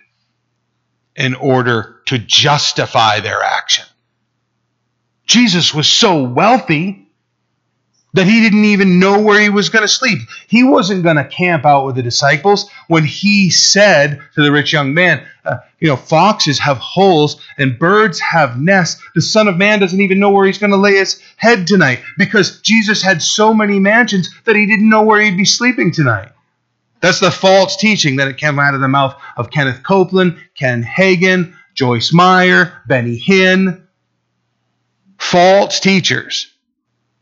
in 1.16 1.34
order 1.34 1.96
to 2.06 2.18
justify 2.18 3.20
their 3.20 3.42
action. 3.42 3.84
Jesus 5.26 5.72
was 5.72 5.88
so 5.88 6.22
wealthy 6.24 7.03
that 8.14 8.26
he 8.26 8.40
didn't 8.40 8.64
even 8.64 9.00
know 9.00 9.20
where 9.20 9.40
he 9.40 9.48
was 9.50 9.68
going 9.68 9.82
to 9.82 9.88
sleep. 9.88 10.20
He 10.46 10.62
wasn't 10.62 11.02
going 11.02 11.16
to 11.16 11.24
camp 11.24 11.66
out 11.66 11.84
with 11.84 11.96
the 11.96 12.02
disciples 12.02 12.70
when 12.86 13.04
he 13.04 13.50
said 13.50 14.22
to 14.34 14.42
the 14.42 14.52
rich 14.52 14.72
young 14.72 14.94
man, 14.94 15.26
uh, 15.44 15.58
You 15.80 15.88
know, 15.88 15.96
foxes 15.96 16.58
have 16.60 16.78
holes 16.78 17.44
and 17.58 17.78
birds 17.78 18.20
have 18.20 18.58
nests. 18.58 19.02
The 19.14 19.20
Son 19.20 19.48
of 19.48 19.56
Man 19.56 19.80
doesn't 19.80 20.00
even 20.00 20.20
know 20.20 20.30
where 20.30 20.46
he's 20.46 20.58
going 20.58 20.70
to 20.70 20.76
lay 20.76 20.94
his 20.94 21.20
head 21.36 21.66
tonight 21.66 22.02
because 22.16 22.60
Jesus 22.60 23.02
had 23.02 23.20
so 23.20 23.52
many 23.52 23.80
mansions 23.80 24.30
that 24.44 24.56
he 24.56 24.64
didn't 24.64 24.88
know 24.88 25.02
where 25.02 25.20
he'd 25.20 25.36
be 25.36 25.44
sleeping 25.44 25.90
tonight. 25.90 26.30
That's 27.00 27.20
the 27.20 27.32
false 27.32 27.76
teaching 27.76 28.16
that 28.16 28.28
it 28.28 28.38
came 28.38 28.58
out 28.58 28.74
of 28.74 28.80
the 28.80 28.88
mouth 28.88 29.20
of 29.36 29.50
Kenneth 29.50 29.82
Copeland, 29.82 30.38
Ken 30.56 30.82
Hagin, 30.82 31.54
Joyce 31.74 32.12
Meyer, 32.12 32.80
Benny 32.86 33.18
Hinn. 33.18 33.82
False 35.18 35.80
teachers 35.80 36.53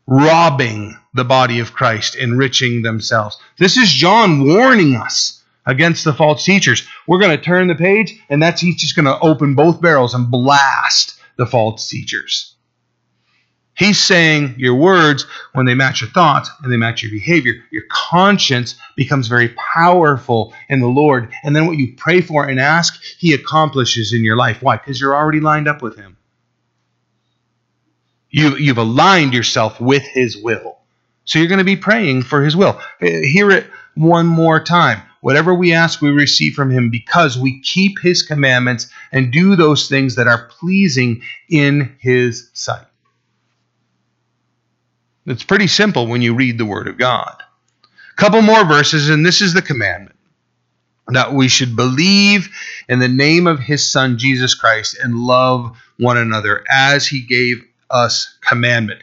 robbing 0.07 0.97
the 1.13 1.23
body 1.23 1.59
of 1.59 1.73
Christ, 1.73 2.15
enriching 2.15 2.81
themselves. 2.81 3.37
This 3.57 3.77
is 3.77 3.89
John 3.89 4.47
warning 4.47 4.95
us 4.95 5.43
against 5.65 6.03
the 6.03 6.13
false 6.13 6.43
teachers. 6.43 6.85
We're 7.07 7.19
going 7.19 7.37
to 7.37 7.43
turn 7.43 7.67
the 7.67 7.75
page, 7.75 8.19
and 8.29 8.41
that's 8.41 8.61
he's 8.61 8.75
just 8.75 8.95
going 8.95 9.05
to 9.05 9.19
open 9.19 9.55
both 9.55 9.81
barrels 9.81 10.13
and 10.13 10.29
blast 10.29 11.19
the 11.37 11.45
false 11.45 11.87
teachers. 11.87 12.55
He's 13.75 14.01
saying 14.01 14.55
your 14.57 14.75
words, 14.75 15.25
when 15.53 15.65
they 15.65 15.73
match 15.73 16.01
your 16.01 16.09
thoughts 16.11 16.49
and 16.61 16.71
they 16.71 16.77
match 16.77 17.01
your 17.01 17.11
behavior, 17.11 17.55
your 17.71 17.83
conscience 17.89 18.75
becomes 18.95 19.27
very 19.27 19.49
powerful 19.73 20.53
in 20.69 20.79
the 20.79 20.87
Lord. 20.87 21.31
And 21.43 21.55
then 21.55 21.65
what 21.65 21.77
you 21.77 21.95
pray 21.97 22.21
for 22.21 22.47
and 22.47 22.59
ask, 22.59 23.01
He 23.17 23.33
accomplishes 23.33 24.13
in 24.13 24.23
your 24.23 24.35
life. 24.35 24.61
Why? 24.61 24.77
Because 24.77 25.01
you're 25.01 25.15
already 25.15 25.39
lined 25.39 25.67
up 25.67 25.81
with 25.81 25.97
Him. 25.97 26.17
You, 28.33 28.57
you've 28.57 28.79
aligned 28.79 29.35
yourself 29.35 29.79
with 29.79 30.01
His 30.01 30.35
will. 30.35 30.79
So 31.23 31.37
you're 31.37 31.47
going 31.47 31.59
to 31.59 31.63
be 31.63 31.77
praying 31.77 32.23
for 32.23 32.43
His 32.43 32.55
will. 32.55 32.81
Uh, 32.99 33.05
hear 33.05 33.51
it 33.51 33.67
one 33.93 34.25
more 34.25 34.61
time. 34.61 35.03
Whatever 35.21 35.53
we 35.53 35.71
ask, 35.73 36.01
we 36.01 36.09
receive 36.09 36.55
from 36.55 36.71
Him 36.71 36.89
because 36.89 37.37
we 37.37 37.61
keep 37.61 37.99
His 38.01 38.23
commandments 38.23 38.89
and 39.11 39.31
do 39.31 39.55
those 39.55 39.87
things 39.87 40.15
that 40.15 40.27
are 40.27 40.47
pleasing 40.47 41.21
in 41.47 41.95
His 41.99 42.49
sight. 42.53 42.87
It's 45.27 45.43
pretty 45.43 45.67
simple 45.67 46.07
when 46.07 46.23
you 46.23 46.33
read 46.33 46.57
the 46.57 46.65
Word 46.65 46.87
of 46.87 46.97
God. 46.97 47.35
Couple 48.15 48.41
more 48.41 48.65
verses, 48.65 49.09
and 49.09 49.23
this 49.23 49.41
is 49.41 49.53
the 49.53 49.61
commandment 49.61 50.17
that 51.07 51.33
we 51.33 51.47
should 51.47 51.75
believe 51.75 52.49
in 52.89 52.97
the 52.97 53.07
name 53.07 53.45
of 53.45 53.59
His 53.59 53.87
Son, 53.87 54.17
Jesus 54.17 54.55
Christ, 54.55 54.97
and 55.01 55.15
love 55.15 55.77
one 55.99 56.17
another 56.17 56.63
as 56.69 57.05
He 57.05 57.21
gave 57.21 57.63
us 57.93 58.37
commandment. 58.41 59.01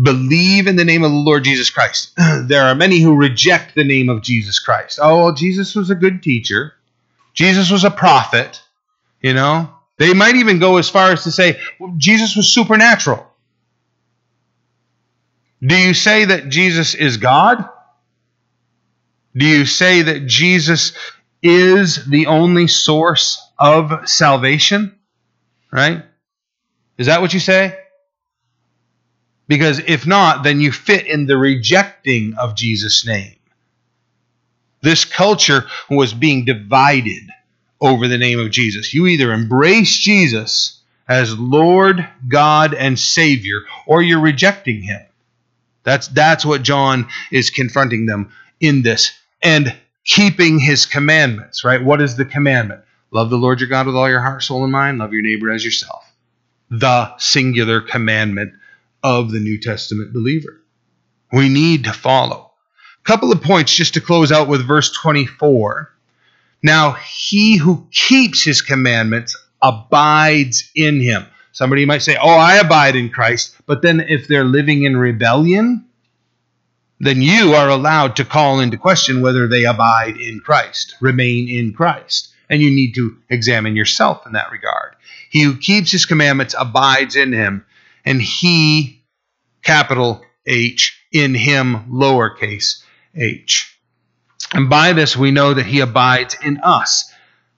Believe 0.00 0.66
in 0.66 0.76
the 0.76 0.84
name 0.84 1.02
of 1.02 1.10
the 1.10 1.16
Lord 1.16 1.44
Jesus 1.44 1.70
Christ. 1.70 2.12
there 2.44 2.62
are 2.62 2.74
many 2.74 3.00
who 3.00 3.16
reject 3.16 3.74
the 3.74 3.84
name 3.84 4.08
of 4.08 4.22
Jesus 4.22 4.58
Christ. 4.58 4.98
Oh, 5.00 5.24
well, 5.24 5.32
Jesus 5.32 5.74
was 5.74 5.90
a 5.90 5.94
good 5.94 6.22
teacher. 6.22 6.74
Jesus 7.32 7.70
was 7.70 7.84
a 7.84 7.90
prophet. 7.90 8.60
You 9.22 9.34
know, 9.34 9.70
they 9.96 10.14
might 10.14 10.36
even 10.36 10.58
go 10.58 10.76
as 10.76 10.88
far 10.88 11.10
as 11.10 11.24
to 11.24 11.32
say 11.32 11.58
well, 11.80 11.94
Jesus 11.96 12.36
was 12.36 12.48
supernatural. 12.48 13.26
Do 15.60 15.76
you 15.76 15.94
say 15.94 16.26
that 16.26 16.48
Jesus 16.48 16.94
is 16.94 17.16
God? 17.16 17.68
Do 19.36 19.46
you 19.46 19.66
say 19.66 20.02
that 20.02 20.26
Jesus 20.26 20.92
is 21.42 22.06
the 22.06 22.26
only 22.26 22.68
source 22.68 23.40
of 23.58 24.08
salvation? 24.08 24.96
Right? 25.72 26.04
Is 26.96 27.06
that 27.06 27.20
what 27.20 27.34
you 27.34 27.40
say? 27.40 27.78
Because 29.48 29.80
if 29.80 30.06
not, 30.06 30.44
then 30.44 30.60
you 30.60 30.70
fit 30.70 31.06
in 31.06 31.26
the 31.26 31.38
rejecting 31.38 32.34
of 32.34 32.54
Jesus' 32.54 33.06
name. 33.06 33.34
This 34.82 35.04
culture 35.04 35.64
was 35.90 36.12
being 36.12 36.44
divided 36.44 37.24
over 37.80 38.06
the 38.06 38.18
name 38.18 38.38
of 38.38 38.50
Jesus. 38.50 38.94
You 38.94 39.06
either 39.06 39.32
embrace 39.32 39.96
Jesus 39.96 40.80
as 41.08 41.36
Lord, 41.38 42.06
God, 42.28 42.74
and 42.74 42.98
Savior, 42.98 43.62
or 43.86 44.02
you're 44.02 44.20
rejecting 44.20 44.82
him. 44.82 45.00
That's, 45.82 46.08
that's 46.08 46.44
what 46.44 46.62
John 46.62 47.08
is 47.32 47.50
confronting 47.50 48.06
them 48.06 48.30
in 48.60 48.82
this. 48.82 49.12
And 49.42 49.74
keeping 50.04 50.58
his 50.58 50.84
commandments, 50.84 51.64
right? 51.64 51.82
What 51.82 52.02
is 52.02 52.16
the 52.16 52.24
commandment? 52.24 52.82
Love 53.10 53.30
the 53.30 53.38
Lord 53.38 53.60
your 53.60 53.68
God 53.70 53.86
with 53.86 53.96
all 53.96 54.08
your 54.08 54.20
heart, 54.20 54.42
soul, 54.42 54.64
and 54.64 54.72
mind. 54.72 54.98
Love 54.98 55.14
your 55.14 55.22
neighbor 55.22 55.50
as 55.50 55.64
yourself. 55.64 56.04
The 56.70 57.16
singular 57.16 57.80
commandment 57.80 58.52
of 59.02 59.30
the 59.30 59.40
New 59.40 59.60
Testament 59.60 60.12
believer. 60.12 60.60
We 61.32 61.48
need 61.48 61.84
to 61.84 61.92
follow. 61.92 62.52
A 63.00 63.04
couple 63.04 63.32
of 63.32 63.42
points 63.42 63.74
just 63.74 63.94
to 63.94 64.00
close 64.00 64.32
out 64.32 64.48
with 64.48 64.66
verse 64.66 64.92
24. 64.92 65.92
Now, 66.62 66.92
he 66.92 67.56
who 67.56 67.86
keeps 67.92 68.42
his 68.42 68.62
commandments 68.62 69.36
abides 69.62 70.70
in 70.74 71.00
him. 71.00 71.26
Somebody 71.52 71.86
might 71.86 72.02
say, 72.02 72.16
Oh, 72.20 72.28
I 72.28 72.56
abide 72.56 72.96
in 72.96 73.10
Christ. 73.10 73.56
But 73.66 73.82
then 73.82 74.00
if 74.00 74.28
they're 74.28 74.44
living 74.44 74.84
in 74.84 74.96
rebellion, 74.96 75.86
then 77.00 77.22
you 77.22 77.54
are 77.54 77.68
allowed 77.68 78.16
to 78.16 78.24
call 78.24 78.60
into 78.60 78.76
question 78.76 79.22
whether 79.22 79.46
they 79.46 79.64
abide 79.64 80.16
in 80.16 80.40
Christ, 80.40 80.96
remain 81.00 81.48
in 81.48 81.72
Christ. 81.72 82.28
And 82.50 82.62
you 82.62 82.70
need 82.70 82.94
to 82.94 83.16
examine 83.28 83.76
yourself 83.76 84.26
in 84.26 84.32
that 84.32 84.50
regard. 84.50 84.96
He 85.30 85.42
who 85.42 85.56
keeps 85.56 85.92
his 85.92 86.06
commandments 86.06 86.54
abides 86.58 87.14
in 87.14 87.32
him, 87.32 87.64
and 88.04 88.20
he, 88.20 89.04
capital 89.62 90.22
H, 90.46 91.04
in 91.12 91.34
him, 91.34 91.86
lowercase 91.90 92.82
h. 93.14 93.78
And 94.52 94.70
by 94.70 94.92
this 94.92 95.16
we 95.16 95.30
know 95.30 95.54
that 95.54 95.66
he 95.66 95.80
abides 95.80 96.36
in 96.42 96.58
us 96.58 97.12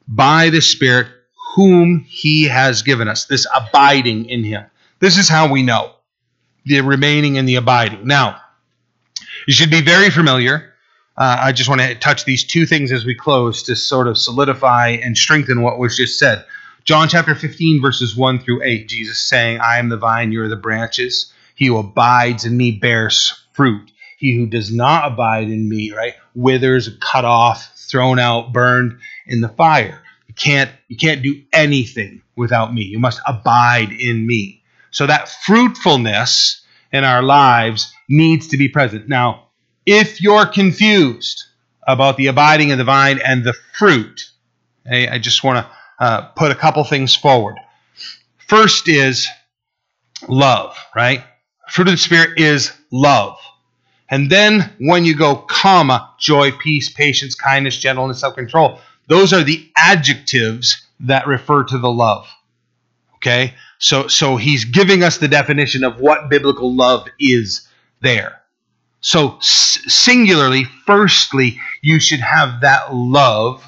by 0.09 0.51
the 0.51 0.61
Spirit 0.61 1.07
whom 1.55 2.05
he 2.09 2.45
has 2.45 2.82
given 2.82 3.09
us, 3.09 3.24
this 3.24 3.47
abiding 3.55 4.26
in 4.26 4.45
him. 4.45 4.64
This 5.01 5.18
is 5.18 5.28
how 5.28 5.51
we 5.51 5.62
know 5.62 5.93
the 6.64 6.80
remaining 6.80 7.38
and 7.38 7.49
the 7.49 7.57
abiding. 7.57 8.07
Now, 8.07 8.41
you 9.47 9.55
should 9.55 9.70
be 9.70 9.82
very 9.82 10.11
familiar. 10.11 10.74
Uh, 11.16 11.38
I 11.41 11.53
just 11.53 11.68
want 11.68 11.80
to 11.80 11.95
touch 11.97 12.24
these 12.24 12.45
two 12.45 12.66
things 12.66 12.93
as 12.93 13.05
we 13.05 13.14
close 13.14 13.64
to 13.64 13.76
sort 13.76 14.07
of 14.07 14.16
solidify 14.16 14.91
and 15.03 15.16
strengthen 15.16 15.62
what 15.62 15.78
was 15.78 15.97
just 15.97 16.18
said. 16.18 16.45
John 16.85 17.09
chapter 17.09 17.35
15, 17.35 17.83
verses 17.83 18.16
1 18.16 18.41
through 18.41 18.62
8, 18.62 18.89
Jesus 18.89 19.18
saying, 19.18 19.61
I 19.61 19.78
am 19.78 19.89
the 19.89 19.97
vine, 19.97 20.33
you 20.33 20.43
are 20.43 20.49
the 20.49 20.57
branches. 20.57 21.33
He 21.55 21.66
who 21.66 21.76
abides 21.76 22.45
in 22.45 22.57
me 22.57 22.72
bears 22.72 23.45
fruit. 23.53 23.91
He 24.16 24.35
who 24.35 24.47
does 24.47 24.72
not 24.72 25.12
abide 25.12 25.49
in 25.49 25.68
me, 25.68 25.93
right, 25.93 26.14
withers, 26.35 26.89
cut 27.01 27.24
off, 27.24 27.72
thrown 27.76 28.18
out, 28.18 28.53
burned 28.53 28.99
in 29.26 29.41
the 29.41 29.49
fire. 29.49 30.03
You 30.26 30.35
can't 30.35 30.70
you 30.89 30.97
can't 30.97 31.22
do 31.22 31.43
anything 31.53 32.22
without 32.37 32.72
me. 32.72 32.83
You 32.83 32.99
must 32.99 33.20
abide 33.26 33.93
in 33.93 34.26
me. 34.26 34.62
So 34.91 35.07
that 35.07 35.28
fruitfulness 35.28 36.64
in 36.93 37.05
our 37.05 37.22
lives 37.22 37.93
needs 38.09 38.49
to 38.49 38.57
be 38.57 38.68
present. 38.68 39.09
Now, 39.09 39.49
if 39.87 40.20
you're 40.20 40.47
confused 40.47 41.45
about 41.87 42.16
the 42.16 42.28
abiding 42.28 42.72
of 42.72 42.78
the 42.78 42.85
vine 42.85 43.20
and 43.24 43.45
the 43.45 43.55
fruit, 43.72 44.31
okay, 44.87 45.09
I 45.09 45.18
just 45.18 45.43
want 45.43 45.66
to 45.66 45.72
uh, 46.01 46.22
put 46.28 46.51
a 46.51 46.55
couple 46.55 46.82
things 46.82 47.14
forward. 47.14 47.57
First 48.38 48.88
is 48.88 49.28
love, 50.28 50.76
right? 50.96 51.22
Fruit 51.68 51.88
of 51.88 51.92
the 51.92 51.98
Spirit 51.98 52.38
is 52.40 52.72
love. 52.90 53.38
And 54.09 54.28
then 54.28 54.72
when 54.80 55.05
you 55.05 55.14
go, 55.14 55.36
comma, 55.36 56.12
joy, 56.18 56.51
peace, 56.51 56.88
patience, 56.88 57.36
kindness, 57.36 57.78
gentleness, 57.78 58.20
self 58.20 58.34
control, 58.34 58.80
those 59.07 59.32
are 59.32 59.44
the 59.44 59.70
adjectives 59.76 60.84
that 61.01 61.26
refer 61.26 61.64
to 61.64 61.78
the 61.78 61.90
love. 61.90 62.28
Okay? 63.16 63.55
So, 63.78 64.09
so 64.09 64.36
he's 64.36 64.64
giving 64.64 65.05
us 65.05 65.18
the 65.18 65.28
definition 65.28 65.84
of 65.84 66.01
what 66.01 66.28
biblical 66.28 66.74
love 66.74 67.07
is 67.20 67.68
there. 68.01 68.40
So, 69.01 69.38
singularly, 69.40 70.64
firstly, 70.64 71.59
you 71.80 72.01
should 72.01 72.20
have 72.20 72.62
that 72.62 72.92
love 72.94 73.64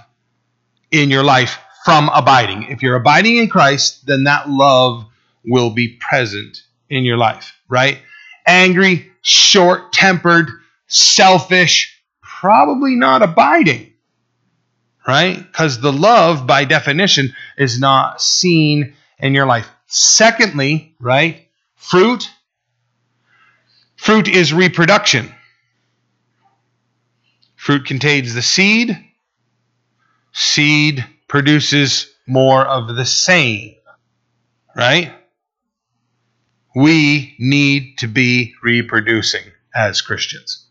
in 0.91 1.09
your 1.09 1.23
life 1.23 1.59
from 1.85 2.11
abiding. 2.15 2.65
If 2.65 2.83
you're 2.83 2.97
abiding 2.97 3.39
in 3.39 3.49
Christ, 3.49 4.07
then 4.07 4.25
that 4.25 4.49
love 4.49 5.05
will 5.45 5.71
be 5.71 5.99
present 6.01 6.63
in 6.89 7.05
your 7.05 7.17
life, 7.17 7.55
right? 7.69 7.99
Angry, 8.47 9.11
short 9.23 9.93
tempered, 9.93 10.51
selfish, 10.87 12.01
probably 12.21 12.95
not 12.95 13.23
abiding, 13.23 13.93
right? 15.07 15.37
Because 15.37 15.81
the 15.81 15.93
love, 15.93 16.47
by 16.47 16.65
definition, 16.65 17.35
is 17.57 17.81
not 17.81 18.21
seen 18.21 18.95
in 19.19 19.35
your 19.35 19.47
life. 19.47 19.69
Secondly, 19.87 20.95
right? 21.01 21.49
Fruit. 21.77 22.31
Fruit 23.97 24.29
is 24.29 24.53
reproduction. 24.53 25.33
Fruit 27.57 27.85
contains 27.85 28.35
the 28.35 28.43
seed. 28.43 28.99
Seed 30.33 31.05
produces 31.33 32.15
more 32.27 32.63
of 32.63 32.95
the 32.95 33.07
same, 33.07 33.75
right? 34.77 35.15
We 36.77 37.35
need 37.39 37.97
to 38.01 38.07
be 38.07 38.53
reproducing 38.63 39.45
as 39.75 40.03
Christians. 40.03 40.67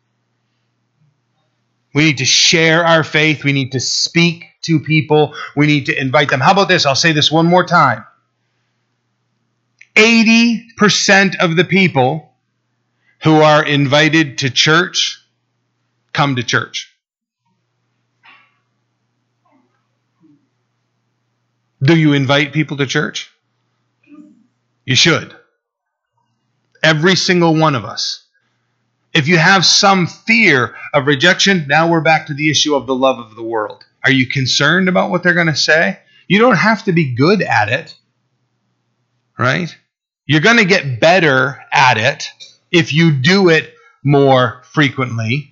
We 1.96 2.04
need 2.04 2.20
to 2.20 2.26
share 2.26 2.86
our 2.86 3.04
faith. 3.04 3.44
We 3.44 3.54
need 3.54 3.72
to 3.72 3.80
speak 3.80 4.46
to 4.62 4.80
people. 4.80 5.34
We 5.56 5.66
need 5.66 5.88
to 5.88 6.00
invite 6.00 6.30
them. 6.30 6.42
How 6.42 6.52
about 6.52 6.68
this? 6.68 6.86
I'll 6.86 6.94
say 6.94 7.12
this 7.12 7.32
one 7.32 7.48
more 7.48 7.66
time. 7.66 8.06
80% 9.96 11.40
of 11.40 11.56
the 11.56 11.66
people 11.66 12.36
who 13.24 13.42
are 13.42 13.66
invited 13.66 14.38
to 14.38 14.52
church 14.52 15.26
come 16.14 16.36
to 16.36 16.44
church. 16.44 16.91
Do 21.84 21.98
you 21.98 22.14
invite 22.14 22.54
people 22.54 22.78
to 22.78 22.86
church? 22.86 23.32
You 24.86 24.96
should. 24.96 25.36
Every 26.84 27.16
single 27.16 27.56
one 27.56 27.76
of 27.76 27.86
us. 27.86 28.28
If 29.14 29.28
you 29.28 29.38
have 29.38 29.66
some 29.66 30.08
fear 30.08 30.76
of 30.94 31.08
rejection, 31.08 31.66
now 31.68 31.90
we're 31.90 32.02
back 32.02 32.28
to 32.28 32.34
the 32.34 32.50
issue 32.50 32.76
of 32.76 32.88
the 32.88 32.96
love 32.96 33.20
of 33.20 33.36
the 33.36 33.44
world. 33.44 33.84
Are 34.04 34.12
you 34.12 34.28
concerned 34.28 34.90
about 34.90 35.10
what 35.10 35.24
they're 35.24 35.34
going 35.34 35.48
to 35.48 35.56
say? 35.56 36.00
You 36.28 36.40
don't 36.40 36.56
have 36.56 36.86
to 36.86 36.94
be 36.94 37.14
good 37.16 37.42
at 37.42 37.70
it, 37.70 37.96
right? 39.38 39.76
You're 40.26 40.42
going 40.42 40.58
to 40.58 40.66
get 40.66 41.00
better 41.00 41.62
at 41.74 41.98
it 41.98 42.30
if 42.72 42.94
you 42.94 43.12
do 43.12 43.50
it 43.50 43.74
more 44.04 44.62
frequently. 44.72 45.51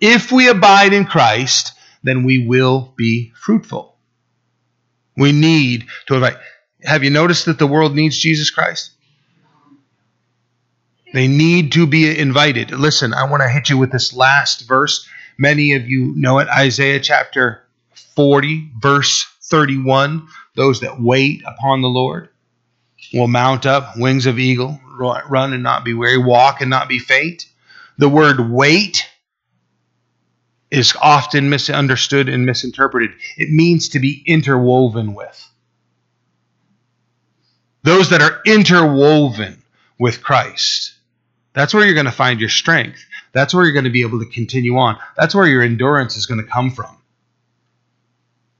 If 0.00 0.32
we 0.32 0.48
abide 0.48 0.92
in 0.92 1.06
Christ, 1.06 1.72
then 2.02 2.24
we 2.24 2.46
will 2.46 2.92
be 2.96 3.32
fruitful. 3.36 3.96
We 5.16 5.32
need 5.32 5.86
to 6.06 6.14
invite. 6.14 6.36
Have 6.82 7.04
you 7.04 7.10
noticed 7.10 7.46
that 7.46 7.58
the 7.58 7.66
world 7.66 7.94
needs 7.94 8.18
Jesus 8.18 8.50
Christ? 8.50 8.92
They 11.12 11.28
need 11.28 11.72
to 11.72 11.86
be 11.86 12.18
invited. 12.18 12.70
Listen, 12.70 13.12
I 13.12 13.28
want 13.28 13.42
to 13.42 13.48
hit 13.48 13.68
you 13.68 13.76
with 13.76 13.90
this 13.90 14.14
last 14.14 14.66
verse. 14.66 15.06
Many 15.36 15.74
of 15.74 15.88
you 15.88 16.14
know 16.16 16.38
it 16.38 16.48
Isaiah 16.48 17.00
chapter 17.00 17.62
40, 18.14 18.70
verse 18.80 19.26
31. 19.42 20.28
Those 20.54 20.80
that 20.80 21.00
wait 21.00 21.42
upon 21.46 21.82
the 21.82 21.88
Lord 21.88 22.28
will 23.12 23.28
mount 23.28 23.66
up 23.66 23.96
wings 23.96 24.26
of 24.26 24.38
eagle, 24.38 24.80
run 24.98 25.52
and 25.52 25.62
not 25.62 25.84
be 25.84 25.94
weary, 25.94 26.18
walk 26.18 26.60
and 26.60 26.70
not 26.70 26.88
be 26.88 26.98
faint. 26.98 27.46
The 27.98 28.08
word 28.08 28.50
wait 28.50 29.09
is 30.70 30.94
often 31.00 31.50
misunderstood 31.50 32.28
and 32.28 32.46
misinterpreted. 32.46 33.10
It 33.36 33.50
means 33.50 33.90
to 33.90 34.00
be 34.00 34.22
interwoven 34.26 35.14
with. 35.14 35.48
Those 37.82 38.10
that 38.10 38.22
are 38.22 38.40
interwoven 38.44 39.62
with 39.98 40.22
Christ 40.22 40.94
that's 41.52 41.74
where 41.74 41.84
you're 41.84 41.94
going 41.94 42.06
to 42.06 42.12
find 42.12 42.40
your 42.40 42.48
strength. 42.48 43.04
That's 43.32 43.52
where 43.54 43.64
you're 43.64 43.72
going 43.72 43.84
to 43.84 43.90
be 43.90 44.02
able 44.02 44.20
to 44.20 44.26
continue 44.26 44.76
on. 44.76 44.98
That's 45.16 45.34
where 45.34 45.46
your 45.46 45.62
endurance 45.62 46.16
is 46.16 46.26
going 46.26 46.42
to 46.42 46.46
come 46.46 46.70
from. 46.70 46.96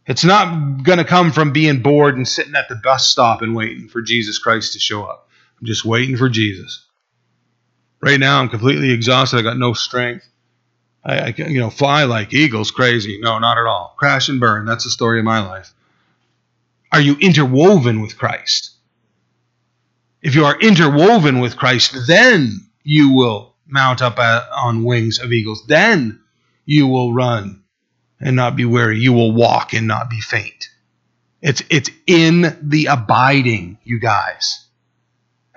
It's 0.07 0.25
not 0.25 0.83
going 0.83 0.99
to 0.99 1.05
come 1.05 1.31
from 1.31 1.53
being 1.53 1.83
bored 1.83 2.17
and 2.17 2.27
sitting 2.27 2.57
at 2.57 2.69
the 2.69 2.75
bus 2.75 3.07
stop 3.07 3.43
and 3.43 3.55
waiting 3.55 3.89
for 3.89 4.03
Jesus 4.03 4.39
Christ 4.39 4.73
to 4.73 4.81
show 4.81 5.05
up. 5.05 5.29
I'm 5.61 5.67
just 5.67 5.85
waiting 5.85 6.17
for 6.17 6.29
Jesus. 6.29 6.85
Right 8.01 8.19
now, 8.19 8.41
I'm 8.41 8.49
completely 8.49 8.91
exhausted. 8.91 9.39
I 9.39 9.43
got 9.43 9.59
no 9.59 9.73
strength. 9.73 10.27
I, 11.05 11.19
I 11.19 11.35
you 11.37 11.61
know, 11.61 11.71
fly 11.71 12.05
like 12.05 12.33
eagles, 12.35 12.71
crazy. 12.71 13.19
No, 13.21 13.39
not 13.39 13.59
at 13.59 13.67
all. 13.67 13.95
Crash 13.99 14.29
and 14.29 14.41
burn. 14.41 14.67
That's 14.67 14.85
the 14.85 14.91
story 14.91 15.19
of 15.19 15.25
my 15.25 15.41
life. 15.41 15.73
Are 16.93 17.01
you 17.01 17.17
interwoven 17.21 18.01
with 18.01 18.19
Christ? 18.19 18.71
If 20.23 20.35
you 20.35 20.45
are 20.45 20.59
interwoven 20.61 21.41
with 21.41 21.57
Christ, 21.57 21.97
then 22.07 22.67
you 22.83 23.11
will 23.11 23.55
mount 23.67 24.03
up 24.03 24.19
on 24.19 24.85
wings 24.85 25.19
of 25.19 25.33
eagles. 25.33 25.67
Then 25.67 26.21
you 26.67 26.87
will 26.87 27.13
run 27.13 27.63
and 28.21 28.37
not 28.37 28.57
be 28.57 28.65
weary. 28.65 28.99
You 28.99 29.13
will 29.13 29.33
walk 29.33 29.73
and 29.73 29.87
not 29.87 30.11
be 30.11 30.21
faint. 30.21 30.69
It's 31.41 31.63
it's 31.71 31.91
in 32.07 32.59
the 32.63 32.87
abiding, 32.87 33.79
you 33.83 33.99
guys. 33.99 34.67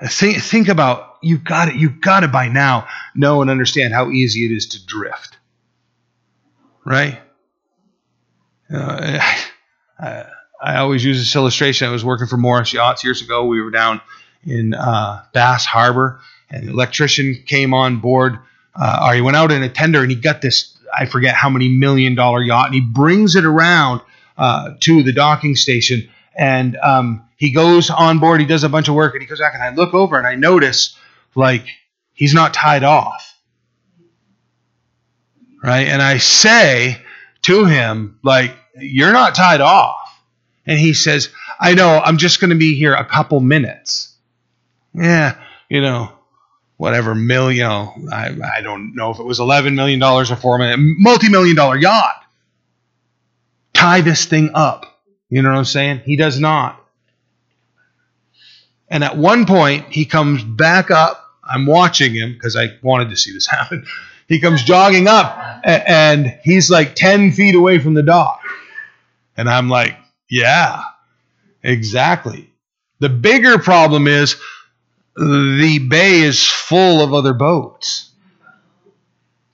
Think 0.02 0.38
think 0.38 0.70
about 0.70 1.18
you've 1.22 1.44
got 1.44 1.68
it. 1.70 1.76
You've 1.76 2.00
got 2.00 2.24
it 2.24 2.32
by 2.32 2.48
now. 2.48 2.88
Know 3.16 3.42
and 3.42 3.52
understand 3.52 3.94
how 3.94 4.10
easy 4.12 4.46
it 4.46 4.52
is 4.52 4.68
to 4.68 4.86
drift. 4.86 5.38
Right? 6.86 7.20
Uh, 8.74 9.20
I, 10.00 10.26
I 10.62 10.78
always 10.78 11.04
use 11.04 11.20
this 11.20 11.36
illustration. 11.36 11.88
I 11.88 11.92
was 11.92 12.06
working 12.06 12.28
for 12.28 12.38
Morris 12.38 12.74
Yachts 12.74 13.04
years 13.04 13.22
ago. 13.22 13.46
We 13.46 13.62
were 13.62 13.72
down 13.72 14.02
in 14.46 14.74
uh, 14.74 15.24
Bass 15.34 15.66
Harbor, 15.66 16.20
and 16.50 16.68
the 16.68 16.72
electrician 16.72 17.44
came 17.46 17.74
on 17.74 18.00
board, 18.00 18.38
uh, 18.76 19.06
or 19.08 19.14
he 19.14 19.22
went 19.22 19.38
out 19.38 19.52
in 19.52 19.64
a 19.64 19.70
tender 19.70 20.02
and 20.02 20.12
he 20.12 20.16
got 20.16 20.42
this, 20.42 20.78
I 20.94 21.06
forget 21.06 21.36
how 21.36 21.50
many 21.50 21.70
million 21.70 22.16
dollar 22.16 22.42
yacht, 22.42 22.68
and 22.68 22.76
he 22.76 22.82
brings 22.82 23.36
it 23.36 23.46
around 23.46 24.02
uh, 24.38 24.72
to 24.82 25.04
the 25.04 25.12
docking 25.14 25.56
station. 25.56 26.10
And 26.36 26.78
um, 26.78 27.28
he 27.38 27.52
goes 27.52 27.90
on 27.90 28.20
board, 28.20 28.42
he 28.42 28.48
does 28.48 28.64
a 28.64 28.70
bunch 28.70 28.88
of 28.88 28.96
work, 28.96 29.14
and 29.14 29.22
he 29.22 29.28
goes 29.28 29.40
back, 29.40 29.54
and 29.54 29.64
I 29.64 29.74
look 29.74 29.94
over 29.94 30.18
and 30.18 30.26
I 30.26 30.36
notice, 30.36 30.98
like, 31.36 31.66
he's 32.14 32.34
not 32.34 32.54
tied 32.54 32.84
off. 32.84 33.33
Right? 35.64 35.88
And 35.88 36.02
I 36.02 36.18
say 36.18 37.02
to 37.44 37.66
him, 37.66 38.20
like, 38.24 38.56
you're 38.76 39.14
not 39.14 39.36
tied 39.36 39.62
off. 39.62 40.00
And 40.66 40.78
he 40.78 40.94
says, 40.94 41.30
I 41.60 41.74
know, 41.74 42.02
I'm 42.04 42.18
just 42.18 42.40
going 42.40 42.50
to 42.50 42.58
be 42.58 42.76
here 42.76 42.94
a 42.94 43.06
couple 43.06 43.40
minutes. 43.40 44.14
Yeah, 44.94 45.38
you 45.70 45.82
know, 45.82 46.12
whatever 46.78 47.16
million, 47.16 47.56
you 47.56 47.64
know, 47.64 47.94
I, 48.12 48.36
I 48.58 48.62
don't 48.62 48.96
know 48.96 49.12
if 49.12 49.20
it 49.20 49.24
was 49.24 49.40
$11 49.40 49.74
million 49.74 50.02
or 50.04 50.26
4 50.26 50.58
million, 50.58 50.96
multi-million 51.00 51.56
dollar 51.56 51.78
yacht. 51.78 52.24
Tie 53.74 54.02
this 54.02 54.26
thing 54.26 54.52
up. 54.54 55.02
You 55.30 55.42
know 55.42 55.50
what 55.50 55.58
I'm 55.58 55.66
saying? 55.66 56.02
He 56.06 56.16
does 56.16 56.40
not. 56.40 56.80
And 58.88 59.04
at 59.04 59.18
one 59.18 59.46
point, 59.46 59.88
he 59.90 60.06
comes 60.06 60.44
back 60.44 60.92
up. 60.92 61.20
I'm 61.44 61.66
watching 61.66 62.14
him 62.14 62.34
because 62.34 62.56
I 62.56 62.68
wanted 62.82 63.10
to 63.10 63.18
see 63.18 63.34
this 63.34 63.48
happen. 63.52 63.86
He 64.28 64.40
comes 64.40 64.64
jogging 64.64 65.08
up, 65.08 65.62
and 65.64 66.40
he's 66.44 66.70
like 66.70 66.96
10 66.96 67.32
feet 67.32 67.56
away 67.56 67.80
from 67.80 67.94
the 67.94 68.04
dock. 68.04 68.42
And 69.36 69.50
I'm 69.50 69.70
like, 69.70 69.96
yeah, 70.30 70.82
exactly. 71.62 72.50
The 73.00 73.10
bigger 73.10 73.60
problem 73.60 74.08
is 74.08 74.36
the 75.16 75.80
bay 75.90 76.22
is 76.22 76.44
full 76.44 77.04
of 77.04 77.14
other 77.14 77.34
boats 77.34 78.10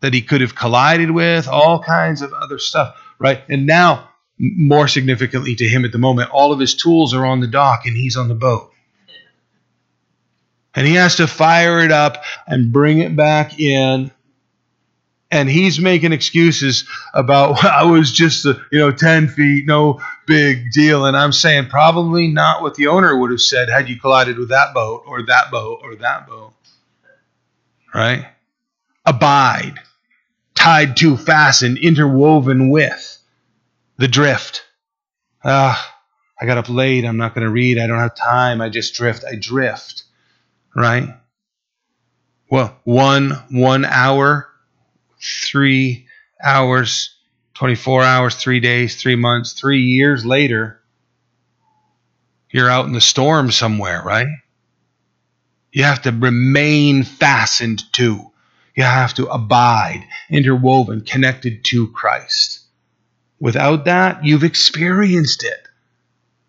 that 0.01 0.13
he 0.13 0.21
could 0.21 0.41
have 0.41 0.55
collided 0.55 1.11
with, 1.11 1.47
all 1.47 1.83
kinds 1.83 2.21
of 2.21 2.31
other 2.33 2.59
stuff, 2.59 2.95
right? 3.17 3.41
And 3.49 3.65
now, 3.65 4.09
more 4.37 4.87
significantly 4.87 5.55
to 5.55 5.67
him 5.67 5.83
at 5.83 5.91
the 5.91 5.97
moment, 5.97 6.29
all 6.29 6.53
of 6.53 6.59
his 6.59 6.75
tools 6.75 7.13
are 7.13 7.25
on 7.25 7.41
the 7.41 7.47
dock 7.47 7.85
and 7.85 7.97
he's 7.97 8.15
on 8.15 8.29
the 8.29 8.35
boat. 8.35 8.71
And 10.73 10.87
he 10.87 10.93
has 10.93 11.17
to 11.17 11.27
fire 11.27 11.79
it 11.79 11.91
up 11.91 12.23
and 12.47 12.71
bring 12.71 12.99
it 12.99 13.15
back 13.15 13.59
in. 13.59 14.11
And 15.31 15.47
he's 15.47 15.80
making 15.80 16.11
excuses 16.11 16.85
about 17.14 17.64
I 17.64 17.84
was 17.84 18.11
just 18.11 18.45
you 18.45 18.57
know 18.72 18.91
10 18.91 19.27
feet, 19.27 19.65
no 19.65 20.01
big 20.26 20.72
deal. 20.72 21.06
And 21.06 21.15
I'm 21.15 21.31
saying 21.31 21.68
probably 21.68 22.27
not 22.27 22.61
what 22.61 22.76
the 22.76 22.88
owner 22.88 23.15
would 23.18 23.31
have 23.31 23.41
said 23.41 23.69
had 23.69 23.89
you 23.89 23.99
collided 23.99 24.38
with 24.38 24.49
that 24.49 24.73
boat 24.73 25.03
or 25.06 25.23
that 25.23 25.51
boat 25.51 25.80
or 25.84 25.95
that 25.95 26.27
boat. 26.27 26.53
Right? 27.93 28.27
Abide 29.06 29.80
tied 30.60 30.97
to, 30.97 31.15
fastened, 31.15 31.77
interwoven 31.77 32.69
with 32.69 33.18
the 33.97 34.10
drift. 34.10 34.65
Ah, 35.43 35.97
I 36.39 36.45
got 36.45 36.57
up 36.57 36.69
late. 36.69 37.06
I'm 37.06 37.18
not 37.18 37.34
going 37.34 37.45
to 37.45 37.51
read. 37.51 37.80
I 37.80 37.88
don't 37.88 37.97
have 37.97 38.15
time. 38.15 38.60
I 38.60 38.68
just 38.68 38.93
drift. 38.93 39.23
I 39.23 39.35
drift. 39.35 40.03
Right? 40.76 41.07
Well, 42.51 42.77
one 42.84 43.31
one 43.49 43.85
hour, 43.85 44.48
three 45.21 46.07
hours, 46.43 47.15
24 47.55 48.03
hours, 48.03 48.35
three 48.35 48.59
days, 48.59 49.01
three 49.01 49.15
months, 49.15 49.53
three 49.53 49.81
years 49.81 50.25
later, 50.25 50.79
you're 52.51 52.69
out 52.69 52.85
in 52.85 52.93
the 52.93 53.01
storm 53.01 53.51
somewhere, 53.51 54.01
right? 54.03 54.27
You 55.71 55.83
have 55.83 56.01
to 56.03 56.11
remain 56.11 57.03
fastened 57.03 57.83
to. 57.93 58.31
You 58.75 58.83
have 58.83 59.13
to 59.15 59.27
abide, 59.27 60.05
interwoven, 60.29 61.01
connected 61.01 61.63
to 61.65 61.89
Christ. 61.89 62.61
Without 63.39 63.85
that, 63.85 64.25
you've 64.25 64.43
experienced 64.43 65.43
it. 65.43 65.67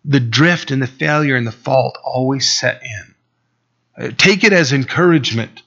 The 0.05 0.19
drift 0.19 0.71
and 0.71 0.81
the 0.81 0.87
failure 0.87 1.35
and 1.35 1.45
the 1.45 1.51
fault 1.51 1.97
always 2.03 2.51
set 2.51 2.81
in. 2.83 3.15
Uh, 3.97 4.11
take 4.17 4.43
it 4.43 4.53
as 4.53 4.73
encouragement, 4.73 5.61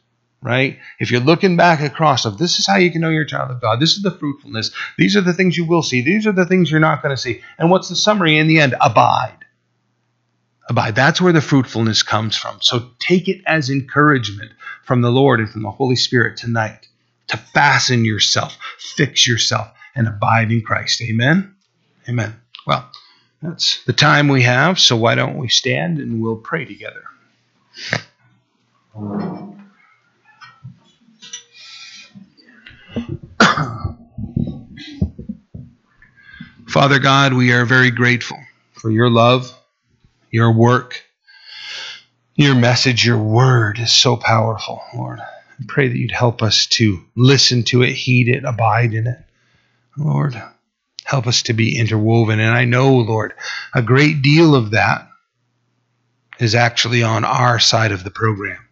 right? 0.44 0.78
If 1.00 1.10
you're 1.10 1.22
looking 1.22 1.56
back 1.56 1.80
across 1.80 2.26
of 2.26 2.36
this 2.36 2.58
is 2.58 2.66
how 2.66 2.76
you 2.76 2.92
can 2.92 3.00
know 3.00 3.08
you're 3.08 3.22
a 3.22 3.26
child 3.26 3.50
of 3.50 3.62
God. 3.62 3.80
This 3.80 3.96
is 3.96 4.02
the 4.02 4.10
fruitfulness. 4.10 4.72
These 4.98 5.16
are 5.16 5.22
the 5.22 5.32
things 5.32 5.56
you 5.56 5.64
will 5.64 5.82
see. 5.82 6.02
These 6.02 6.26
are 6.26 6.32
the 6.32 6.44
things 6.44 6.70
you're 6.70 6.80
not 6.80 7.02
going 7.02 7.16
to 7.16 7.20
see. 7.20 7.40
And 7.58 7.70
what's 7.70 7.88
the 7.88 7.96
summary 7.96 8.36
in 8.36 8.46
the 8.46 8.60
end? 8.60 8.74
Abide. 8.78 9.38
Abide. 10.68 10.94
That's 10.94 11.18
where 11.18 11.32
the 11.32 11.40
fruitfulness 11.40 12.02
comes 12.02 12.36
from. 12.36 12.58
So 12.60 12.90
take 12.98 13.26
it 13.26 13.40
as 13.46 13.70
encouragement 13.70 14.52
from 14.82 15.00
the 15.00 15.10
Lord 15.10 15.40
and 15.40 15.48
from 15.48 15.62
the 15.62 15.70
Holy 15.70 15.96
Spirit 15.96 16.36
tonight 16.36 16.88
to 17.28 17.38
fasten 17.38 18.04
yourself, 18.04 18.58
fix 18.78 19.26
yourself, 19.26 19.68
and 19.96 20.06
abide 20.06 20.52
in 20.52 20.60
Christ. 20.60 21.00
Amen. 21.00 21.54
Amen. 22.06 22.36
Well, 22.66 22.86
that's 23.40 23.82
the 23.84 23.94
time 23.94 24.28
we 24.28 24.42
have, 24.42 24.78
so 24.78 24.94
why 24.94 25.14
don't 25.14 25.38
we 25.38 25.48
stand 25.48 26.00
and 26.00 26.20
we'll 26.20 26.36
pray 26.36 26.66
together. 26.66 27.04
Father 36.68 36.98
God, 36.98 37.32
we 37.34 37.52
are 37.52 37.64
very 37.64 37.90
grateful 37.90 38.38
for 38.72 38.90
your 38.90 39.08
love, 39.10 39.52
your 40.30 40.52
work, 40.52 41.02
your 42.34 42.54
message, 42.54 43.06
your 43.06 43.18
word 43.18 43.78
is 43.78 43.92
so 43.92 44.16
powerful, 44.16 44.82
Lord. 44.94 45.20
I 45.20 45.64
pray 45.68 45.88
that 45.88 45.96
you'd 45.96 46.10
help 46.10 46.42
us 46.42 46.66
to 46.66 47.04
listen 47.14 47.62
to 47.64 47.82
it, 47.82 47.92
heed 47.92 48.28
it, 48.28 48.44
abide 48.44 48.92
in 48.94 49.06
it. 49.06 49.18
Lord, 49.96 50.40
help 51.04 51.26
us 51.26 51.42
to 51.44 51.52
be 51.52 51.78
interwoven. 51.78 52.40
And 52.40 52.52
I 52.54 52.64
know, 52.64 52.96
Lord, 52.96 53.34
a 53.72 53.82
great 53.82 54.22
deal 54.22 54.54
of 54.56 54.72
that 54.72 55.08
is 56.40 56.56
actually 56.56 57.02
on 57.04 57.24
our 57.24 57.60
side 57.60 57.92
of 57.92 58.02
the 58.02 58.10
program. 58.10 58.63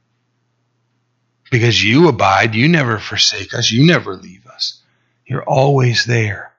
Because 1.52 1.84
you 1.84 2.08
abide, 2.08 2.54
you 2.54 2.66
never 2.66 2.98
forsake 2.98 3.52
us, 3.52 3.70
you 3.70 3.86
never 3.86 4.16
leave 4.16 4.46
us. 4.46 4.80
You're 5.26 5.44
always 5.44 6.06
there. 6.06 6.54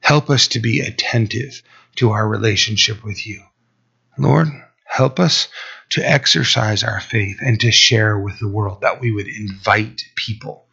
Help 0.00 0.30
us 0.30 0.48
to 0.48 0.58
be 0.58 0.80
attentive 0.80 1.60
to 1.96 2.12
our 2.12 2.26
relationship 2.26 3.04
with 3.04 3.26
you. 3.26 3.42
Lord, 4.16 4.48
help 4.86 5.20
us 5.20 5.48
to 5.90 6.00
exercise 6.00 6.82
our 6.82 6.98
faith 6.98 7.40
and 7.42 7.60
to 7.60 7.70
share 7.70 8.18
with 8.18 8.38
the 8.38 8.48
world, 8.48 8.80
that 8.80 9.02
we 9.02 9.10
would 9.10 9.28
invite 9.28 10.06
people 10.14 10.64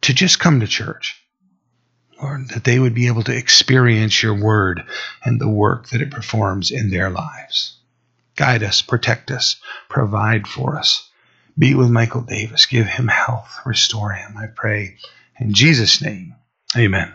to 0.00 0.12
just 0.12 0.40
come 0.40 0.58
to 0.58 0.66
church. 0.66 1.22
Lord, 2.20 2.48
that 2.48 2.64
they 2.64 2.80
would 2.80 2.94
be 2.94 3.06
able 3.06 3.22
to 3.22 3.36
experience 3.36 4.20
your 4.20 4.34
word 4.34 4.82
and 5.24 5.40
the 5.40 5.48
work 5.48 5.90
that 5.90 6.02
it 6.02 6.10
performs 6.10 6.72
in 6.72 6.90
their 6.90 7.08
lives. 7.08 7.78
Guide 8.34 8.64
us, 8.64 8.82
protect 8.82 9.30
us, 9.30 9.60
provide 9.88 10.48
for 10.48 10.76
us. 10.76 11.08
Be 11.56 11.74
with 11.74 11.90
Michael 11.90 12.22
Davis. 12.22 12.66
Give 12.66 12.86
him 12.86 13.08
health. 13.08 13.60
Restore 13.64 14.12
him, 14.12 14.36
I 14.36 14.46
pray. 14.46 14.96
In 15.38 15.52
Jesus' 15.52 16.02
name, 16.02 16.34
amen. 16.76 17.14